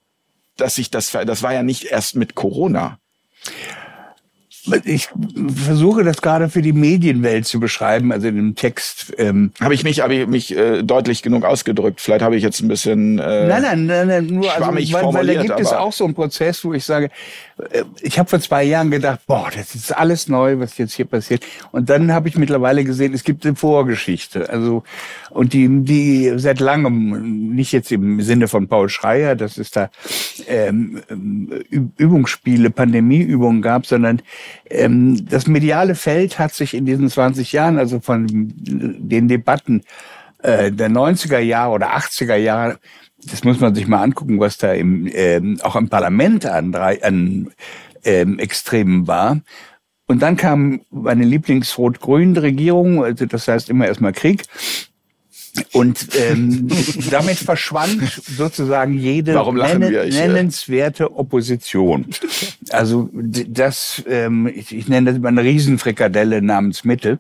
[0.57, 2.99] Dass sich das, das war ja nicht erst mit Corona.
[4.85, 5.09] Ich
[5.57, 9.13] versuche das gerade für die Medienwelt zu beschreiben, also in dem Text.
[9.19, 12.01] Ähm habe ich mich, habe ich mich äh, deutlich genug ausgedrückt?
[12.01, 15.27] Vielleicht habe ich jetzt ein bisschen äh, nein, nein, nein, nein, nur also, weil, weil
[15.27, 17.11] da gibt es auch so einen Prozess, wo ich sage,
[17.71, 21.07] äh, ich habe vor zwei Jahren gedacht, boah, das ist alles neu, was jetzt hier
[21.07, 21.45] passiert.
[21.73, 24.49] Und dann habe ich mittlerweile gesehen, es gibt eine Vorgeschichte.
[24.49, 24.85] Also
[25.31, 29.91] und die, die seit langem, nicht jetzt im Sinne von Paul Schreier, dass es da
[30.47, 31.03] ähm,
[31.97, 34.23] Übungsspiele, Pandemieübungen gab, sondern
[34.69, 39.83] ähm, das mediale Feld hat sich in diesen 20 Jahren, also von den Debatten
[40.43, 42.79] äh, der 90er Jahre oder 80er Jahre
[43.25, 47.53] das muss man sich mal angucken, was da im, ähm, auch im Parlament an, an
[48.05, 49.41] ähm, Extremen war.
[50.09, 54.45] Und dann kam meine Lieblings-Rot-Grün-Regierung, also das heißt immer erstmal Krieg.
[55.73, 56.69] Und ähm,
[57.11, 62.07] damit verschwand sozusagen jede nennen, nennenswerte Opposition.
[62.71, 67.19] Also das, ähm, ich, ich nenne das immer eine Riesenfrikadelle namens Mitte.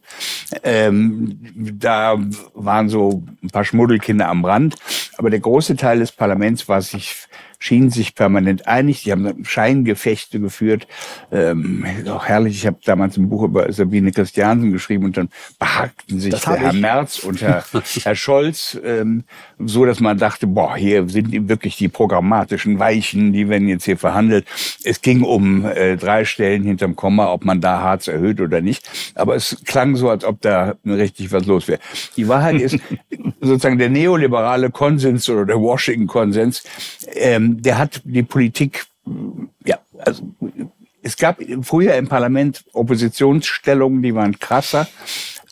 [0.62, 2.18] Ähm, da
[2.54, 4.76] waren so ein paar Schmuddelkinder am Rand,
[5.18, 7.26] aber der große Teil des Parlaments war sich
[7.62, 9.04] schienen sich permanent einig.
[9.04, 10.88] Die haben Scheingefechte geführt.
[11.30, 12.56] Ähm, auch herrlich.
[12.56, 15.28] Ich habe damals ein Buch über Sabine Christiansen geschrieben und dann
[15.60, 17.62] behagten sich der Herr Merz und Herr,
[18.02, 19.22] Herr Scholz ähm,
[19.60, 23.96] so, dass man dachte, boah, hier sind wirklich die programmatischen Weichen, die werden jetzt hier
[23.96, 24.44] verhandelt.
[24.82, 28.90] Es ging um äh, drei Stellen hinterm Komma, ob man da Harz erhöht oder nicht.
[29.14, 31.78] Aber es klang so, als ob da richtig was los wäre.
[32.16, 32.76] Die Wahrheit ist,
[33.40, 36.64] sozusagen der neoliberale Konsens oder der Washington-Konsens,
[37.14, 38.86] ähm, der hat die Politik,
[39.64, 40.22] ja, also
[41.02, 44.86] es gab früher im Parlament Oppositionsstellungen, die waren krasser.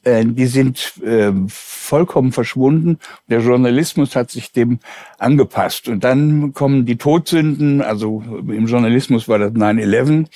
[0.02, 2.98] Äh, die sind äh, vollkommen verschwunden.
[3.28, 4.78] Der Journalismus hat sich dem
[5.18, 5.88] angepasst.
[5.88, 10.26] Und dann kommen die Todsünden, also im Journalismus war das 9-11.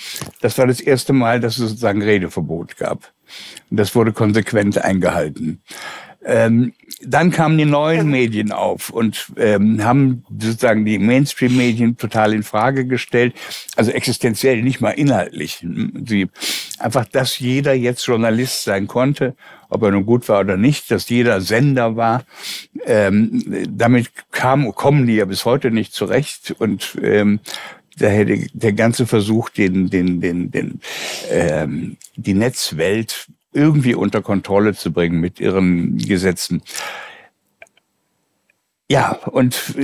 [0.41, 3.13] Das war das erste Mal, dass es sozusagen Redeverbot gab.
[3.71, 5.63] Und das wurde konsequent eingehalten.
[6.27, 6.73] Ähm,
[7.07, 12.87] dann kamen die neuen Medien auf und ähm, haben sozusagen die Mainstream-Medien total in Frage
[12.87, 13.35] gestellt.
[13.77, 15.65] Also existenziell, nicht mal inhaltlich.
[16.07, 16.29] Sie,
[16.79, 19.35] einfach, dass jeder jetzt Journalist sein konnte,
[19.69, 22.25] ob er nun gut war oder nicht, dass jeder Sender war.
[22.87, 27.41] Ähm, damit kam, kommen die ja bis heute nicht zurecht und ähm,
[27.99, 30.81] daher der, ganze Versuch, den, den, den, den,
[31.31, 36.63] ähm, die Netzwelt irgendwie unter Kontrolle zu bringen mit ihren Gesetzen.
[38.91, 39.75] Ja, und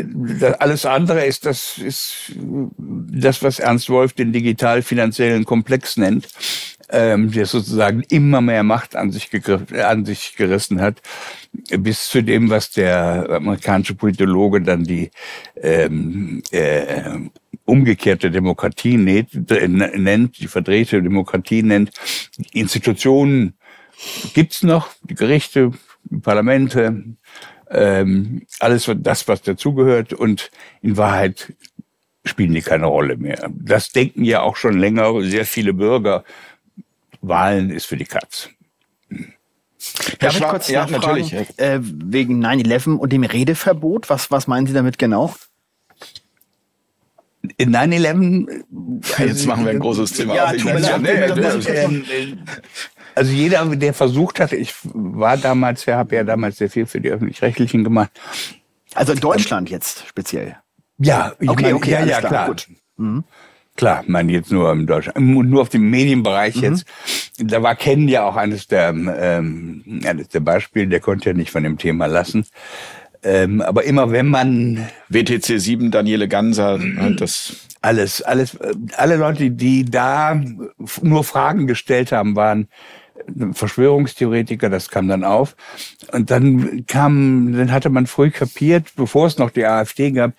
[0.58, 6.28] alles andere ist das, ist das, was Ernst Wolf den digital-finanziellen Komplex nennt,
[6.90, 9.30] ähm, der sozusagen immer mehr Macht an sich,
[9.72, 11.00] an sich gerissen hat,
[11.78, 15.10] bis zu dem, was der amerikanische Politologe dann die
[15.56, 17.20] ähm, äh,
[17.64, 21.90] umgekehrte Demokratie nennt, die verdrehte Demokratie nennt,
[22.52, 23.54] Institutionen
[24.34, 25.72] gibt's noch, die Gerichte,
[26.04, 27.04] die Parlamente,
[27.70, 30.50] ähm, alles das, was dazugehört und
[30.82, 31.52] in Wahrheit
[32.24, 33.50] spielen die keine Rolle mehr.
[33.50, 36.24] Das denken ja auch schon länger sehr viele Bürger.
[37.22, 38.50] Wahlen ist für die Katz.
[40.18, 41.32] Darf ich kurz ja, natürlich.
[41.56, 45.34] Äh, wegen 9-11 und dem Redeverbot, was, was meinen Sie damit genau?
[47.56, 48.64] In 9-11.
[49.18, 50.34] Jetzt machen wir ein großes Thema.
[50.34, 52.38] Ja, tut mir leid.
[53.14, 57.00] Also jeder, der versucht hat, ich war damals, ja, habe ja damals sehr viel für
[57.00, 58.10] die öffentlich-rechtlichen gemacht.
[58.94, 60.56] Also in Deutschland jetzt speziell.
[60.98, 62.30] Ja, ich okay, meine, okay, ja, ja, klar.
[62.30, 62.46] klar.
[62.48, 62.68] Gut.
[62.96, 63.24] Mhm.
[63.76, 66.62] Klar, man jetzt nur im Deutschland, nur auf dem Medienbereich mhm.
[66.62, 66.84] jetzt.
[67.38, 71.50] Da war Ken ja auch eines der, ähm, eines der Beispiele, der konnte ja nicht
[71.50, 72.44] von dem Thema lassen.
[73.22, 76.78] Ähm, aber immer wenn man WTC 7, Daniele Ganser,
[77.16, 78.58] das alles, alles,
[78.96, 80.40] alle Leute, die da
[81.02, 82.68] nur Fragen gestellt haben, waren
[83.52, 85.56] Verschwörungstheoretiker, das kam dann auf.
[86.12, 90.32] Und dann kam, dann hatte man früh kapiert, bevor es noch die AfD gab,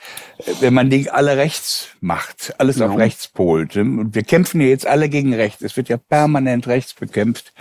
[0.60, 2.94] wenn man die alle rechts macht, alles genau.
[2.94, 3.78] auf rechts polt.
[3.78, 5.62] Und wir kämpfen ja jetzt alle gegen rechts.
[5.62, 7.54] Es wird ja permanent rechts bekämpft.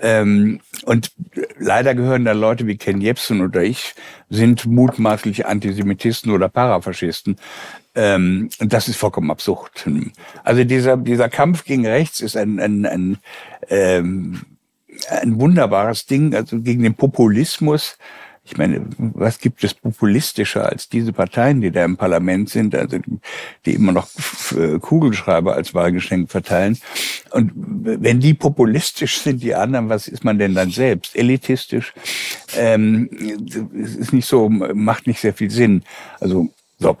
[0.00, 1.12] Ähm, und
[1.58, 3.94] leider gehören da Leute wie Ken Jebsen oder ich,
[4.30, 7.36] sind mutmaßlich Antisemitisten oder Parafaschisten.
[7.94, 9.86] Ähm, das ist vollkommen absurd.
[10.44, 13.18] Also dieser, dieser Kampf gegen rechts ist ein, ein, ein
[13.68, 14.40] ähm,
[15.08, 17.96] ein wunderbares Ding, also gegen den Populismus.
[18.44, 22.98] Ich meine, was gibt es populistischer als diese Parteien, die da im Parlament sind, also
[23.64, 24.08] die immer noch
[24.80, 26.76] Kugelschreiber als Wahlgeschenk verteilen?
[27.30, 31.14] Und wenn die populistisch sind, die anderen, was ist man denn dann selbst?
[31.14, 31.94] Elitistisch?
[32.56, 33.08] Ähm,
[33.74, 35.84] ist nicht so, macht nicht sehr viel Sinn.
[36.18, 36.48] Also
[36.78, 36.98] so.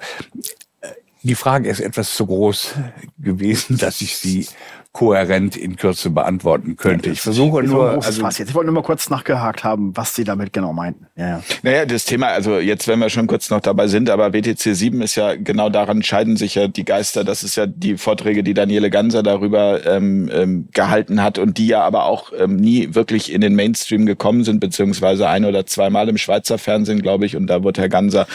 [1.24, 2.74] Die Frage ist etwas zu groß
[3.18, 4.46] gewesen, dass ich sie
[4.92, 7.08] kohärent in Kürze beantworten könnte.
[7.08, 8.04] Ich versuche nur.
[8.04, 8.40] Also, jetzt.
[8.40, 11.06] Ich wollte nur mal kurz nachgehakt haben, was Sie damit genau meinten.
[11.16, 11.42] Ja, ja.
[11.62, 15.00] Naja, das Thema, also jetzt, wenn wir schon kurz noch dabei sind, aber WTC 7
[15.00, 17.24] ist ja genau daran scheiden sich ja die Geister.
[17.24, 21.68] Das ist ja die Vorträge, die Daniele Ganser darüber ähm, ähm, gehalten hat und die
[21.68, 26.10] ja aber auch ähm, nie wirklich in den Mainstream gekommen sind, beziehungsweise ein oder zweimal
[26.10, 27.34] im Schweizer Fernsehen, glaube ich.
[27.34, 28.26] Und da wird Herr Ganser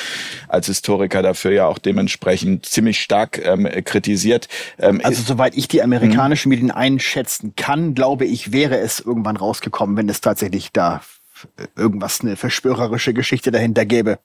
[0.48, 4.48] als Historiker dafür ja auch dementsprechend ziemlich stark ähm, kritisiert.
[4.80, 9.98] Ähm, also soweit ich die amerikanischen Medien einschätzen kann, glaube ich, wäre es irgendwann rausgekommen,
[9.98, 11.02] wenn es tatsächlich da
[11.76, 14.20] irgendwas, eine verschwörerische Geschichte dahinter gäbe.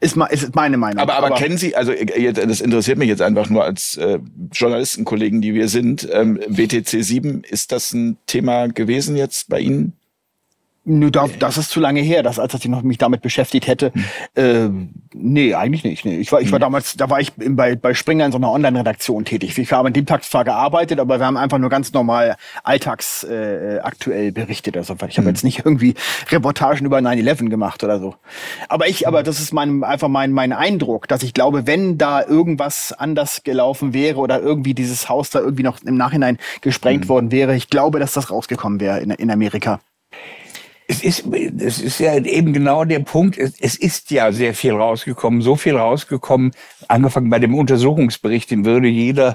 [0.00, 1.00] Ist, ist meine Meinung.
[1.00, 4.20] Aber, aber, aber kennen Sie, also äh, das interessiert mich jetzt einfach nur als äh,
[4.52, 6.08] Journalistenkollegen, die wir sind.
[6.12, 9.94] Ähm, WTC 7, ist das ein Thema gewesen jetzt bei Ihnen?
[10.88, 13.92] Nö, da, das ist zu lange her, dass, als ich noch mich damit beschäftigt hätte.
[13.92, 14.04] Hm.
[14.36, 14.68] Äh,
[15.14, 16.04] nee, eigentlich nicht.
[16.04, 16.18] Nee.
[16.18, 16.60] Ich war, ich war hm.
[16.60, 19.58] damals, da war ich bei, bei Springer in so einer Online-Redaktion tätig.
[19.58, 24.28] Ich habe an dem Tag zwar gearbeitet, aber wir haben einfach nur ganz normal alltagsaktuell
[24.28, 24.76] äh, berichtet.
[24.76, 25.34] Also ich habe hm.
[25.34, 25.94] jetzt nicht irgendwie
[26.30, 28.14] Reportagen über 9-11 gemacht oder so.
[28.68, 32.22] Aber ich, aber das ist mein, einfach mein, mein Eindruck, dass ich glaube, wenn da
[32.22, 37.08] irgendwas anders gelaufen wäre oder irgendwie dieses Haus da irgendwie noch im Nachhinein gesprengt hm.
[37.08, 39.80] worden wäre, ich glaube, dass das rausgekommen wäre in, in Amerika.
[40.88, 43.38] Es ist, es ist ja eben genau der Punkt.
[43.38, 46.52] Es, es ist ja sehr viel rausgekommen, so viel rausgekommen.
[46.86, 49.34] Angefangen bei dem Untersuchungsbericht, den würde jeder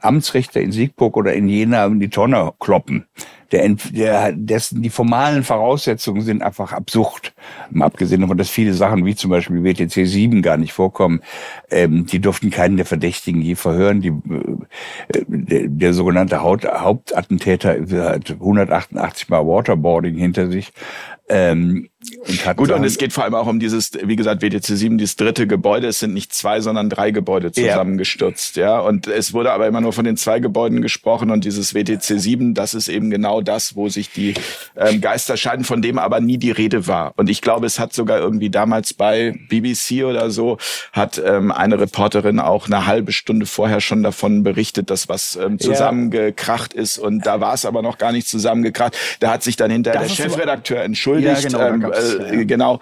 [0.00, 3.06] Amtsrichter in Siegburg oder in Jena in die Tonne kloppen
[3.52, 7.32] der, der, dessen, die formalen Voraussetzungen sind einfach absurd.
[7.70, 11.20] Mal abgesehen davon, dass viele Sachen wie zum Beispiel WTC 7 gar nicht vorkommen.
[11.70, 14.00] Ähm, die durften keinen der Verdächtigen je verhören.
[14.00, 17.80] Die, äh, der, der sogenannte Haut, Hauptattentäter
[18.12, 20.72] hat 188 Mal Waterboarding hinter sich.
[21.30, 21.88] Ähm,
[22.26, 25.16] und Gut, und es geht vor allem auch um dieses, wie gesagt, WTC 7, dieses
[25.16, 25.86] dritte Gebäude.
[25.86, 28.76] Es sind nicht zwei, sondern drei Gebäude zusammengestürzt, ja.
[28.76, 28.80] ja.
[28.80, 32.54] Und es wurde aber immer nur von den zwei Gebäuden gesprochen und dieses WTC 7,
[32.54, 34.32] das ist eben genau das, wo sich die
[34.76, 37.12] ähm, Geister scheiden, von dem aber nie die Rede war.
[37.16, 40.56] Und ich glaube, es hat sogar irgendwie damals bei BBC oder so,
[40.92, 45.58] hat ähm, eine Reporterin auch eine halbe Stunde vorher schon davon berichtet, dass was ähm,
[45.58, 46.98] zusammengekracht ist.
[46.98, 48.96] Und da war es aber noch gar nicht zusammengekracht.
[49.20, 51.19] Da hat sich dann hinterher der Chefredakteur entschuldigt.
[51.24, 51.92] Ja, genau, ähm,
[52.40, 52.80] äh, genau.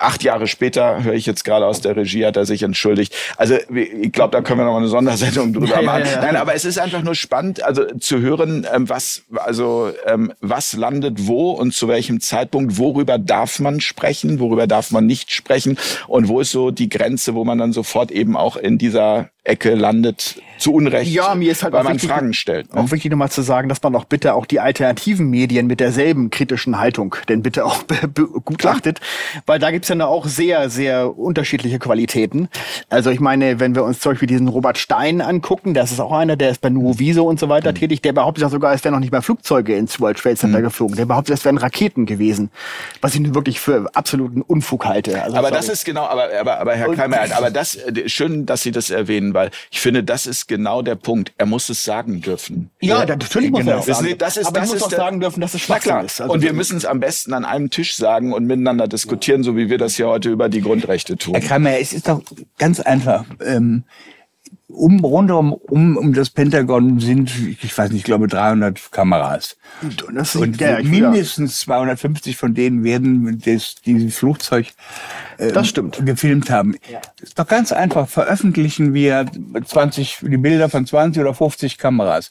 [0.00, 3.14] Acht Jahre später, höre ich jetzt gerade aus der Regie, hat er sich entschuldigt.
[3.36, 6.04] Also ich glaube, da können wir noch mal eine Sondersendung drüber ja, machen.
[6.06, 6.20] Ja, ja.
[6.22, 10.72] Nein, aber es ist einfach nur spannend, also zu hören, ähm, was, also ähm, was
[10.72, 15.76] landet wo und zu welchem Zeitpunkt, worüber darf man sprechen, worüber darf man nicht sprechen
[16.08, 19.74] und wo ist so die Grenze, wo man dann sofort eben auch in dieser Ecke
[19.74, 22.74] landet, zu Unrecht, ja, mir ist halt weil man wichtig, Fragen stellt.
[22.74, 22.80] Ne?
[22.80, 26.30] Auch wichtig nochmal zu sagen, dass man auch bitte auch die alternativen Medien mit derselben
[26.30, 27.82] kritischen Haltung denn bitte auch
[28.14, 29.00] begutachtet,
[29.46, 32.48] weil da gibt's ja auch sehr, sehr unterschiedliche Qualitäten.
[32.88, 36.12] Also ich meine, wenn wir uns zum Beispiel diesen Robert Stein angucken, das ist auch
[36.12, 37.76] einer, der ist bei Nuoviso und so weiter mhm.
[37.76, 40.60] tätig, der behauptet ja sogar, es wären noch nicht mal Flugzeuge ins World Trade Center
[40.60, 40.64] mhm.
[40.64, 40.96] geflogen.
[40.96, 42.50] Der behauptet, es wären Raketen gewesen,
[43.00, 45.22] was ich nun wirklich für absoluten Unfug halte.
[45.22, 45.60] Also, aber sorry.
[45.60, 49.34] das ist genau, aber, aber, aber Herr Keimer, aber das, schön, dass Sie das erwähnen,
[49.34, 51.32] weil ich finde, das ist genau der Punkt.
[51.38, 52.70] Er muss es sagen dürfen.
[52.80, 53.72] Ja, ja natürlich muss genau.
[53.72, 54.14] er es sagen.
[54.18, 56.20] Das ist, Aber das er muss auch sagen dürfen, dass es Schwachsinn ist.
[56.20, 59.56] Also und wir müssen es am besten an einem Tisch sagen und miteinander diskutieren, so
[59.56, 61.34] wie wir das hier heute über die Grundrechte tun.
[61.34, 62.22] Herr Kramer, es ist doch
[62.58, 63.24] ganz einfach.
[63.44, 63.84] Ähm,
[64.72, 67.32] um rundum um, um das Pentagon sind,
[67.62, 69.56] ich weiß nicht, ich glaube 300 Kameras.
[69.82, 74.68] Und, das und ja, mindestens 250 von denen werden das, dieses Flugzeug
[75.38, 76.04] äh, das stimmt.
[76.04, 76.76] gefilmt haben.
[76.90, 77.00] Ja.
[77.20, 78.08] Ist doch ganz einfach.
[78.08, 79.26] Veröffentlichen wir
[79.64, 82.30] 20, die Bilder von 20 oder 50 Kameras.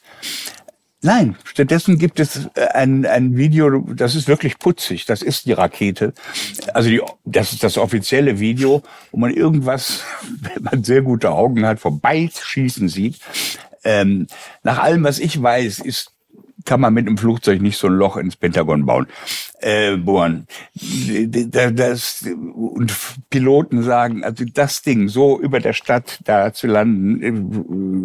[1.02, 5.06] Nein, stattdessen gibt es äh, ein, ein Video, das ist wirklich putzig.
[5.06, 6.12] Das ist die Rakete.
[6.74, 10.04] Also die, das ist das offizielle Video, wo man irgendwas,
[10.40, 13.18] wenn man sehr gute Augen hat, vorbeischießen sieht.
[13.82, 14.26] Ähm,
[14.62, 16.12] nach allem, was ich weiß, ist
[16.64, 19.06] kann man mit einem Flugzeug nicht so ein Loch ins Pentagon bauen,
[19.62, 20.46] äh, bohren.
[21.50, 22.24] Das,
[22.54, 22.92] und
[23.30, 27.30] Piloten sagen, also das Ding so über der Stadt da zu landen, äh,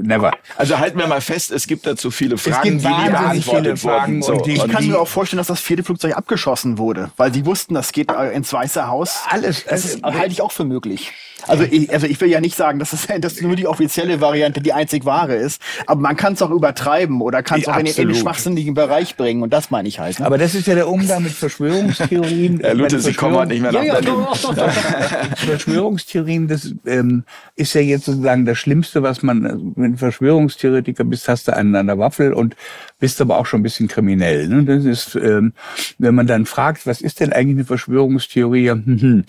[0.08, 0.32] never.
[0.58, 4.22] Also halten wir mal fest, es gibt dazu viele Fragen, die nie beantwortet wurden.
[4.22, 4.46] So.
[4.46, 7.92] Ich kann mir auch vorstellen, dass das vierte Flugzeug abgeschossen wurde, weil die wussten, das
[7.92, 9.24] geht ins Weiße Haus.
[9.30, 9.66] Alles.
[9.66, 11.12] Das, das halte ich auch für möglich.
[11.48, 14.62] Also ich, also ich will ja nicht sagen, dass das dass nur die offizielle Variante
[14.62, 17.86] die einzig wahre ist, aber man kann es auch übertreiben oder kann es auch in
[17.86, 20.20] den, in den schwachsinnigen Bereich bringen und das meine ich halt.
[20.20, 20.26] Ne?
[20.26, 22.60] Aber das ist ja der Umgang mit Verschwörungstheorien.
[22.62, 24.00] Herr Lute, Sie kommen heute nicht mehr nach ja.
[24.00, 24.70] Ja,
[25.36, 27.24] Verschwörungstheorien, das ähm,
[27.56, 31.76] ist ja jetzt sozusagen das Schlimmste, was man, wenn du Verschwörungstheoretiker bist, hast du einen
[31.76, 32.56] an der Waffel und
[33.00, 34.48] bist aber auch schon ein bisschen kriminell.
[34.48, 34.64] Ne?
[34.64, 35.54] Das ist, ähm,
[35.98, 38.72] wenn man dann fragt, was ist denn eigentlich eine Verschwörungstheorie?
[38.96, 39.26] Hm,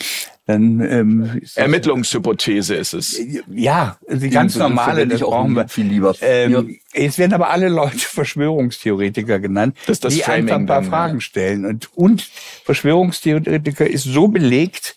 [0.47, 3.20] dann ähm, Ermittlungshypothese ist es.
[3.52, 6.14] Ja, die ganz die normale, das brauchen wir viel lieber.
[6.20, 6.62] Ähm, ja.
[6.93, 11.20] Es werden aber alle Leute Verschwörungstheoretiker genannt, das das die Framing einfach ein paar Fragen
[11.20, 11.64] stellen.
[11.64, 12.28] Und, und
[12.64, 14.97] Verschwörungstheoretiker ist so belegt,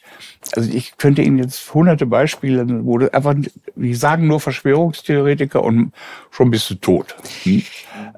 [0.55, 3.35] also ich könnte Ihnen jetzt hunderte Beispiele, wo einfach,
[3.75, 5.93] die sagen nur Verschwörungstheoretiker und
[6.31, 7.15] schon bist du tot.
[7.43, 7.63] Hm?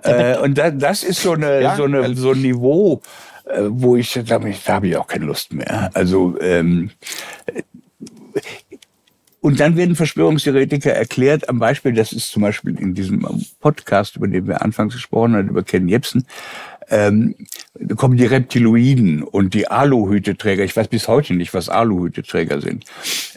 [0.04, 3.02] Äh, und da, das ist so eine, ja, so eine, so ein Niveau,
[3.46, 5.90] äh, wo ich, da, da habe ich auch keine Lust mehr.
[5.94, 6.92] Also ähm,
[9.42, 13.26] und dann werden Verschwörungstheoretiker erklärt, am Beispiel, das ist zum Beispiel in diesem
[13.60, 16.28] Podcast, über den wir anfangs gesprochen haben, über Ken Jebsen,
[16.92, 17.36] ähm,
[17.96, 20.64] kommen die Reptiloiden und die Aluhüteträger.
[20.64, 22.86] Ich weiß bis heute nicht, was Aluhüteträger sind.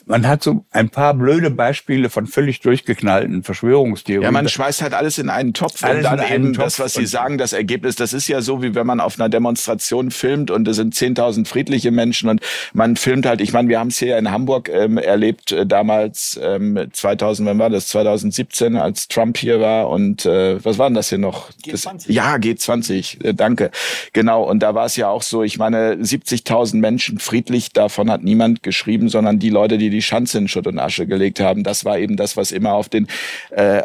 [0.06, 4.22] Man hat so ein paar blöde Beispiele von völlig durchgeknallten Verschwörungstheorien.
[4.22, 6.94] Ja, man schmeißt halt alles in einen Topf alles und dann eben Topf das, was
[6.94, 10.50] Sie sagen, das Ergebnis, das ist ja so, wie wenn man auf einer Demonstration filmt
[10.50, 12.40] und es sind 10.000 friedliche Menschen und
[12.72, 16.38] man filmt halt, ich meine, wir haben es hier in Hamburg ähm, erlebt, äh, damals
[16.42, 20.94] ähm, 2000, wann war das, 2017, als Trump hier war und äh, was war denn
[20.94, 21.50] das hier noch?
[21.64, 21.70] G20.
[21.70, 23.70] Das, ja, G20, äh, danke.
[24.12, 28.22] Genau, und da war es ja auch so, ich meine, 70.000 Menschen friedlich, davon hat
[28.22, 31.62] niemand geschrieben, sondern die Leute, die die Schanze in Schutt und Asche gelegt haben.
[31.62, 33.06] Das war eben das, was immer auf den
[33.50, 33.82] äh, äh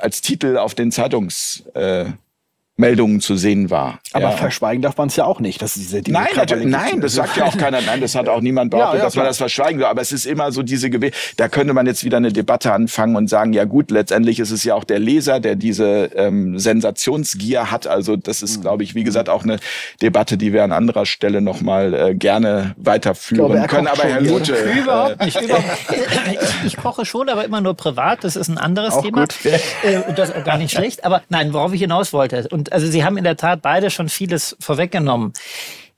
[0.00, 2.06] als Titel auf den Zeitungs äh,
[2.78, 3.98] Meldungen zu sehen war.
[4.12, 4.36] Aber ja.
[4.36, 7.36] verschweigen darf man es ja auch nicht, dass diese Dinge Nein, natürlich, nein, das sagt
[7.36, 7.80] ja auch keiner.
[7.82, 9.86] Nein, das hat auch niemand behauptet, ja, ja, dass man das verschweigen will.
[9.86, 13.16] Aber es ist immer so diese Gew Da könnte man jetzt wieder eine Debatte anfangen
[13.16, 17.72] und sagen, ja gut, letztendlich ist es ja auch der Leser, der diese ähm, Sensationsgier
[17.72, 17.88] hat.
[17.88, 18.62] Also das ist, mhm.
[18.62, 19.58] glaube ich, wie gesagt, auch eine
[20.00, 23.88] Debatte, die wir an anderer Stelle nochmal äh, gerne weiterführen glaube, können.
[23.88, 25.40] Aber Herr Lute, äh, überhaupt nicht.
[25.40, 25.64] Überhaupt.
[26.30, 28.22] ich, ich, koche schon, aber immer nur privat.
[28.22, 29.22] Das ist ein anderes auch Thema.
[29.22, 29.34] Gut.
[29.44, 31.04] Äh, das ist gar nicht schlecht.
[31.04, 34.08] Aber nein, worauf ich hinaus wollte und also Sie haben in der Tat beide schon
[34.08, 35.32] vieles vorweggenommen.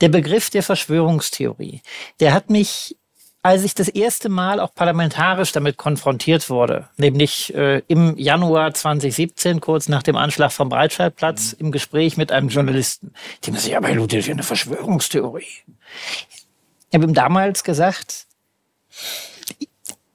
[0.01, 1.83] Der Begriff der Verschwörungstheorie,
[2.21, 2.97] der hat mich
[3.43, 9.61] als ich das erste Mal auch parlamentarisch damit konfrontiert wurde, nämlich äh, im Januar 2017,
[9.61, 13.15] kurz nach dem Anschlag vom Breitscheidplatz, im Gespräch mit einem Journalisten,
[13.47, 15.45] dem gesagt, aber Herr Luther, das ist ja eine Verschwörungstheorie.
[15.45, 18.27] Ich habe ihm damals gesagt,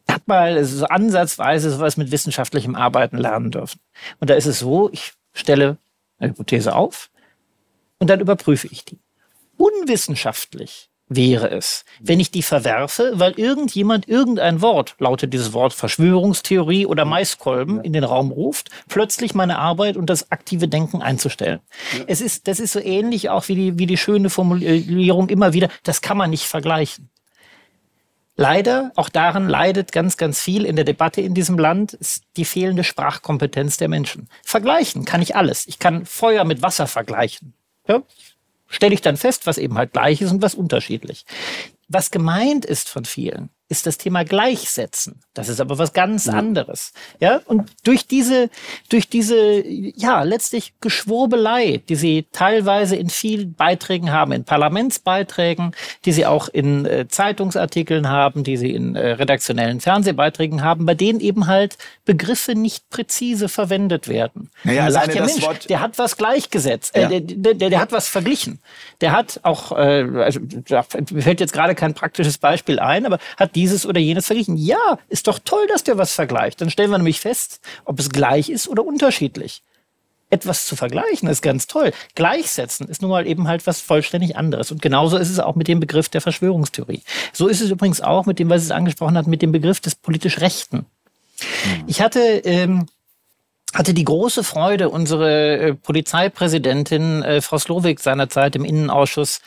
[0.08, 3.80] hat mal so ansatzweise sowas mit wissenschaftlichem Arbeiten lernen dürfen.
[4.20, 5.78] Und da ist es so, ich stelle
[6.20, 7.10] eine Hypothese auf
[8.00, 9.00] und dann überprüfe ich die.
[9.58, 16.86] Unwissenschaftlich wäre es, wenn ich die verwerfe, weil irgendjemand irgendein Wort, lautet dieses Wort Verschwörungstheorie
[16.88, 17.82] oder Maiskolben, ja.
[17.84, 21.60] in den Raum ruft, plötzlich meine Arbeit und das aktive Denken einzustellen.
[21.98, 22.06] Ja.
[22.08, 25.70] Es ist, das ist so ähnlich auch wie die, wie die schöne Formulierung immer wieder,
[25.84, 27.10] das kann man nicht vergleichen.
[28.38, 32.44] Leider, auch daran leidet ganz, ganz viel in der Debatte in diesem Land, ist die
[32.44, 34.28] fehlende Sprachkompetenz der Menschen.
[34.44, 35.68] Vergleichen kann ich alles.
[35.68, 37.54] Ich kann Feuer mit Wasser vergleichen.
[37.88, 38.04] Ja?
[38.68, 41.26] Stelle ich dann fest, was eben halt gleich ist und was unterschiedlich.
[41.88, 45.22] Was gemeint ist von vielen, ist das Thema Gleichsetzen.
[45.34, 46.94] Das ist aber was ganz anderes.
[47.20, 48.50] Ja, und durch diese,
[48.90, 55.72] durch diese, ja, letztlich Geschwurbelei, die sie teilweise in vielen Beiträgen haben, in Parlamentsbeiträgen,
[56.06, 60.94] die sie auch in äh, Zeitungsartikeln haben, die sie in äh, redaktionellen Fernsehbeiträgen haben, bei
[60.94, 64.52] denen eben halt Begriffe nicht präzise verwendet werden.
[64.64, 67.08] Naja, Man sagt, ja, Mensch, Wort der hat was gleichgesetzt, äh, ja.
[67.08, 68.60] der, der, der, der, hat was verglichen.
[69.02, 73.55] Der hat auch, äh, also, da fällt jetzt gerade kein praktisches Beispiel ein, aber hat
[73.56, 74.58] dieses oder jenes verglichen.
[74.58, 76.62] Ja, ist doch toll, dass der was vergleicht.
[76.62, 79.62] Dann stellen wir nämlich fest, ob es gleich ist oder unterschiedlich.
[80.30, 81.94] Etwas zu vergleichen ist ganz toll.
[82.16, 84.72] Gleichsetzen ist nun mal eben halt was vollständig anderes.
[84.72, 87.04] Und genauso ist es auch mit dem Begriff der Verschwörungstheorie.
[87.32, 89.96] So ist es übrigens auch mit dem, was es angesprochen hat, mit dem Begriff des
[89.96, 90.86] politisch Rechten.
[91.64, 91.84] Hm.
[91.88, 92.88] Ich hatte ähm,
[93.76, 99.42] hatte die große Freude, unsere äh, Polizeipräsidentin äh, Frau Slowik seinerzeit im Innenausschuss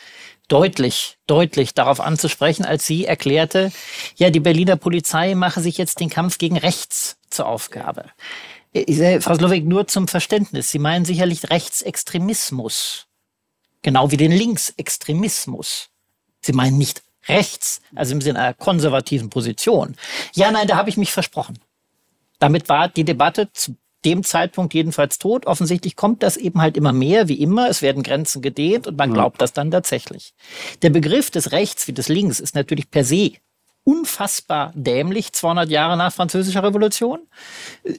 [0.49, 3.71] deutlich, deutlich darauf anzusprechen, als sie erklärte,
[4.15, 8.05] ja, die Berliner Polizei mache sich jetzt den Kampf gegen rechts zur Aufgabe.
[8.73, 10.69] Äh, Frau Slowik, nur zum Verständnis.
[10.69, 13.07] Sie meinen sicherlich Rechtsextremismus.
[13.81, 15.89] Genau wie den Linksextremismus.
[16.41, 19.95] Sie meinen nicht rechts, also im Sinne einer konservativen Position.
[20.33, 21.59] Ja, nein, da habe ich mich versprochen.
[22.39, 25.45] Damit war die Debatte zu dem Zeitpunkt jedenfalls tot.
[25.45, 27.69] Offensichtlich kommt das eben halt immer mehr, wie immer.
[27.69, 30.33] Es werden Grenzen gedehnt und man glaubt das dann tatsächlich.
[30.81, 33.33] Der Begriff des Rechts wie des Links ist natürlich per se
[33.83, 37.19] unfassbar dämlich, 200 Jahre nach französischer Revolution,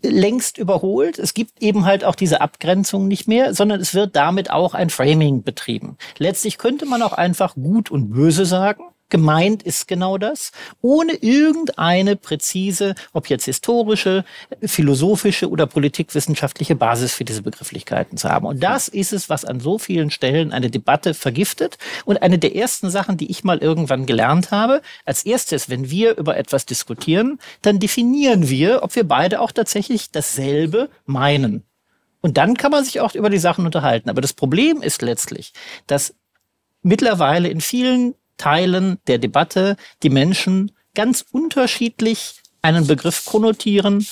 [0.03, 1.19] längst überholt.
[1.19, 4.91] Es gibt eben halt auch diese Abgrenzung nicht mehr, sondern es wird damit auch ein
[4.91, 5.97] Framing betrieben.
[6.19, 8.85] Letztlich könnte man auch einfach gut und böse sagen.
[9.11, 14.25] Gemeint ist genau das, ohne irgendeine präzise, ob jetzt historische,
[14.63, 18.47] philosophische oder politikwissenschaftliche Basis für diese Begrifflichkeiten zu haben.
[18.47, 21.79] Und das ist es, was an so vielen Stellen eine Debatte vergiftet.
[22.05, 26.17] Und eine der ersten Sachen, die ich mal irgendwann gelernt habe, als erstes, wenn wir
[26.17, 31.65] über etwas diskutieren, dann definieren wir, ob wir beide auch tatsächlich dasselbe meinen.
[32.21, 34.11] Und dann kann man sich auch über die Sachen unterhalten.
[34.11, 35.53] Aber das Problem ist letztlich,
[35.87, 36.15] dass
[36.83, 44.07] mittlerweile in vielen Teilen der Debatte die Menschen ganz unterschiedlich einen Begriff konnotieren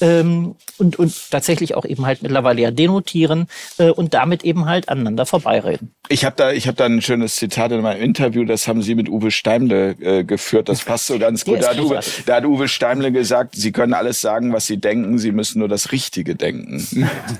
[0.00, 3.46] ähm, und, und tatsächlich auch eben halt mittlerweile ja denotieren
[3.78, 5.94] äh, und damit eben halt aneinander vorbeireden.
[6.08, 8.94] Ich habe da, ich habe da ein schönes Zitat in meinem Interview, das haben Sie
[8.94, 11.62] mit Uwe Steimle äh, geführt, das passt so ganz gut.
[11.62, 15.18] Da hat, Uwe, da hat Uwe Steimle gesagt, Sie können alles sagen, was Sie denken,
[15.18, 16.86] Sie müssen nur das Richtige denken.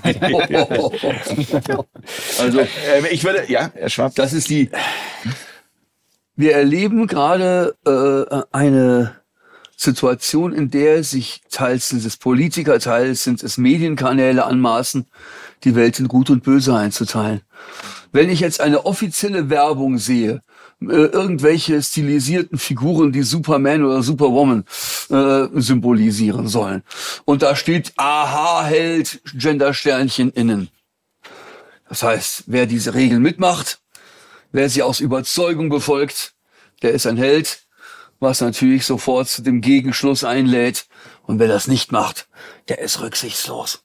[2.39, 2.65] also äh,
[3.11, 4.15] ich würde, ja, Herr Schwab.
[4.15, 4.71] Das ist die
[6.37, 9.15] wir erleben gerade äh, eine
[9.75, 15.07] Situation, in der sich teils sind es Politiker, teils sind es Medienkanäle anmaßen,
[15.63, 17.41] die Welt in Gut und Böse einzuteilen.
[18.11, 20.41] Wenn ich jetzt eine offizielle Werbung sehe,
[20.81, 24.63] äh, irgendwelche stilisierten Figuren, die Superman oder Superwoman
[25.09, 26.83] äh, symbolisieren sollen.
[27.25, 30.69] Und da steht Aha-Held, Gendersternchen innen.
[31.89, 33.79] Das heißt, wer diese Regeln mitmacht,
[34.51, 36.33] wer sie aus Überzeugung befolgt,
[36.81, 37.67] der ist ein Held,
[38.19, 40.87] was natürlich sofort zu dem Gegenschluss einlädt.
[41.23, 42.27] Und wer das nicht macht,
[42.69, 43.83] der ist rücksichtslos.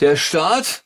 [0.00, 0.84] Der Staat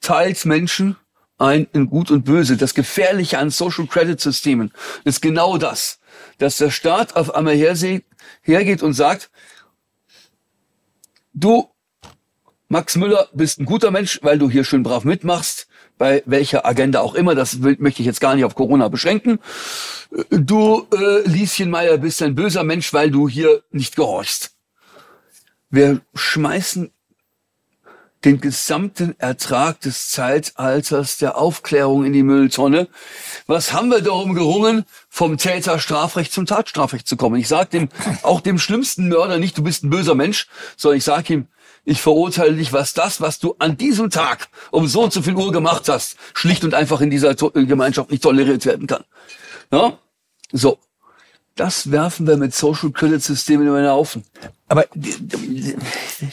[0.00, 0.96] teilt Menschen
[1.38, 2.56] ein in Gut und Böse.
[2.56, 4.72] Das Gefährliche an Social Credit Systemen
[5.04, 5.98] ist genau das,
[6.38, 9.30] dass der Staat auf einmal hergeht und sagt,
[11.32, 11.73] du,
[12.74, 17.02] Max Müller, bist ein guter Mensch, weil du hier schön brav mitmachst, bei welcher Agenda
[17.02, 19.38] auch immer, das will, möchte ich jetzt gar nicht auf Corona beschränken.
[20.30, 24.56] Du, äh, Lieschen Meier, bist ein böser Mensch, weil du hier nicht gehorchst.
[25.70, 26.90] Wir schmeißen
[28.24, 32.88] den gesamten Ertrag des Zeitalters der Aufklärung in die Mülltonne.
[33.46, 37.36] Was haben wir darum gerungen, vom Täterstrafrecht zum Tatstrafrecht zu kommen?
[37.36, 37.88] Ich sage dem,
[38.22, 41.48] auch dem schlimmsten Mörder nicht, du bist ein böser Mensch, sondern ich sage ihm,
[41.84, 45.34] ich verurteile dich, was das, was du an diesem Tag um so und so viel
[45.34, 49.04] Uhr gemacht hast, schlicht und einfach in dieser Gemeinschaft nicht toleriert werden kann.
[49.70, 49.98] Ja?
[50.52, 50.78] So.
[51.56, 54.24] Das werfen wir mit Social Credit Systemen in den Haufen.
[54.66, 54.86] Aber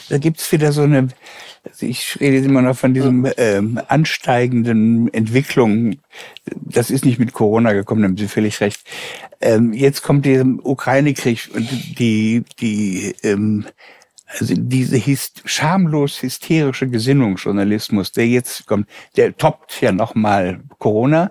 [0.08, 1.08] da gibt's wieder so eine,
[1.64, 5.98] also ich rede immer noch von diesem ähm, ansteigenden Entwicklung.
[6.56, 8.80] Das ist nicht mit Corona gekommen, da haben Sie völlig recht.
[9.40, 11.70] Ähm, jetzt kommt der Ukraine-Krieg und
[12.00, 13.66] die, die ähm,
[14.38, 21.30] also diese hist schamlos hysterische Gesinnungsjournalismus, der jetzt kommt, der toppt ja nochmal Corona.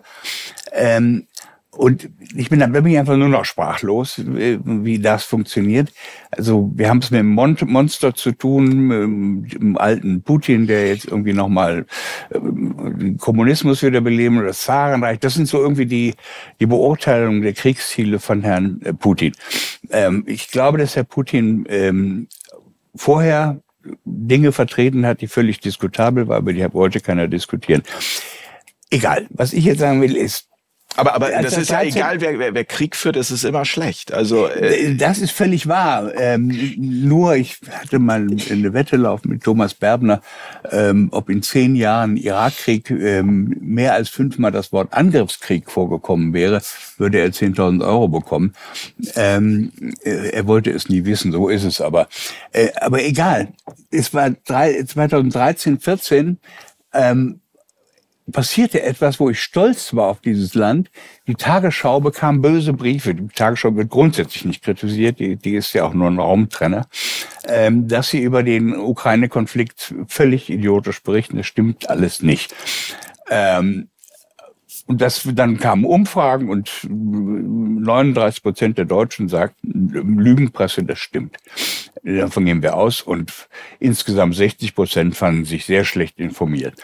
[0.71, 1.27] Ähm,
[1.73, 5.93] und ich bin dann wirklich einfach nur noch sprachlos, äh, wie das funktioniert.
[6.29, 10.89] Also wir haben es mit dem Mon Monster zu tun, mit dem alten Putin, der
[10.89, 11.85] jetzt irgendwie nochmal
[12.29, 15.19] äh, Kommunismus wiederbeleben oder das Zarenreich.
[15.19, 16.13] Das sind so irgendwie die,
[16.59, 19.31] die Beurteilung der Kriegsziele von Herrn äh, Putin.
[19.91, 22.27] Ähm, ich glaube, dass Herr Putin ähm,
[22.95, 23.61] vorher
[24.05, 27.83] Dinge vertreten hat, die völlig diskutabel waren, aber die wollte keiner diskutieren.
[28.89, 29.27] Egal.
[29.29, 30.50] Was ich jetzt sagen will, ist,
[30.97, 34.13] aber, aber das ist ja egal, wer, wer, wer Krieg führt, das ist immer schlecht.
[34.13, 36.11] Also äh das ist völlig wahr.
[36.15, 40.21] Ähm, nur ich hatte mal eine Wette laufen mit Thomas Berbner,
[40.69, 46.61] ähm, ob in zehn Jahren Irakkrieg ähm, mehr als fünfmal das Wort Angriffskrieg vorgekommen wäre,
[46.97, 48.53] würde er 10.000 Euro bekommen.
[49.15, 49.71] Ähm,
[50.03, 52.09] äh, er wollte es nie wissen, so ist es aber.
[52.51, 53.49] Äh, aber egal.
[53.91, 56.37] Es war drei, 2013, 14.
[56.93, 57.39] Ähm,
[58.31, 60.89] passierte etwas, wo ich stolz war auf dieses Land.
[61.27, 63.13] Die Tagesschau bekam böse Briefe.
[63.13, 66.87] Die Tagesschau wird grundsätzlich nicht kritisiert, die, die ist ja auch nur ein Raumtrenner,
[67.47, 71.37] ähm, dass sie über den Ukraine-Konflikt völlig idiotisch berichten.
[71.37, 72.55] Das stimmt alles nicht.
[73.29, 73.89] Ähm,
[74.87, 81.37] und das, dann kamen Umfragen und 39 Prozent der Deutschen sagten, Lügenpresse, das stimmt.
[82.03, 83.01] Davon gehen wir aus.
[83.01, 83.47] Und
[83.79, 86.75] insgesamt 60 Prozent fanden sich sehr schlecht informiert.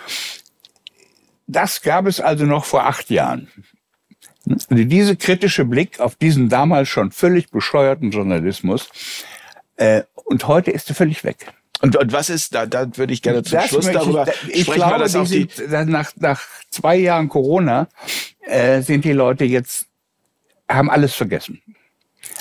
[1.47, 3.47] Das gab es also noch vor acht Jahren.
[4.69, 8.89] Diese kritische Blick auf diesen damals schon völlig bescheuerten Journalismus,
[9.77, 11.53] äh, und heute ist er völlig weg.
[11.81, 14.71] Und, und was ist, da, da würde ich gerne zum das Schluss darüber ich, ich
[14.71, 16.41] glaube, das die sind, nach, nach
[16.71, 17.87] zwei Jahren Corona
[18.41, 19.85] äh, sind die Leute jetzt,
[20.67, 21.61] haben alles vergessen.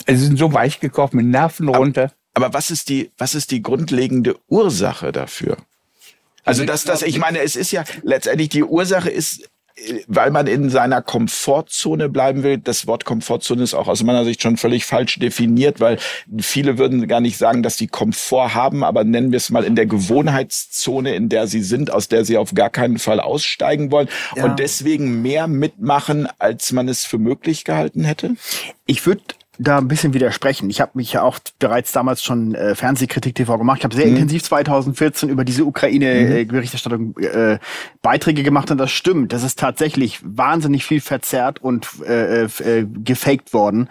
[0.07, 2.13] Also sie sind so weich gekocht mit Nerven runter.
[2.33, 5.59] Aber, aber was ist die, was ist die grundlegende Ursache dafür?
[6.47, 9.51] Also das, das, ich meine, es ist ja letztendlich die Ursache ist,
[10.07, 12.57] weil man in seiner Komfortzone bleiben will.
[12.57, 15.99] Das Wort Komfortzone ist auch aus meiner Sicht schon völlig falsch definiert, weil
[16.39, 19.77] viele würden gar nicht sagen, dass sie Komfort haben, aber nennen wir es mal in
[19.77, 24.09] der Gewohnheitszone, in der sie sind, aus der sie auf gar keinen Fall aussteigen wollen
[24.35, 24.45] ja.
[24.45, 28.37] und deswegen mehr mitmachen, als man es für möglich gehalten hätte?
[28.87, 29.23] Ich würde
[29.59, 30.71] da ein bisschen widersprechen.
[30.71, 33.79] Ich habe mich ja auch bereits damals schon äh, Fernsehkritik TV gemacht.
[33.79, 34.15] Ich habe sehr mhm.
[34.15, 37.25] intensiv 2014 über diese Ukraine-Berichterstattung mhm.
[37.25, 37.59] äh,
[38.03, 39.33] Beiträge gemacht und das stimmt.
[39.33, 43.89] Das ist tatsächlich wahnsinnig viel verzerrt und äh, äh, gefaked worden.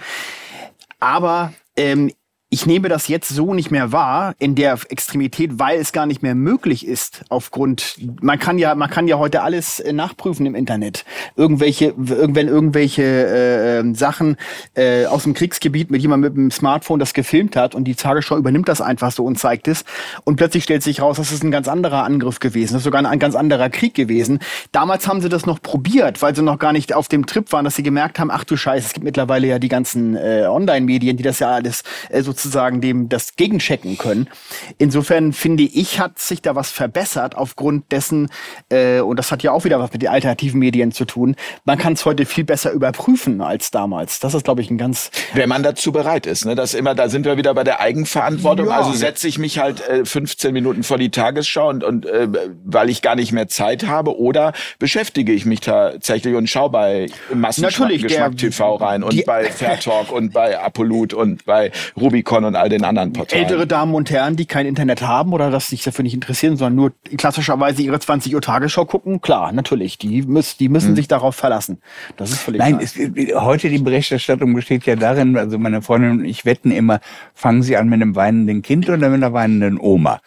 [1.00, 2.12] Aber ähm,
[2.56, 6.24] ich nehme das jetzt so nicht mehr wahr in der Extremität, weil es gar nicht
[6.24, 10.56] mehr möglich ist aufgrund man kann ja man kann ja heute alles äh, nachprüfen im
[10.56, 11.04] Internet
[11.36, 14.38] irgendwelche wenn irgendwelche äh, ähm, Sachen
[14.74, 18.38] äh, aus dem Kriegsgebiet mit jemandem mit dem Smartphone das gefilmt hat und die Tagesschau
[18.38, 19.84] übernimmt das einfach so und zeigt es
[20.24, 23.06] und plötzlich stellt sich raus, das ist ein ganz anderer Angriff gewesen, das ist sogar
[23.06, 24.40] ein ganz anderer Krieg gewesen.
[24.72, 27.66] Damals haben sie das noch probiert, weil sie noch gar nicht auf dem Trip waren,
[27.66, 31.18] dass sie gemerkt haben, ach du Scheiße, es gibt mittlerweile ja die ganzen äh, Online-Medien,
[31.18, 34.30] die das ja alles äh, sozusagen sozusagen dem das gegenchecken können.
[34.78, 38.30] Insofern finde ich, hat sich da was verbessert aufgrund dessen,
[38.70, 41.36] äh, und das hat ja auch wieder was mit den alternativen Medien zu tun.
[41.66, 44.20] Man kann es heute viel besser überprüfen als damals.
[44.20, 45.12] Das ist, glaube ich, ein ganz.
[45.34, 46.56] Wenn man dazu bereit ist, ne?
[46.56, 48.68] Das immer, da sind wir wieder bei der Eigenverantwortung.
[48.68, 48.78] Ja.
[48.78, 52.28] Also setze ich mich halt äh, 15 Minuten vor die Tagesschau und, und äh,
[52.64, 57.08] weil ich gar nicht mehr Zeit habe, oder beschäftige ich mich tatsächlich und schaue bei
[57.34, 62.70] Massengeschmack TV rein und bei Fair Talk und bei Apolut und bei Rubicon und all
[62.70, 63.44] den anderen Portalen.
[63.44, 66.76] Ältere Damen und Herren, die kein Internet haben oder das sich dafür nicht interessieren, sondern
[66.76, 70.96] nur klassischerweise ihre 20 Uhr Tagesschau gucken, klar, natürlich, die müssen, die müssen hm.
[70.96, 71.80] sich darauf verlassen.
[72.18, 72.96] Das ist völlig Nein, es,
[73.36, 77.00] heute die Berichterstattung besteht ja darin, also meine Freundin und ich wetten immer,
[77.34, 80.20] fangen Sie an mit einem weinenden Kind oder mit einer weinenden Oma.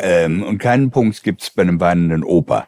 [0.00, 2.66] Ähm, und keinen Punkt gibt's bei einem weinenden Opa.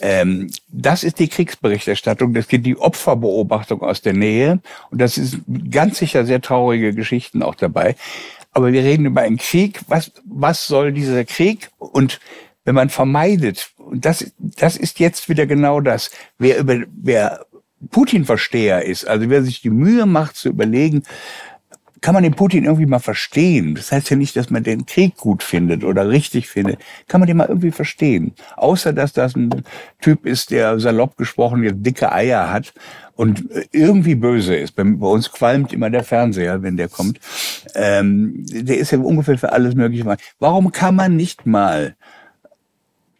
[0.00, 4.60] Ähm, das ist die Kriegsberichterstattung, das geht die Opferbeobachtung aus der Nähe
[4.90, 5.38] und das ist
[5.70, 7.96] ganz sicher sehr traurige Geschichten auch dabei.
[8.52, 9.80] Aber wir reden über einen Krieg.
[9.88, 11.70] Was, was soll dieser Krieg?
[11.78, 12.20] Und
[12.64, 17.44] wenn man vermeidet, und das, das ist jetzt wieder genau das, wer über, wer
[17.90, 21.02] Putin-Versteher ist, also wer sich die Mühe macht zu überlegen,
[22.04, 23.76] kann man den Putin irgendwie mal verstehen.
[23.76, 26.78] Das heißt ja nicht, dass man den Krieg gut findet oder richtig findet.
[27.08, 28.34] Kann man den mal irgendwie verstehen.
[28.56, 29.64] Außer, dass das ein
[30.02, 32.74] Typ ist, der salopp gesprochen jetzt dicke Eier hat
[33.16, 34.76] und irgendwie böse ist.
[34.76, 37.20] Bei, uns qualmt immer der Fernseher, wenn der kommt.
[37.74, 40.04] Ähm, der ist ja ungefähr für alles Mögliche.
[40.38, 41.96] Warum kann man nicht mal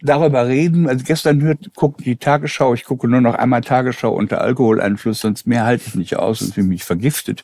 [0.05, 0.87] darüber reden.
[0.87, 5.47] Also gestern hört, guckt die Tagesschau, ich gucke nur noch einmal Tagesschau unter Alkoholeinfluss, sonst
[5.47, 7.43] mehr halte ich nicht aus und fühle mich vergiftet.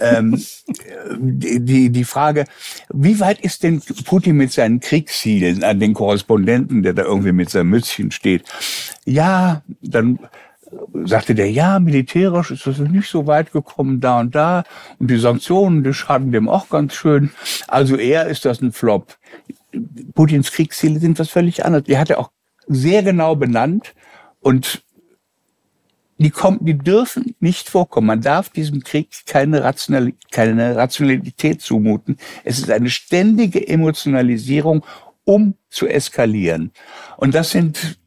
[0.00, 0.40] ähm,
[1.18, 2.44] die, die Frage,
[2.92, 7.50] wie weit ist denn Putin mit seinen Kriegszielen an den Korrespondenten, der da irgendwie mit
[7.50, 8.44] seinem Mützchen steht?
[9.04, 10.18] Ja, dann
[11.04, 14.64] sagte der, ja, militärisch ist das nicht so weit gekommen, da und da.
[14.98, 17.30] Und die Sanktionen, die schaden dem auch ganz schön.
[17.68, 19.16] Also eher ist das ein Flop.
[20.14, 21.84] Putins Kriegsziele sind was völlig anderes.
[21.84, 22.30] Die hat er auch
[22.66, 23.94] sehr genau benannt
[24.40, 24.82] und
[26.18, 28.06] die kommen, die dürfen nicht vorkommen.
[28.06, 32.16] Man darf diesem Krieg keine, Rationalität, keine Rationalität zumuten.
[32.42, 34.84] Es ist eine ständige Emotionalisierung,
[35.24, 36.72] um zu eskalieren.
[37.18, 37.98] Und das sind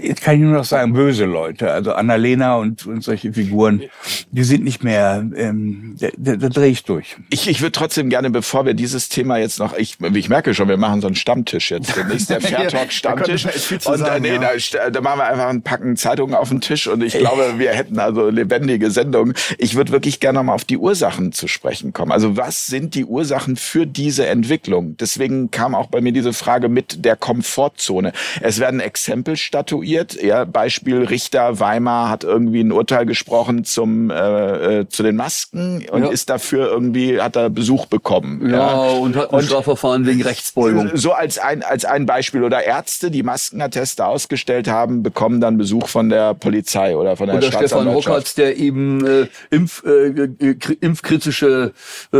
[0.00, 1.70] jetzt kann ich nur noch sagen, böse Leute.
[1.70, 3.82] Also Annalena und, und solche Figuren,
[4.30, 7.16] die sind nicht mehr, ähm, da, da, da drehe ich durch.
[7.30, 10.68] Ich, ich würde trotzdem gerne, bevor wir dieses Thema jetzt noch, ich, ich merke schon,
[10.68, 11.96] wir machen so einen Stammtisch jetzt.
[11.96, 13.44] Demnächst der Fair Talk Stammtisch.
[13.44, 14.50] und sagen, äh, nee, ja.
[14.72, 17.72] da, da machen wir einfach ein Packen Zeitungen auf den Tisch und ich glaube, wir
[17.72, 19.34] hätten also lebendige Sendungen.
[19.58, 22.12] Ich würde wirklich gerne mal auf die Ursachen zu sprechen kommen.
[22.12, 24.96] Also was sind die Ursachen für diese Entwicklung?
[24.96, 28.12] Deswegen kam auch bei mir diese Frage mit der Komfortzone.
[28.40, 30.20] Es werden Exempel statuiert.
[30.22, 35.84] Ja, Beispiel Richter Weimar hat irgendwie ein Urteil gesprochen zum äh, äh, zu den Masken
[35.90, 36.10] und ja.
[36.10, 38.48] ist dafür irgendwie hat er Besuch bekommen.
[38.50, 38.90] Ja, ja.
[38.98, 40.92] und hat ein und Strafverfahren wegen Rechtsbeugung.
[40.94, 45.88] So als ein als ein Beispiel oder Ärzte, die Maskenatteste ausgestellt haben, bekommen dann Besuch
[45.88, 50.56] von der Polizei oder von der oder Stefan Rockertz, der eben äh, Impf, äh, äh
[50.80, 51.72] impfkritische
[52.12, 52.18] äh,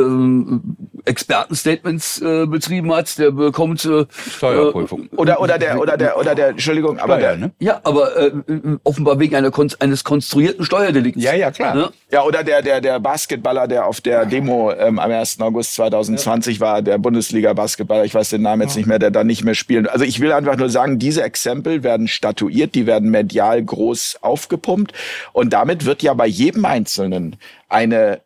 [1.05, 5.09] Expertenstatements äh, betrieben hat, der bekommt äh, Steuerprüfung.
[5.17, 7.51] Oder oder der oder der oder der Entschuldigung, aber der, ne?
[7.59, 8.32] Ja, aber äh,
[8.85, 9.51] offenbar wegen einer
[9.81, 11.23] eines konstruierten Steuerdelikts.
[11.23, 11.77] Ja, ja, klar.
[11.77, 15.40] Ja, ja oder der, der, der Basketballer, der auf der Demo ähm, am 1.
[15.40, 16.61] August 2020 ja.
[16.61, 19.89] war, der Bundesliga-Basketballer, ich weiß den Namen jetzt nicht mehr, der da nicht mehr spielt.
[19.89, 24.93] Also ich will einfach nur sagen, diese Exempel werden statuiert, die werden medial groß aufgepumpt
[25.32, 27.36] und damit wird ja bei jedem Einzelnen
[27.69, 28.20] eine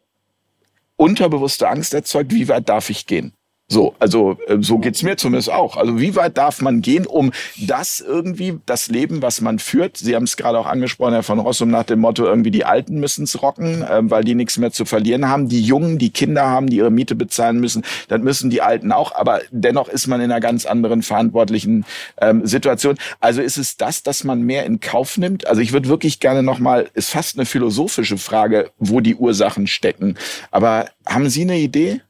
[0.96, 3.32] unterbewusste Angst erzeugt, wie weit darf ich gehen?
[3.66, 5.78] So, also äh, so geht's mir zumindest auch.
[5.78, 10.14] Also wie weit darf man gehen, um das irgendwie, das Leben, was man führt, Sie
[10.14, 13.40] haben es gerade auch angesprochen, Herr von Rossum, nach dem Motto, irgendwie die Alten müssen's
[13.40, 15.48] rocken, äh, weil die nichts mehr zu verlieren haben.
[15.48, 19.14] Die Jungen, die Kinder haben, die ihre Miete bezahlen müssen, dann müssen die Alten auch.
[19.14, 21.86] Aber dennoch ist man in einer ganz anderen verantwortlichen
[22.20, 22.98] ähm, Situation.
[23.20, 25.46] Also ist es das, dass man mehr in Kauf nimmt?
[25.46, 30.16] Also ich würde wirklich gerne nochmal, ist fast eine philosophische Frage, wo die Ursachen stecken.
[30.50, 32.02] Aber haben Sie eine Idee?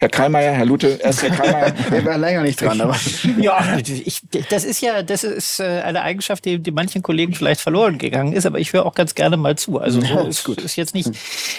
[0.00, 1.72] Herr Kreimeier, Herr Lute, erst Herr Kreimeier.
[1.72, 2.96] Der war länger nicht dran, aber.
[3.38, 7.60] ja, ich, das ist ja, das ist äh, eine Eigenschaft, die, die manchen Kollegen vielleicht
[7.60, 9.78] verloren gegangen ist, aber ich höre auch ganz gerne mal zu.
[9.78, 10.60] Also so ist, gut.
[10.62, 11.10] ist jetzt nicht.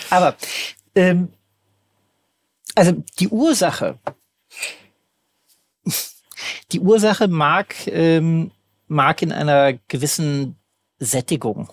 [0.10, 0.36] Aber
[0.96, 1.30] ähm,
[2.76, 4.00] also die Ursache,
[6.72, 8.52] die Ursache mag, ähm,
[8.88, 10.56] mag in einer gewissen
[10.98, 11.70] Sättigung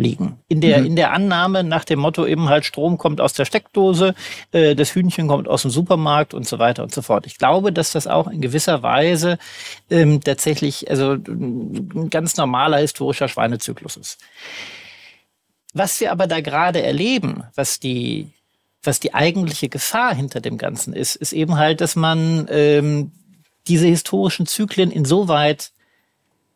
[0.00, 0.38] liegen.
[0.48, 0.86] In der, mhm.
[0.86, 4.14] in der Annahme nach dem Motto eben halt Strom kommt aus der Steckdose,
[4.52, 7.26] äh, das Hühnchen kommt aus dem Supermarkt und so weiter und so fort.
[7.26, 9.38] Ich glaube, dass das auch in gewisser Weise
[9.90, 14.18] ähm, tatsächlich also ein ganz normaler historischer Schweinezyklus ist.
[15.72, 18.32] Was wir aber da gerade erleben, was die
[18.82, 23.12] was die eigentliche Gefahr hinter dem Ganzen ist, ist eben halt, dass man ähm,
[23.68, 25.72] diese historischen Zyklen insoweit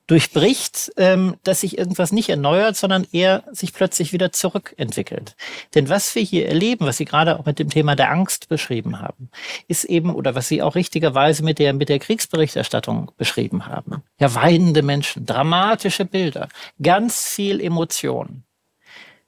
[0.06, 5.34] durchbricht, ähm, dass sich irgendwas nicht erneuert, sondern eher sich plötzlich wieder zurückentwickelt.
[5.74, 9.00] Denn was wir hier erleben, was Sie gerade auch mit dem Thema der Angst beschrieben
[9.00, 9.30] haben,
[9.66, 14.34] ist eben, oder was Sie auch richtigerweise mit der, mit der Kriegsberichterstattung beschrieben haben, ja,
[14.34, 16.48] weinende Menschen, dramatische Bilder,
[16.82, 18.44] ganz viel Emotion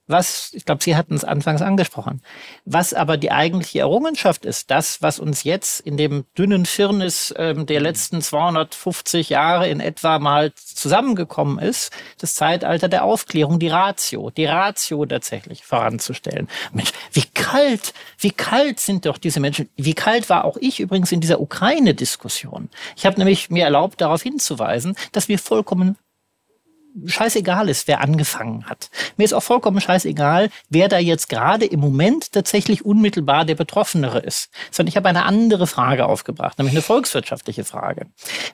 [0.07, 2.23] was, ich glaube, Sie hatten es anfangs angesprochen,
[2.65, 7.67] was aber die eigentliche Errungenschaft ist, das, was uns jetzt in dem dünnen Firnis ähm,
[7.67, 14.31] der letzten 250 Jahre in etwa mal zusammengekommen ist, das Zeitalter der Aufklärung, die Ratio,
[14.31, 16.49] die Ratio tatsächlich voranzustellen.
[16.73, 21.13] Mensch, wie kalt, wie kalt sind doch diese Menschen, wie kalt war auch ich übrigens
[21.13, 22.71] in dieser Ukraine-Diskussion.
[22.97, 25.97] Ich habe nämlich mir erlaubt, darauf hinzuweisen, dass wir vollkommen
[27.05, 28.91] scheißegal ist, wer angefangen hat.
[29.17, 34.21] Mir ist auch vollkommen scheißegal, wer da jetzt gerade im Moment tatsächlich unmittelbar der Betroffenere
[34.21, 34.51] ist.
[34.71, 38.07] Sondern ich habe eine andere Frage aufgebracht, nämlich eine volkswirtschaftliche Frage.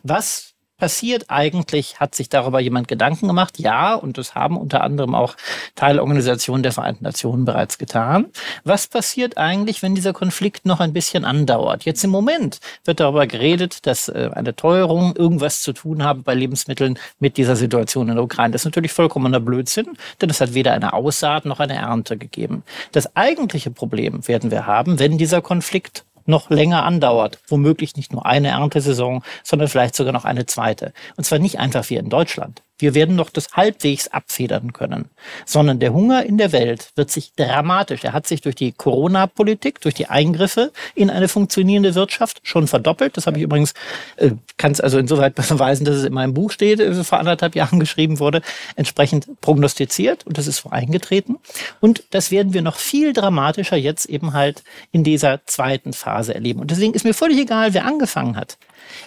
[0.03, 0.52] Was
[0.83, 2.01] passiert eigentlich?
[2.01, 3.61] Hat sich darüber jemand Gedanken gemacht?
[3.61, 5.37] Ja, und das haben unter anderem auch
[5.77, 8.27] Teilorganisationen der Vereinten Nationen bereits getan.
[8.65, 11.85] Was passiert eigentlich, wenn dieser Konflikt noch ein bisschen andauert?
[11.85, 16.35] Jetzt im Moment wird darüber geredet, dass äh, eine Teuerung irgendwas zu tun habe bei
[16.35, 18.51] Lebensmitteln mit dieser Situation in der Ukraine.
[18.51, 22.65] Das ist natürlich vollkommener Blödsinn, denn es hat weder eine Aussaat noch eine Ernte gegeben.
[22.91, 27.39] Das eigentliche Problem werden wir haben, wenn dieser Konflikt noch länger andauert.
[27.49, 30.93] Womöglich nicht nur eine Erntesaison, sondern vielleicht sogar noch eine zweite.
[31.17, 32.63] Und zwar nicht einfach wie in Deutschland.
[32.83, 35.09] Wir werden noch das halbwegs abfedern können,
[35.47, 39.81] sondern der Hunger in der Welt wird sich dramatisch, er hat sich durch die Corona-Politik,
[39.81, 43.17] durch die Eingriffe in eine funktionierende Wirtschaft schon verdoppelt.
[43.17, 43.73] Das habe ich übrigens,
[44.17, 47.55] äh, kann es also insoweit beweisen, dass es in meinem Buch steht, äh, vor anderthalb
[47.55, 48.43] Jahren geschrieben wurde,
[48.75, 51.39] entsprechend prognostiziert und das ist vor eingetreten.
[51.79, 56.59] Und das werden wir noch viel dramatischer jetzt eben halt in dieser zweiten Phase erleben.
[56.59, 58.59] Und deswegen ist mir völlig egal, wer angefangen hat.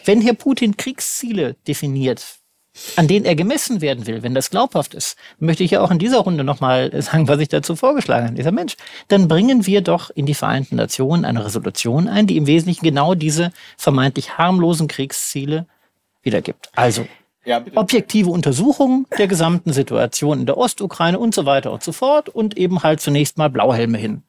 [0.05, 2.25] Wenn Herr Putin Kriegsziele definiert,
[2.95, 5.99] an denen er gemessen werden will, wenn das glaubhaft ist, möchte ich ja auch in
[5.99, 8.35] dieser Runde nochmal sagen, was ich dazu vorgeschlagen habe.
[8.35, 8.75] Dieser Mensch,
[9.07, 13.15] dann bringen wir doch in die Vereinten Nationen eine Resolution ein, die im Wesentlichen genau
[13.15, 15.67] diese vermeintlich harmlosen Kriegsziele
[16.23, 16.69] wiedergibt.
[16.75, 17.05] Also
[17.45, 22.27] ja, objektive Untersuchungen der gesamten Situation in der Ostukraine und so weiter und so fort
[22.27, 24.23] und eben halt zunächst mal Blauhelme hin.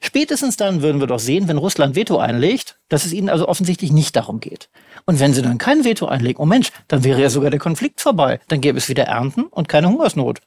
[0.00, 3.90] Spätestens dann würden wir doch sehen, wenn Russland Veto einlegt, dass es ihnen also offensichtlich
[3.92, 4.68] nicht darum geht.
[5.06, 8.00] Und wenn sie dann kein Veto einlegen, oh Mensch, dann wäre ja sogar der Konflikt
[8.00, 8.40] vorbei.
[8.48, 10.40] Dann gäbe es wieder Ernten und keine Hungersnot.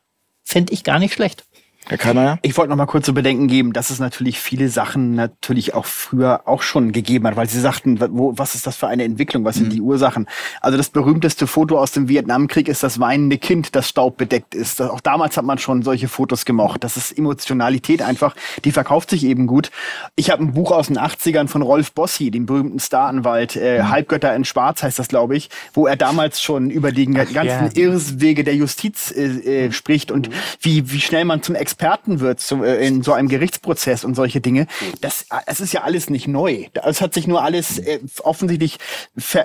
[0.44, 1.46] Fände ich gar nicht schlecht.
[1.88, 2.38] Herr Kallmeier?
[2.44, 5.86] Ich wollte noch mal kurz zu bedenken geben, dass es natürlich viele Sachen natürlich auch
[5.86, 9.44] früher auch schon gegeben hat, weil Sie sagten, wo, was ist das für eine Entwicklung,
[9.46, 9.72] was sind mhm.
[9.72, 10.28] die Ursachen?
[10.62, 14.82] Also das berühmteste Foto aus dem Vietnamkrieg ist das weinende Kind, das staubbedeckt ist.
[14.82, 16.84] Auch damals hat man schon solche Fotos gemacht.
[16.84, 19.72] Das ist Emotionalität einfach, die verkauft sich eben gut.
[20.16, 23.90] Ich habe ein Buch aus den 80ern von Rolf Bossi, dem berühmten Staranwalt, äh, mhm.
[23.90, 27.70] Halbgötter in Schwarz heißt das, glaube ich, wo er damals schon über die ganzen ja.
[27.74, 30.34] Irrswege der Justiz äh, äh, spricht und mhm.
[30.62, 34.14] wie, wie schnell man zum Ex Experten wird zum, äh, in so einem Gerichtsprozess und
[34.14, 34.68] solche Dinge,
[35.00, 36.66] das, es ist ja alles nicht neu.
[36.84, 38.78] Es hat sich nur alles äh, offensichtlich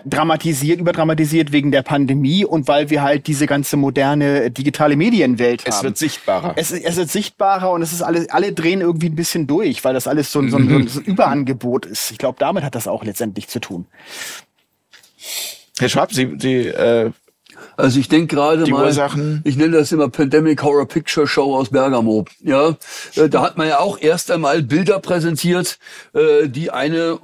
[0.04, 5.62] dramatisiert, überdramatisiert wegen der Pandemie und weil wir halt diese ganze moderne äh, digitale Medienwelt
[5.62, 5.72] haben.
[5.72, 6.54] Es wird sichtbarer.
[6.56, 9.94] Es, es wird sichtbarer und es ist alles, alle drehen irgendwie ein bisschen durch, weil
[9.94, 10.88] das alles so, so, so, mhm.
[10.88, 12.10] so ein Überangebot ist.
[12.10, 13.86] Ich glaube, damit hat das auch letztendlich zu tun.
[15.78, 17.12] Herr Schwab, Sie, Sie äh,
[17.76, 19.40] also ich denke gerade mal, Ursachen.
[19.44, 22.24] ich nenne das immer Pandemic Horror Picture Show aus Bergamo.
[22.40, 22.76] Ja,
[23.16, 25.78] äh, da hat man ja auch erst einmal Bilder präsentiert,
[26.14, 27.18] äh, die eine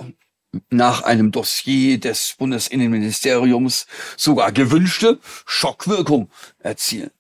[0.70, 3.86] nach einem Dossier des Bundesinnenministeriums
[4.16, 7.10] sogar gewünschte Schockwirkung erzielen.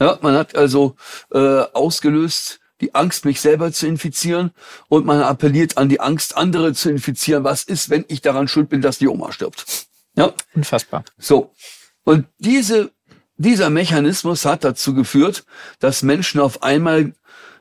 [0.00, 0.94] Ja, man hat also
[1.32, 4.50] äh, ausgelöst die Angst, mich selber zu infizieren
[4.88, 7.44] und man appelliert an die Angst, andere zu infizieren.
[7.44, 9.86] Was ist, wenn ich daran schuld bin, dass die Oma stirbt?
[10.14, 11.04] Ja, unfassbar.
[11.18, 11.52] So,
[12.06, 12.92] und diese,
[13.36, 15.44] dieser Mechanismus hat dazu geführt,
[15.80, 17.14] dass Menschen auf einmal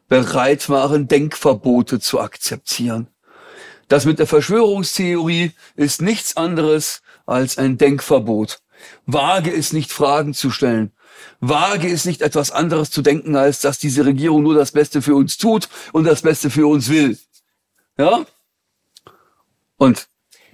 [0.07, 3.07] bereit waren, Denkverbote zu akzeptieren.
[3.87, 8.61] Das mit der Verschwörungstheorie ist nichts anderes als ein Denkverbot.
[9.07, 10.91] Wage es nicht, Fragen zu stellen.
[11.39, 15.15] Wage es nicht, etwas anderes zu denken, als dass diese Regierung nur das Beste für
[15.15, 17.17] uns tut und das Beste für uns will.
[17.97, 18.27] Ja?
[19.77, 20.07] Und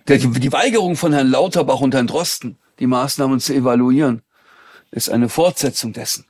[0.07, 4.23] die Weigerung von Herrn Lauterbach und Herrn Drosten, die Maßnahmen zu evaluieren,
[4.89, 6.25] ist eine Fortsetzung dessen.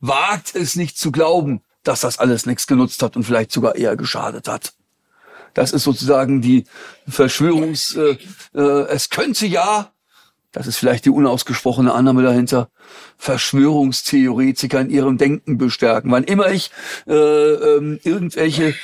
[0.00, 3.94] Wagt es nicht zu glauben, dass das alles nichts genutzt hat und vielleicht sogar eher
[3.96, 4.72] geschadet hat.
[5.54, 6.64] Das ist sozusagen die
[7.06, 8.16] Verschwörungs, äh,
[8.54, 9.92] äh, es könnte ja,
[10.50, 12.70] das ist vielleicht die unausgesprochene Annahme dahinter,
[13.18, 16.10] Verschwörungstheoretiker in ihrem Denken bestärken.
[16.10, 16.70] Wann immer ich
[17.06, 18.74] äh, äh, irgendwelche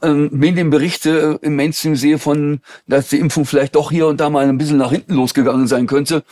[0.00, 4.48] äh, Medienberichte im Mainstream sehe von, dass die Impfung vielleicht doch hier und da mal
[4.48, 6.24] ein bisschen nach hinten losgegangen sein könnte,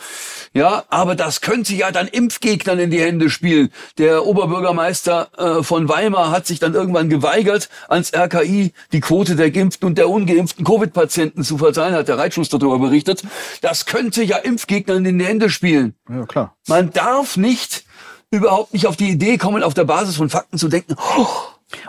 [0.53, 3.69] ja, aber das könnte ja dann Impfgegnern in die Hände spielen.
[3.97, 9.51] Der Oberbürgermeister äh, von Weimar hat sich dann irgendwann geweigert, ans RKI die Quote der
[9.51, 13.23] geimpften und der ungeimpften Covid-Patienten zu verteilen, hat der Reitschuster darüber berichtet.
[13.61, 15.95] Das könnte ja Impfgegnern in die Hände spielen.
[16.09, 16.56] Ja, klar.
[16.67, 17.85] Man darf nicht
[18.29, 21.27] überhaupt nicht auf die Idee kommen, auf der Basis von Fakten zu denken, oh,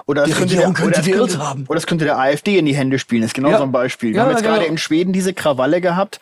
[0.06, 1.64] oder das, könnte der, oder, könnte, haben.
[1.68, 3.22] oder das könnte der AfD in die Hände spielen.
[3.22, 3.58] Das ist genau ja.
[3.58, 4.10] so ein Beispiel.
[4.10, 4.54] Wir ja, haben jetzt genau.
[4.54, 6.20] gerade in Schweden diese Krawalle gehabt.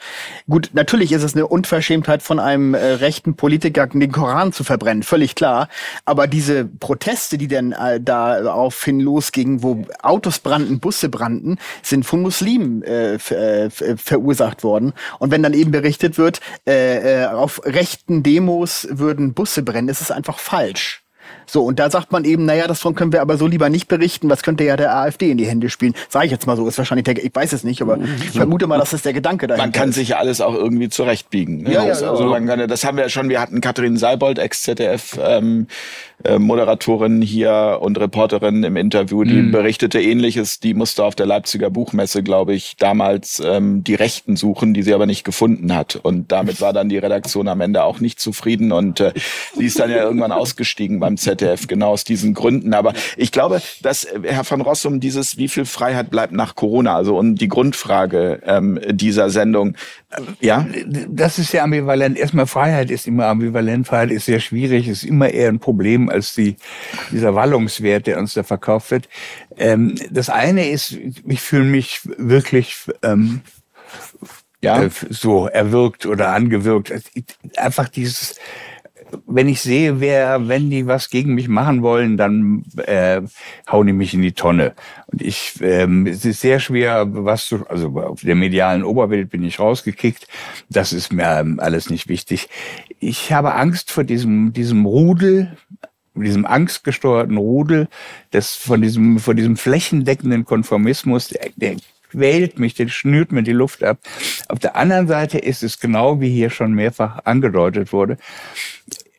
[0.49, 5.03] Gut, natürlich ist es eine Unverschämtheit von einem äh, rechten Politiker, den Koran zu verbrennen,
[5.03, 5.69] völlig klar.
[6.05, 12.21] Aber diese Proteste, die dann äh, daraufhin losgingen, wo Autos brannten, Busse brannten, sind von
[12.21, 14.93] Muslimen äh, äh verursacht worden.
[15.19, 20.03] Und wenn dann eben berichtet wird, äh, äh, auf rechten Demos würden Busse brennen, ist
[20.03, 21.06] es einfach falsch.
[21.47, 24.29] So, und da sagt man eben, naja, davon können wir aber so lieber nicht berichten,
[24.29, 25.95] was könnte ja der AfD in die Hände spielen.
[26.09, 28.67] Sage ich jetzt mal so, ist wahrscheinlich der, ich weiß es nicht, aber ich vermute
[28.67, 29.95] mal, dass das der Gedanke dahinter Man kann ist.
[29.97, 31.63] sich ja alles auch irgendwie zurechtbiegen.
[31.63, 31.73] Ne?
[31.73, 32.27] Ja, ja, also, ja.
[32.27, 35.67] Man kann, das haben wir ja schon, wir hatten Katharin Seibold, Ex-ZDF, ähm,
[36.27, 39.53] äh, Moderatorin hier und Reporterin im Interview, die mhm.
[39.53, 44.75] berichtete ähnliches, die musste auf der Leipziger Buchmesse, glaube ich, damals ähm, die Rechten suchen,
[44.75, 45.97] die sie aber nicht gefunden hat.
[45.97, 49.13] Und damit war dann die Redaktion am Ende auch nicht zufrieden und äh,
[49.55, 51.67] sie ist dann ja irgendwann ausgestiegen beim ZDF.
[51.67, 52.75] Genau aus diesen Gründen.
[52.75, 56.97] Aber ich glaube, dass äh, Herr van Rossum dieses, wie viel Freiheit bleibt nach Corona,
[56.97, 59.77] also um die Grundfrage ähm, dieser Sendung,
[60.11, 60.67] äh, ja?
[61.09, 62.19] Das ist ja ambivalent.
[62.19, 63.87] Erstmal Freiheit ist immer ambivalent.
[63.87, 66.57] Freiheit ist sehr schwierig, ist immer eher ein Problem als die,
[67.11, 69.09] dieser Wallungswert, der uns da verkauft wird.
[69.57, 73.43] Ähm, das eine ist, ich fühle mich wirklich ähm,
[74.63, 74.83] ja.
[74.83, 76.93] Äh, so erwirkt oder angewirkt.
[77.57, 78.37] Einfach dieses
[79.27, 83.23] wenn ich sehe, wer, wenn die was gegen mich machen wollen, dann äh,
[83.71, 84.75] hauen die mich in die Tonne.
[85.07, 89.45] Und ich, ähm, es ist sehr schwer, was zu, also auf der medialen Oberwelt bin
[89.45, 90.27] ich rausgekickt.
[90.69, 92.49] Das ist mir ähm, alles nicht wichtig.
[92.99, 95.57] Ich habe Angst vor diesem, diesem Rudel,
[96.23, 97.89] diesem angstgesteuerten Rudel,
[98.31, 101.77] das von diesem, von diesem flächendeckenden Konformismus, der, der
[102.11, 103.99] quält mich, der schnürt mir die Luft ab.
[104.49, 108.17] Auf der anderen Seite ist es genau, wie hier schon mehrfach angedeutet wurde,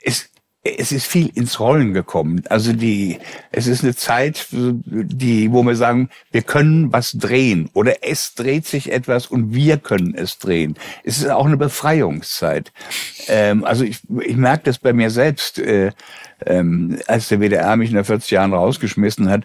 [0.02, 0.30] es,
[0.77, 2.44] es ist viel ins Rollen gekommen.
[2.49, 3.19] Also die,
[3.52, 8.65] es ist eine Zeit, die, wo wir sagen, wir können was drehen oder es dreht
[8.65, 10.76] sich etwas und wir können es drehen.
[11.03, 12.72] Es ist auch eine Befreiungszeit.
[13.27, 15.91] Ähm, also ich, ich merke das bei mir selbst, äh,
[16.45, 19.44] ähm, als der WDR mich nach 40 Jahren rausgeschmissen hat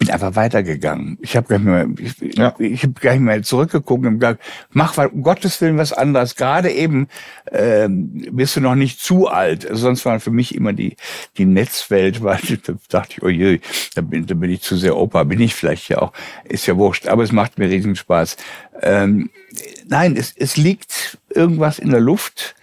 [0.00, 1.18] ich bin einfach weitergegangen.
[1.22, 2.54] Ich habe gar nicht mehr, ich, ja.
[2.60, 6.36] ich habe gar nicht mehr zurückgeguckt und gesagt, mach um Gottes Willen was anderes.
[6.36, 7.08] Gerade eben
[7.50, 9.66] ähm, bist du noch nicht zu alt.
[9.72, 10.94] sonst war für mich immer die
[11.36, 13.58] die Netzwelt, weil da dachte ich, oh je,
[13.96, 16.12] da bin, da bin ich zu sehr Opa, bin ich vielleicht ja auch,
[16.44, 17.08] ist ja wurscht.
[17.08, 18.36] Aber es macht mir riesen Spaß.
[18.82, 19.30] Ähm,
[19.88, 22.54] nein, es, es liegt irgendwas in der Luft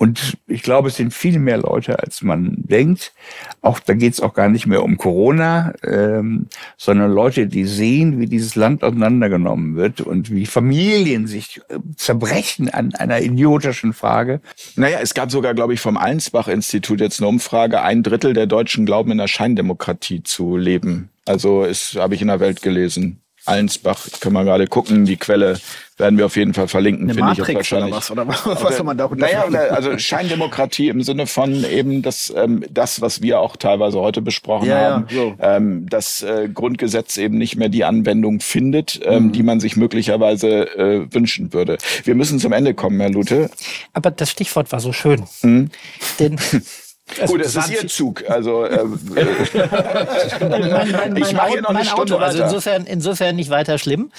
[0.00, 3.12] und ich glaube, es sind viel mehr Leute, als man denkt.
[3.60, 6.46] Auch da geht es auch gar nicht mehr um Corona, ähm,
[6.78, 12.70] sondern Leute, die sehen, wie dieses Land auseinandergenommen wird und wie Familien sich äh, zerbrechen
[12.70, 14.40] an einer idiotischen Frage.
[14.74, 18.86] Naja, es gab sogar, glaube ich, vom Allensbach-Institut jetzt eine Umfrage, ein Drittel der Deutschen
[18.86, 21.10] glauben in der Scheindemokratie zu leben.
[21.26, 23.20] Also ist, habe ich in der Welt gelesen.
[23.44, 25.58] Allensbach, können wir gerade gucken, die Quelle
[26.00, 28.10] werden wir auf jeden Fall verlinken, finde ich wahrscheinlich.
[28.10, 32.32] Oder was, oder was soll man da Naja, also Scheindemokratie im Sinne von eben das,
[32.34, 35.34] ähm, das was wir auch teilweise heute besprochen ja, haben, ja, so.
[35.40, 39.32] ähm, das äh, Grundgesetz eben nicht mehr die Anwendung findet, ähm, mhm.
[39.32, 41.78] die man sich möglicherweise äh, wünschen würde.
[42.04, 43.50] Wir müssen zum Ende kommen, Herr Lute.
[43.92, 45.22] Aber das Stichwort war so schön.
[45.42, 45.70] Mhm.
[46.18, 46.38] Denn
[47.20, 48.28] Also Gut, das ist Ihr Zug.
[48.28, 53.36] Also ähm, mein, mein, mein, ich mache hier noch eine Stunde Auto, Also insofern, insofern
[53.36, 54.12] nicht weiter schlimm.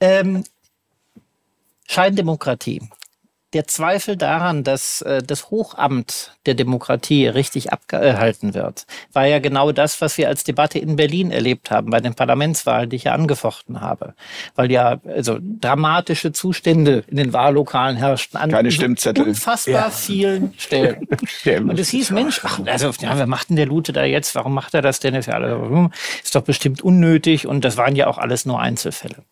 [0.00, 0.44] Ähm,
[1.88, 2.82] Scheindemokratie
[3.52, 9.72] der Zweifel daran, dass äh, das Hochamt der Demokratie richtig abgehalten wird, war ja genau
[9.72, 13.12] das, was wir als Debatte in Berlin erlebt haben bei den Parlamentswahlen, die ich ja
[13.12, 14.14] angefochten habe.
[14.56, 19.28] Weil ja also dramatische Zustände in den Wahllokalen herrschten an Keine Stimmzettel.
[19.28, 19.90] unfassbar ja.
[19.90, 21.06] vielen Stellen.
[21.68, 24.34] Und es hieß, Mensch, ach, also ja, wer macht denn der Lute da jetzt?
[24.34, 25.14] Warum macht er das denn?
[25.14, 25.90] Ist, ja alles,
[26.22, 29.24] ist doch bestimmt unnötig und das waren ja auch alles nur Einzelfälle.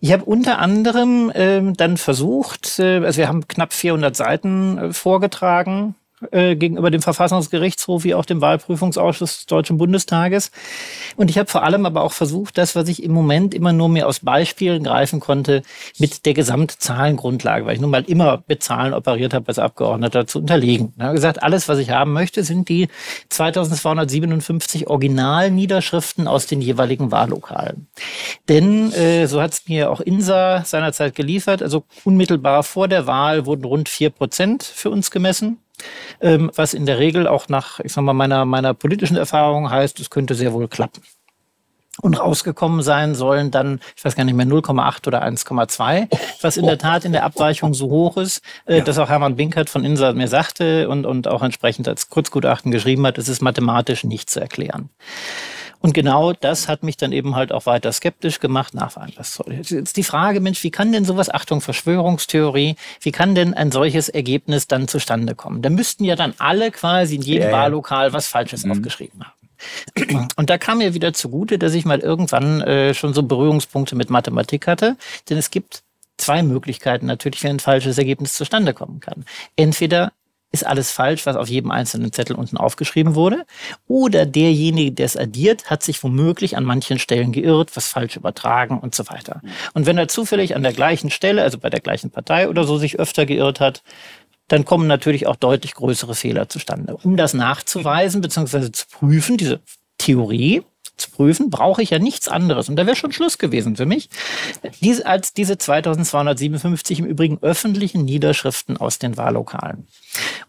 [0.00, 4.92] Ich habe unter anderem ähm, dann versucht, äh, also wir haben knapp 400 Seiten äh,
[4.92, 5.94] vorgetragen
[6.30, 10.50] äh, gegenüber dem Verfassungsgerichtshof wie auch dem Wahlprüfungsausschuss des Deutschen Bundestages.
[11.16, 13.88] Und ich habe vor allem aber auch versucht, das, was ich im Moment immer nur
[13.88, 15.62] mir aus Beispielen greifen konnte,
[15.98, 20.38] mit der Gesamtzahlengrundlage, weil ich nun mal immer mit Zahlen operiert habe als Abgeordneter, zu
[20.38, 20.92] unterlegen.
[20.96, 22.88] Ich habe gesagt, alles, was ich haben möchte, sind die
[23.28, 27.86] 2257 Originalniederschriften aus den jeweiligen Wahllokalen.
[28.48, 33.46] Denn, äh, so hat es mir auch INSA seinerzeit geliefert, also unmittelbar vor der Wahl
[33.46, 35.58] wurden rund vier Prozent für uns gemessen
[36.20, 40.00] ähm, was in der Regel auch nach, ich sag mal, meiner, meiner politischen Erfahrung heißt,
[40.00, 41.02] es könnte sehr wohl klappen.
[42.00, 46.08] Und rausgekommen sein sollen dann, ich weiß gar nicht mehr, 0,8 oder 1,2,
[46.40, 48.84] was in der Tat in der Abweichung so hoch ist, äh, ja.
[48.84, 53.06] dass auch Hermann Binkert von INSA mir sagte und, und auch entsprechend als Kurzgutachten geschrieben
[53.06, 54.90] hat, es ist mathematisch nicht zu erklären.
[55.84, 58.72] Und genau das hat mich dann eben halt auch weiter skeptisch gemacht.
[58.72, 63.34] Nach was soll jetzt die Frage, Mensch, wie kann denn sowas, Achtung, Verschwörungstheorie, wie kann
[63.34, 65.60] denn ein solches Ergebnis dann zustande kommen?
[65.60, 68.72] Da müssten ja dann alle quasi in jedem ja, Wahllokal was Falsches mhm.
[68.72, 70.28] aufgeschrieben haben.
[70.36, 74.08] Und da kam mir wieder zugute, dass ich mal irgendwann äh, schon so Berührungspunkte mit
[74.08, 74.96] Mathematik hatte.
[75.28, 75.82] Denn es gibt
[76.16, 79.26] zwei Möglichkeiten natürlich, wie ein falsches Ergebnis zustande kommen kann.
[79.54, 80.12] Entweder
[80.54, 83.44] ist alles falsch, was auf jedem einzelnen Zettel unten aufgeschrieben wurde.
[83.88, 88.78] Oder derjenige, der es addiert, hat sich womöglich an manchen Stellen geirrt, was falsch übertragen
[88.78, 89.42] und so weiter.
[89.74, 92.78] Und wenn er zufällig an der gleichen Stelle, also bei der gleichen Partei oder so,
[92.78, 93.82] sich öfter geirrt hat,
[94.48, 96.96] dann kommen natürlich auch deutlich größere Fehler zustande.
[97.02, 98.70] Um das nachzuweisen bzw.
[98.70, 99.60] zu prüfen, diese
[99.98, 100.62] Theorie,
[100.96, 102.68] zu prüfen, brauche ich ja nichts anderes.
[102.68, 104.08] Und da wäre schon Schluss gewesen für mich,
[104.80, 109.86] diese, als diese 2257 im Übrigen öffentlichen Niederschriften aus den Wahllokalen.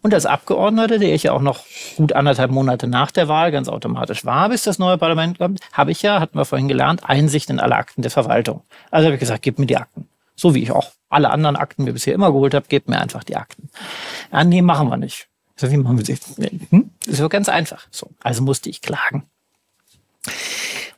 [0.06, 1.64] Und als Abgeordneter, der ich ja auch noch
[1.96, 5.90] gut anderthalb Monate nach der Wahl ganz automatisch war, bis das neue Parlament kommt, habe
[5.90, 8.62] ich ja, hatten wir vorhin gelernt, Einsicht in alle Akten der Verwaltung.
[8.92, 10.06] Also habe ich gesagt, gib mir die Akten.
[10.36, 13.24] So wie ich auch alle anderen Akten mir bisher immer geholt habe, gebt mir einfach
[13.24, 13.68] die Akten.
[14.32, 15.26] Ja, nee, machen wir nicht.
[15.56, 16.36] So, wie machen wir das?
[16.70, 16.88] Hm?
[17.04, 17.88] Ist ja ganz einfach.
[17.90, 19.24] So, also musste ich klagen.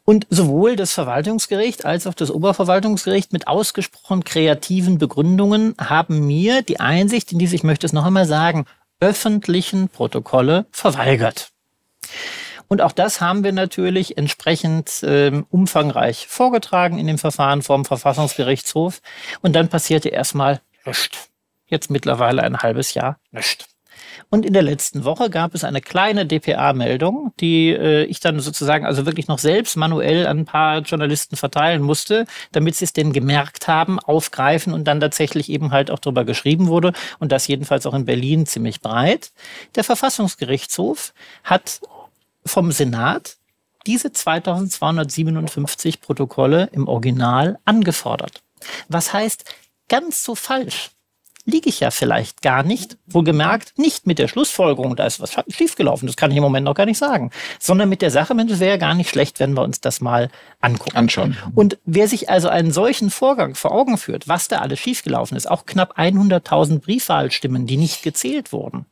[0.09, 6.80] Und sowohl das Verwaltungsgericht als auch das Oberverwaltungsgericht mit ausgesprochen kreativen Begründungen haben mir die
[6.80, 8.64] Einsicht in diese, ich möchte es noch einmal sagen,
[9.00, 11.50] öffentlichen Protokolle verweigert.
[12.68, 19.00] Und auch das haben wir natürlich entsprechend äh, umfangreich vorgetragen in dem Verfahren vom Verfassungsgerichtshof.
[19.40, 21.30] Und dann passierte erstmal nichts.
[21.66, 23.66] Jetzt mittlerweile ein halbes Jahr nichts.
[24.30, 28.86] Und in der letzten Woche gab es eine kleine DPA-Meldung, die äh, ich dann sozusagen
[28.86, 33.12] also wirklich noch selbst manuell an ein paar Journalisten verteilen musste, damit sie es denn
[33.12, 36.92] gemerkt haben, aufgreifen und dann tatsächlich eben halt auch darüber geschrieben wurde.
[37.18, 39.32] Und das jedenfalls auch in Berlin ziemlich breit.
[39.74, 41.12] Der Verfassungsgerichtshof
[41.44, 41.80] hat
[42.44, 43.36] vom Senat
[43.86, 48.42] diese 2257 Protokolle im Original angefordert.
[48.88, 49.44] Was heißt,
[49.88, 50.90] ganz so falsch
[51.48, 56.06] liege ich ja vielleicht gar nicht, wohlgemerkt nicht mit der Schlussfolgerung, da ist was schiefgelaufen,
[56.06, 58.60] das kann ich im Moment noch gar nicht sagen, sondern mit der Sache, Mensch, es
[58.60, 60.30] wäre ja gar nicht schlecht, wenn wir uns das mal
[60.60, 60.96] angucken.
[60.96, 61.36] Anschauen.
[61.54, 65.50] Und wer sich also einen solchen Vorgang vor Augen führt, was da alles schiefgelaufen ist,
[65.50, 68.84] auch knapp 100.000 Briefwahlstimmen, die nicht gezählt wurden,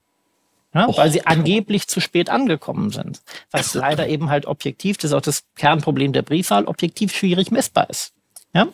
[0.73, 3.21] ja, weil sie angeblich zu spät angekommen sind.
[3.51, 7.91] Was leider eben halt objektiv, das ist auch das Kernproblem der Briefwahl, objektiv schwierig messbar
[7.91, 8.16] ist.
[8.57, 8.69] Ja?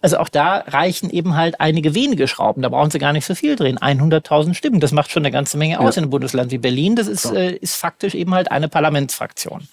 [0.00, 2.62] Also auch da reichen eben halt einige wenige Schrauben.
[2.62, 3.78] Da brauchen Sie gar nicht so viel drehen.
[3.78, 6.00] 100.000 Stimmen, das macht schon eine ganze Menge aus ja.
[6.00, 6.96] in einem Bundesland wie Berlin.
[6.96, 9.68] Das ist, äh, ist faktisch eben halt eine Parlamentsfraktion.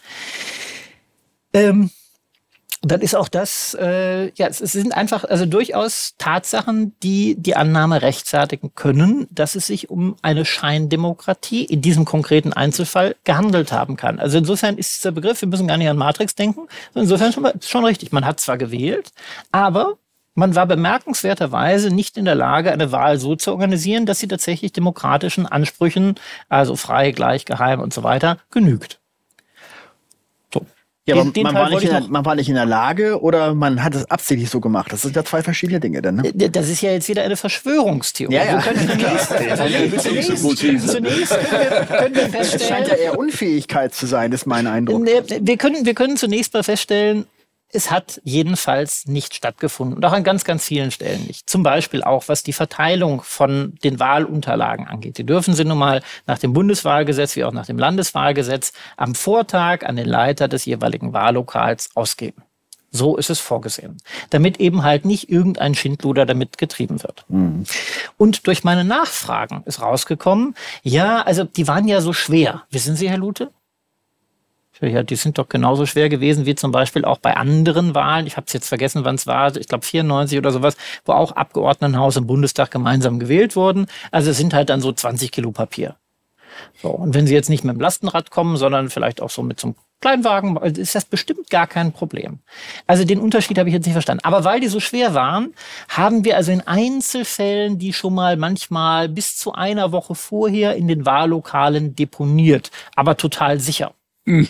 [1.54, 1.90] Ähm,
[2.82, 8.02] dann ist auch das, äh, ja, es, sind einfach also durchaus Tatsachen, die die Annahme
[8.02, 14.20] rechtfertigen können, dass es sich um eine Scheindemokratie in diesem konkreten Einzelfall gehandelt haben kann.
[14.20, 17.86] Also insofern ist dieser Begriff, wir müssen gar nicht an Matrix denken, insofern schon, schon
[17.86, 18.12] richtig.
[18.12, 19.12] Man hat zwar gewählt,
[19.52, 19.98] aber
[20.36, 24.74] man war bemerkenswerterweise nicht in der Lage, eine Wahl so zu organisieren, dass sie tatsächlich
[24.74, 26.16] demokratischen Ansprüchen,
[26.50, 29.00] also frei, gleich, geheim und so weiter, genügt.
[31.08, 33.84] Ja, aber man, war nicht in der, man war nicht in der Lage oder man
[33.84, 34.92] hat es absichtlich so gemacht.
[34.92, 36.16] Das sind ja zwei verschiedene Dinge dann.
[36.16, 36.34] Ne?
[36.34, 38.34] Das ist ja jetzt wieder eine Verschwörungstheorie.
[38.34, 38.60] Ja, ja.
[38.60, 39.28] können zunächst,
[40.02, 42.62] zunächst, zunächst können, wir, können wir feststellen.
[42.62, 45.06] Es scheint ja eher Unfähigkeit zu sein, ist mein Eindruck.
[45.06, 47.26] Wir können, wir können zunächst mal feststellen,
[47.72, 51.50] es hat jedenfalls nicht stattgefunden und auch an ganz, ganz vielen Stellen nicht.
[51.50, 55.18] Zum Beispiel auch, was die Verteilung von den Wahlunterlagen angeht.
[55.18, 59.84] Die dürfen sie nun mal nach dem Bundeswahlgesetz wie auch nach dem Landeswahlgesetz am Vortag
[59.84, 62.44] an den Leiter des jeweiligen Wahllokals ausgeben.
[62.92, 63.98] So ist es vorgesehen.
[64.30, 67.26] Damit eben halt nicht irgendein Schindluder damit getrieben wird.
[67.28, 67.66] Mhm.
[68.16, 72.64] Und durch meine Nachfragen ist rausgekommen, ja, also die waren ja so schwer.
[72.72, 73.52] Wissen Sie, Herr Lute?
[74.82, 78.28] Ja, die sind doch genauso schwer gewesen wie zum Beispiel auch bei anderen Wahlen.
[78.28, 79.56] Ich habe es jetzt vergessen, wann es war.
[79.56, 80.76] Ich glaube 94 oder sowas,
[81.06, 83.88] wo auch Abgeordnetenhaus im Bundestag gemeinsam gewählt wurden.
[84.12, 85.96] Also es sind halt dann so 20 Kilo Papier.
[86.82, 89.60] So, und wenn Sie jetzt nicht mit dem Lastenrad kommen, sondern vielleicht auch so mit
[89.60, 92.40] so einem Kleinwagen, ist das bestimmt gar kein Problem.
[92.86, 94.24] Also den Unterschied habe ich jetzt nicht verstanden.
[94.24, 95.54] Aber weil die so schwer waren,
[95.90, 100.88] haben wir also in Einzelfällen die schon mal manchmal bis zu einer Woche vorher in
[100.88, 103.94] den Wahllokalen deponiert, aber total sicher.
[104.26, 104.50] Mhm.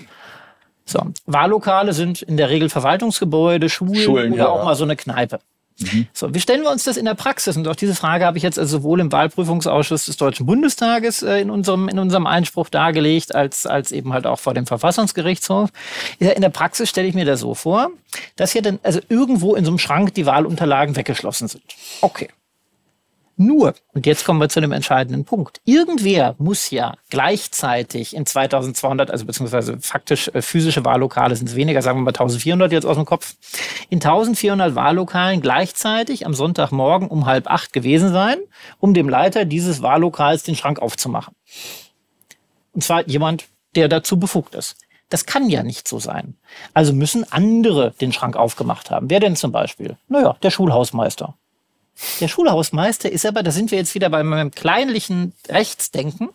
[0.85, 4.49] So, Wahllokale sind in der Regel Verwaltungsgebäude, Schulen, Schulen oder ja.
[4.49, 5.39] auch mal so eine Kneipe.
[5.79, 6.07] Mhm.
[6.13, 7.57] So, wie stellen wir uns das in der Praxis?
[7.57, 11.39] Und auch diese Frage habe ich jetzt also sowohl im Wahlprüfungsausschuss des Deutschen Bundestages äh,
[11.41, 15.71] in, unserem, in unserem Einspruch dargelegt, als, als eben halt auch vor dem Verfassungsgerichtshof.
[16.19, 17.89] In der Praxis stelle ich mir das so vor,
[18.37, 21.63] dass hier dann also irgendwo in so einem Schrank die Wahlunterlagen weggeschlossen sind.
[22.01, 22.29] Okay.
[23.37, 29.11] Nur, und jetzt kommen wir zu einem entscheidenden Punkt, irgendwer muss ja gleichzeitig in 2200,
[29.11, 32.95] also beziehungsweise faktisch äh, physische Wahllokale sind es weniger, sagen wir mal 1400 jetzt aus
[32.95, 33.35] dem Kopf,
[33.89, 38.37] in 1400 Wahllokalen gleichzeitig am Sonntagmorgen um halb acht gewesen sein,
[38.79, 41.35] um dem Leiter dieses Wahllokals den Schrank aufzumachen.
[42.71, 44.77] Und zwar jemand, der dazu befugt ist.
[45.09, 46.37] Das kann ja nicht so sein.
[46.73, 49.09] Also müssen andere den Schrank aufgemacht haben.
[49.09, 49.97] Wer denn zum Beispiel?
[50.07, 51.35] Naja, der Schulhausmeister.
[52.19, 56.29] Der Schulhausmeister ist aber, da sind wir jetzt wieder bei meinem kleinlichen Rechtsdenken,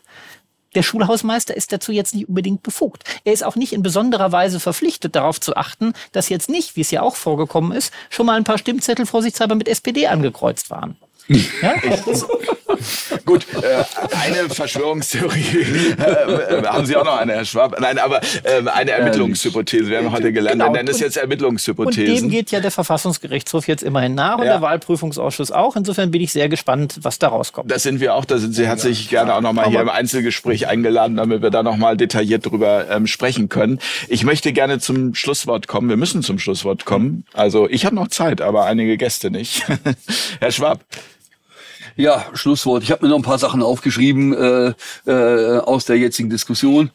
[0.74, 3.02] der Schulhausmeister ist dazu jetzt nicht unbedingt befugt.
[3.24, 6.82] Er ist auch nicht in besonderer Weise verpflichtet, darauf zu achten, dass jetzt nicht, wie
[6.82, 10.96] es ja auch vorgekommen ist, schon mal ein paar Stimmzettel vorsichtshalber mit SPD angekreuzt waren.
[11.30, 11.74] Ja?
[13.24, 13.84] Gut, äh,
[14.16, 17.78] eine Verschwörungstheorie äh, haben Sie auch noch eine, Herr Schwab?
[17.80, 19.88] Nein, aber äh, eine Ermittlungshypothese.
[19.88, 20.72] Wir haben heute gelernt, genau.
[20.72, 22.14] wir nennen es jetzt Ermittlungshypothesen.
[22.14, 24.52] Und dem geht ja der Verfassungsgerichtshof jetzt immerhin nach und ja.
[24.52, 25.76] der Wahlprüfungsausschuss auch.
[25.76, 27.70] Insofern bin ich sehr gespannt, was da rauskommt.
[27.70, 28.24] Das sind wir auch.
[28.24, 29.20] Da sind Sie herzlich ja.
[29.20, 33.48] gerne auch nochmal hier im Einzelgespräch eingeladen, damit wir da nochmal detailliert drüber ähm, sprechen
[33.48, 33.78] können.
[34.08, 35.88] Ich möchte gerne zum Schlusswort kommen.
[35.88, 37.24] Wir müssen zum Schlusswort kommen.
[37.34, 39.64] Also ich habe noch Zeit, aber einige Gäste nicht.
[40.40, 40.80] Herr Schwab.
[41.96, 42.82] Ja, Schlusswort.
[42.82, 44.74] Ich habe mir noch ein paar Sachen aufgeschrieben äh,
[45.06, 46.90] äh, aus der jetzigen Diskussion.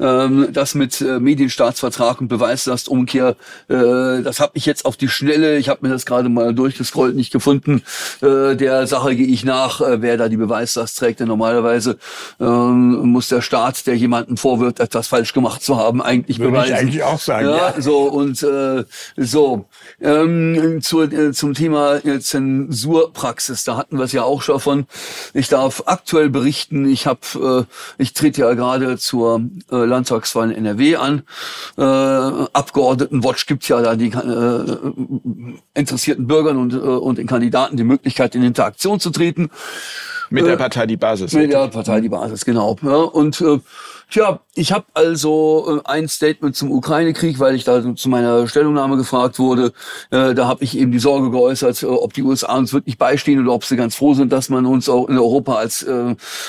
[0.00, 3.36] Ähm, das mit äh, Medienstaatsvertrag und Beweislastumkehr,
[3.68, 7.14] äh, das habe ich jetzt auf die Schnelle, ich habe mir das gerade mal durchgescrollt,
[7.14, 7.82] nicht gefunden.
[8.20, 11.20] Äh, der Sache gehe ich nach, äh, wer da die Beweislast trägt.
[11.20, 11.98] Denn normalerweise
[12.40, 16.72] ähm, muss der Staat, der jemanden vorwirft, etwas falsch gemacht zu haben, eigentlich Würde beweisen.
[16.72, 17.48] Ich eigentlich auch sagen.
[17.48, 17.80] Ja, ja.
[17.80, 18.84] so und äh,
[19.16, 19.66] so.
[20.00, 24.86] Ähm, zu, äh, zum Thema äh, Zensurpraxis, da hatten wir es ja auch schon davon.
[25.34, 30.58] Ich darf aktuell berichten, ich habe, äh, ich trete ja gerade zur äh, Landtagswahl in
[30.58, 31.22] NRW an.
[31.76, 34.78] Äh, Abgeordnetenwatch gibt ja da die äh,
[35.74, 39.50] interessierten Bürgern und, äh, und den Kandidaten die Möglichkeit, in Interaktion zu treten.
[40.30, 41.32] Mit der äh, Partei Die Basis.
[41.32, 42.76] Mit der Partei Die Basis, genau.
[42.82, 43.58] Ja, und äh,
[44.10, 48.96] Tja, ich habe also äh, ein Statement zum Ukraine-Krieg, weil ich da zu meiner Stellungnahme
[48.96, 49.74] gefragt wurde.
[50.10, 53.38] Äh, da habe ich eben die Sorge geäußert, äh, ob die USA uns wirklich beistehen
[53.38, 55.84] oder ob sie ganz froh sind, dass man uns auch in Europa als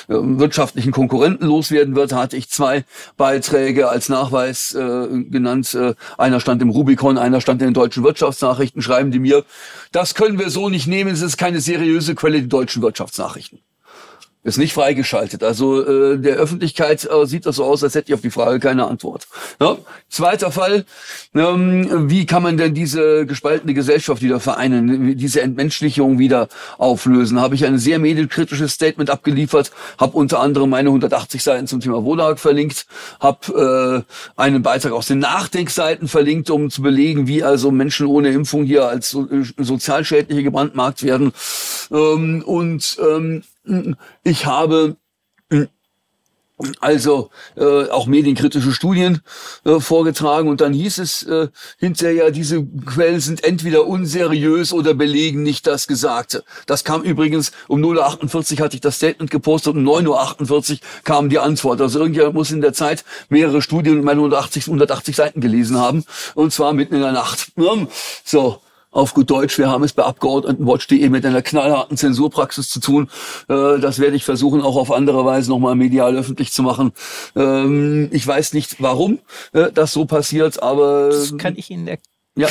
[0.08, 2.14] wirtschaftlichen Konkurrenten loswerden wird.
[2.14, 2.86] Da hatte ich zwei
[3.18, 5.78] Beiträge als Nachweis genannt.
[6.18, 8.82] Einer stand im Rubicon, einer stand in den deutschen Wirtschaftsnachrichten.
[8.82, 9.44] Schreiben die mir,
[9.92, 13.60] das können wir so nicht nehmen, es ist keine seriöse Quelle, die deutschen Wirtschaftsnachrichten.
[14.42, 15.44] Ist nicht freigeschaltet.
[15.44, 18.62] Also äh, der Öffentlichkeit äh, sieht das so aus, als hätte ich auf die Frage
[18.62, 19.28] keine Antwort.
[19.60, 19.78] Ja?
[20.08, 20.86] Zweiter Fall,
[21.36, 26.48] ähm, wie kann man denn diese gespaltene Gesellschaft wieder vereinen, diese Entmenschlichung wieder
[26.78, 27.42] auflösen?
[27.42, 32.06] Habe ich ein sehr medienkritisches Statement abgeliefert, habe unter anderem meine 180 Seiten zum Thema
[32.06, 32.86] Wohlag verlinkt,
[33.20, 38.30] habe äh, einen Beitrag aus den Nachdenkseiten verlinkt, um zu belegen, wie also Menschen ohne
[38.30, 41.34] Impfung hier als so, äh, sozialschädliche gebrandmarkt werden.
[41.92, 43.44] Ähm, und ähm,
[44.24, 44.98] ich habe
[46.82, 49.22] also äh, auch medienkritische Studien
[49.64, 55.42] äh, vorgetragen und dann hieß es äh, hinterher, diese Quellen sind entweder unseriös oder belegen
[55.42, 56.44] nicht das Gesagte.
[56.66, 60.78] Das kam übrigens um 0.48 Uhr hatte ich das Statement gepostet und um 9.48 Uhr
[61.06, 61.80] kam die Antwort.
[61.80, 66.04] Also irgendjemand muss in der Zeit mehrere Studien und meine 180, 180 Seiten gelesen haben
[66.36, 67.54] und zwar mitten in der Nacht.
[68.26, 68.62] So,
[68.92, 73.10] auf gut Deutsch, wir haben es bei Abgeordnetenwatch.de mit einer knallharten Zensurpraxis zu tun.
[73.48, 76.92] Äh, das werde ich versuchen, auch auf andere Weise nochmal medial öffentlich zu machen.
[77.36, 79.20] Ähm, ich weiß nicht, warum
[79.54, 81.10] äh, das so passiert, aber...
[81.10, 82.10] Das kann ich Ihnen erklären.
[82.36, 82.48] Ja,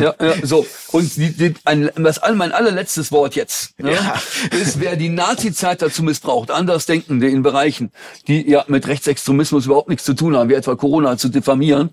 [0.00, 0.64] ja, ja, so.
[0.92, 4.14] Und die, die, ein, was, mein allerletztes Wort jetzt ne, ja.
[4.58, 7.92] ist, wer die Nazi-Zeit dazu missbraucht, Andersdenkende in Bereichen,
[8.28, 11.90] die ja mit Rechtsextremismus überhaupt nichts zu tun haben, wie etwa Corona zu diffamieren,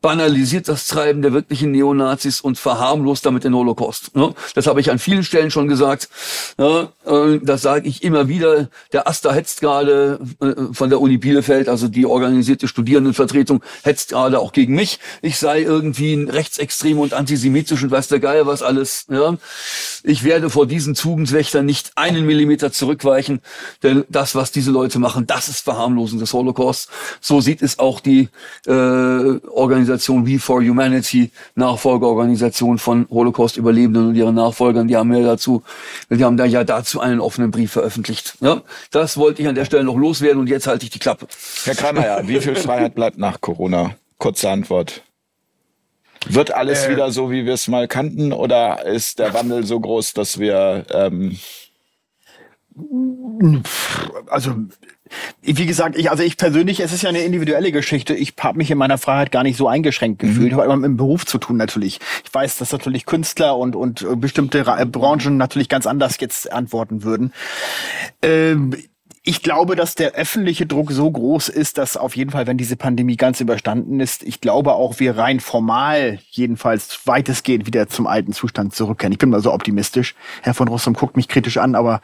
[0.00, 4.16] banalisiert das Treiben der wirklichen Neonazis und verharmlost damit den Holocaust.
[4.16, 4.34] Ne?
[4.54, 6.08] Das habe ich an vielen Stellen schon gesagt.
[6.56, 8.68] Das sage ich immer wieder.
[8.92, 14.38] Der Asta hetzt gerade äh, von der Uni Bielefeld, also die organisierte Studierendenvertretung, hetzt gerade
[14.38, 14.98] auch gegen mich.
[15.20, 19.06] Ich sei irgendwie rechtsextrem und antisemitisch und weiß der Geier was alles.
[20.02, 23.40] Ich werde vor diesen Tugendwächtern nicht einen Millimeter zurückweichen,
[23.82, 26.88] denn das, was diese Leute machen, das ist Verharmlosen des Holocaust.
[27.20, 28.28] So sieht es auch die
[28.66, 34.88] äh, Organisation We for Humanity, Nachfolgeorganisation von Holocaust-Überlebenden und ihren Nachfolgern.
[34.88, 35.62] Die haben ja dazu,
[36.08, 38.34] die haben da ja dazu einen offenen Brief veröffentlicht.
[38.40, 41.26] Ja, das wollte ich an der Stelle noch loswerden und jetzt halte ich die Klappe.
[41.64, 43.96] Herr Kramer, wie viel Freiheit bleibt nach Corona?
[44.18, 45.02] Kurze Antwort.
[46.28, 49.80] Wird alles äh, wieder so, wie wir es mal kannten, oder ist der Wandel so
[49.80, 51.38] groß, dass wir ähm
[54.26, 54.54] also
[55.42, 58.14] wie gesagt, ich, also ich persönlich, es ist ja eine individuelle Geschichte.
[58.14, 60.40] Ich habe mich in meiner Freiheit gar nicht so eingeschränkt gefühlt.
[60.40, 60.46] Mhm.
[60.46, 62.00] Ich habe immer mit dem Beruf zu tun natürlich.
[62.24, 67.32] Ich weiß, dass natürlich Künstler und, und bestimmte Branchen natürlich ganz anders jetzt antworten würden.
[68.22, 68.74] Ähm,
[69.22, 72.76] ich glaube, dass der öffentliche Druck so groß ist, dass auf jeden Fall, wenn diese
[72.76, 78.32] Pandemie ganz überstanden ist, ich glaube auch, wir rein formal jedenfalls weitestgehend wieder zum alten
[78.32, 79.12] Zustand zurückkehren.
[79.12, 80.14] Ich bin mal so optimistisch.
[80.40, 82.00] Herr von Rossum guckt mich kritisch an, aber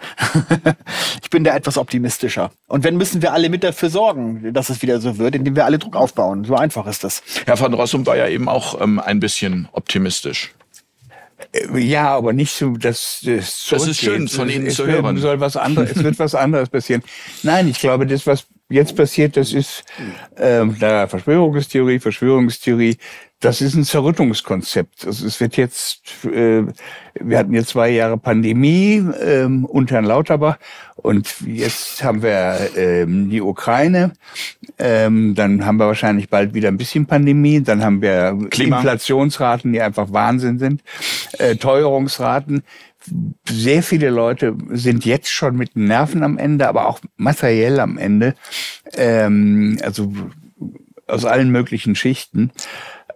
[1.22, 2.50] ich bin da etwas optimistischer.
[2.66, 5.64] Und wenn müssen wir alle mit dafür sorgen, dass es wieder so wird, indem wir
[5.64, 6.44] alle Druck aufbauen.
[6.44, 7.22] So einfach ist das.
[7.46, 10.52] Herr von Rossum war ja eben auch ähm, ein bisschen optimistisch.
[11.52, 13.66] Äh, ja, aber nicht so, dass das.
[13.70, 15.16] Das ist schön von Ihnen es zu hören.
[15.18, 17.02] Soll was anderes, es wird was anderes passieren.
[17.42, 19.84] Nein, ich glaube, das, was jetzt passiert, das ist
[20.36, 22.96] ähm, da Verschwörungstheorie, Verschwörungstheorie.
[23.40, 25.06] Das ist ein Zerrüttungskonzept.
[25.06, 26.62] Also es wird jetzt, äh,
[27.20, 30.58] wir hatten jetzt zwei Jahre Pandemie ähm, unter Herrn Lauterbach
[30.96, 34.12] und jetzt haben wir ähm, die Ukraine.
[34.78, 37.62] Ähm, dann haben wir wahrscheinlich bald wieder ein bisschen Pandemie.
[37.62, 38.76] Dann haben wir Klima.
[38.76, 40.82] Inflationsraten, die einfach Wahnsinn sind,
[41.38, 42.62] äh, Teuerungsraten
[43.48, 48.34] sehr viele Leute sind jetzt schon mit Nerven am Ende, aber auch materiell am Ende.
[48.94, 50.12] Ähm, also
[51.06, 52.50] aus allen möglichen Schichten.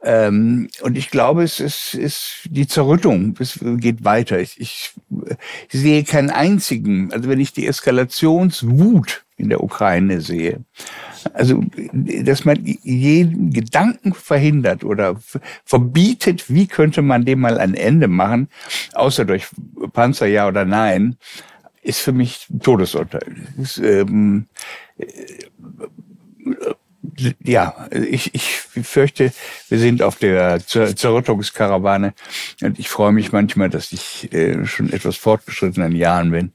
[0.03, 3.35] Ähm, und ich glaube, es ist, ist die Zerrüttung.
[3.39, 4.41] Es geht weiter.
[4.41, 4.93] Ich, ich,
[5.69, 10.65] sehe keinen einzigen, also wenn ich die Eskalationswut in der Ukraine sehe,
[11.35, 11.63] also
[11.93, 15.17] dass man jeden Gedanken verhindert oder
[15.65, 18.49] verbietet, wie könnte man dem mal ein Ende machen,
[18.95, 19.49] außer durch
[19.93, 21.17] Panzer ja oder nein,
[21.83, 23.37] ist für mich Todesurteil.
[23.59, 24.47] Ist, ähm,
[27.43, 28.51] ja, ich, ich
[28.83, 29.33] fürchte,
[29.69, 32.13] wir sind auf der Zer Zerrüttungskarawane.
[32.61, 36.53] Und ich freue mich manchmal, dass ich äh, schon etwas fortgeschrittenen Jahren bin.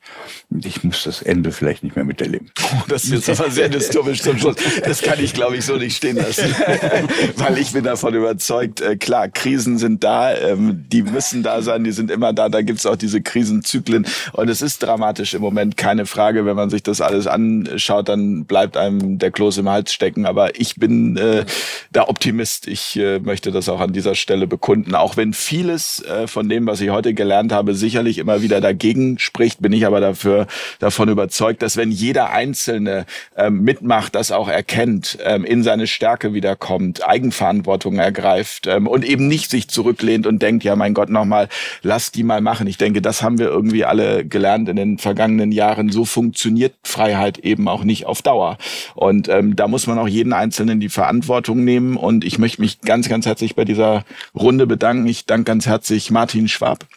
[0.51, 2.51] Und ich muss das Ende vielleicht nicht mehr miterleben.
[2.61, 4.57] Oh, das ist jetzt aber sehr dystopisch zum Schluss.
[4.83, 6.53] Das kann ich, glaube ich, so nicht stehen lassen,
[7.37, 11.83] weil ich bin davon überzeugt, äh, klar, Krisen sind da, ähm, die müssen da sein,
[11.83, 14.05] die sind immer da, da gibt's auch diese Krisenzyklen.
[14.33, 18.45] Und es ist dramatisch im Moment, keine Frage, wenn man sich das alles anschaut, dann
[18.45, 21.45] bleibt einem der Kloß im Hals stecken, aber ich bin äh,
[21.91, 22.67] der Optimist.
[22.67, 24.93] Ich äh, möchte das auch an dieser Stelle bekunden.
[24.93, 29.17] Auch wenn vieles äh, von dem, was ich heute gelernt habe, sicherlich immer wieder dagegen
[29.17, 30.47] spricht, bin ich aber dafür
[30.79, 33.05] davon überzeugt, dass wenn jeder Einzelne
[33.37, 39.29] ähm, mitmacht, das auch erkennt, ähm, in seine Stärke wiederkommt, Eigenverantwortung ergreift ähm, und eben
[39.29, 41.47] nicht sich zurücklehnt und denkt, ja mein Gott, nochmal,
[41.81, 42.67] lass die mal machen.
[42.67, 45.93] Ich denke, das haben wir irgendwie alle gelernt in den vergangenen Jahren.
[45.93, 48.57] So funktioniert Freiheit eben auch nicht auf Dauer.
[48.95, 51.97] Und ähm, da muss man auch jeden Einzelnen die Verantwortung nehmen.
[51.97, 54.03] Und ich möchte mich ganz, ganz herzlich bei dieser
[54.33, 55.05] Runde bedanken.
[55.05, 56.87] Ich danke ganz herzlich Martin Schwab.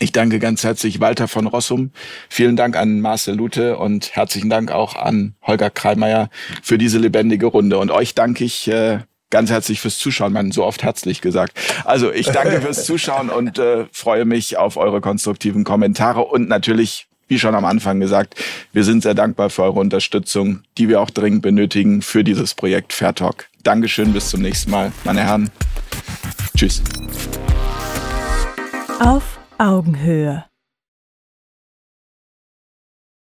[0.00, 1.90] Ich danke ganz herzlich Walter von Rossum.
[2.30, 6.30] Vielen Dank an Marcel Lute und herzlichen Dank auch an Holger Kreimeier
[6.62, 7.78] für diese lebendige Runde.
[7.78, 9.00] Und euch danke ich äh,
[9.30, 10.32] ganz herzlich fürs Zuschauen.
[10.32, 11.58] Man so oft herzlich gesagt.
[11.84, 17.05] Also ich danke fürs Zuschauen und äh, freue mich auf eure konstruktiven Kommentare und natürlich
[17.28, 18.34] wie schon am Anfang gesagt,
[18.72, 22.92] wir sind sehr dankbar für eure Unterstützung, die wir auch dringend benötigen für dieses Projekt
[22.92, 23.46] Fair Talk.
[23.62, 25.50] Dankeschön, bis zum nächsten Mal, meine Herren.
[26.56, 26.82] Tschüss.
[29.00, 30.44] Auf Augenhöhe.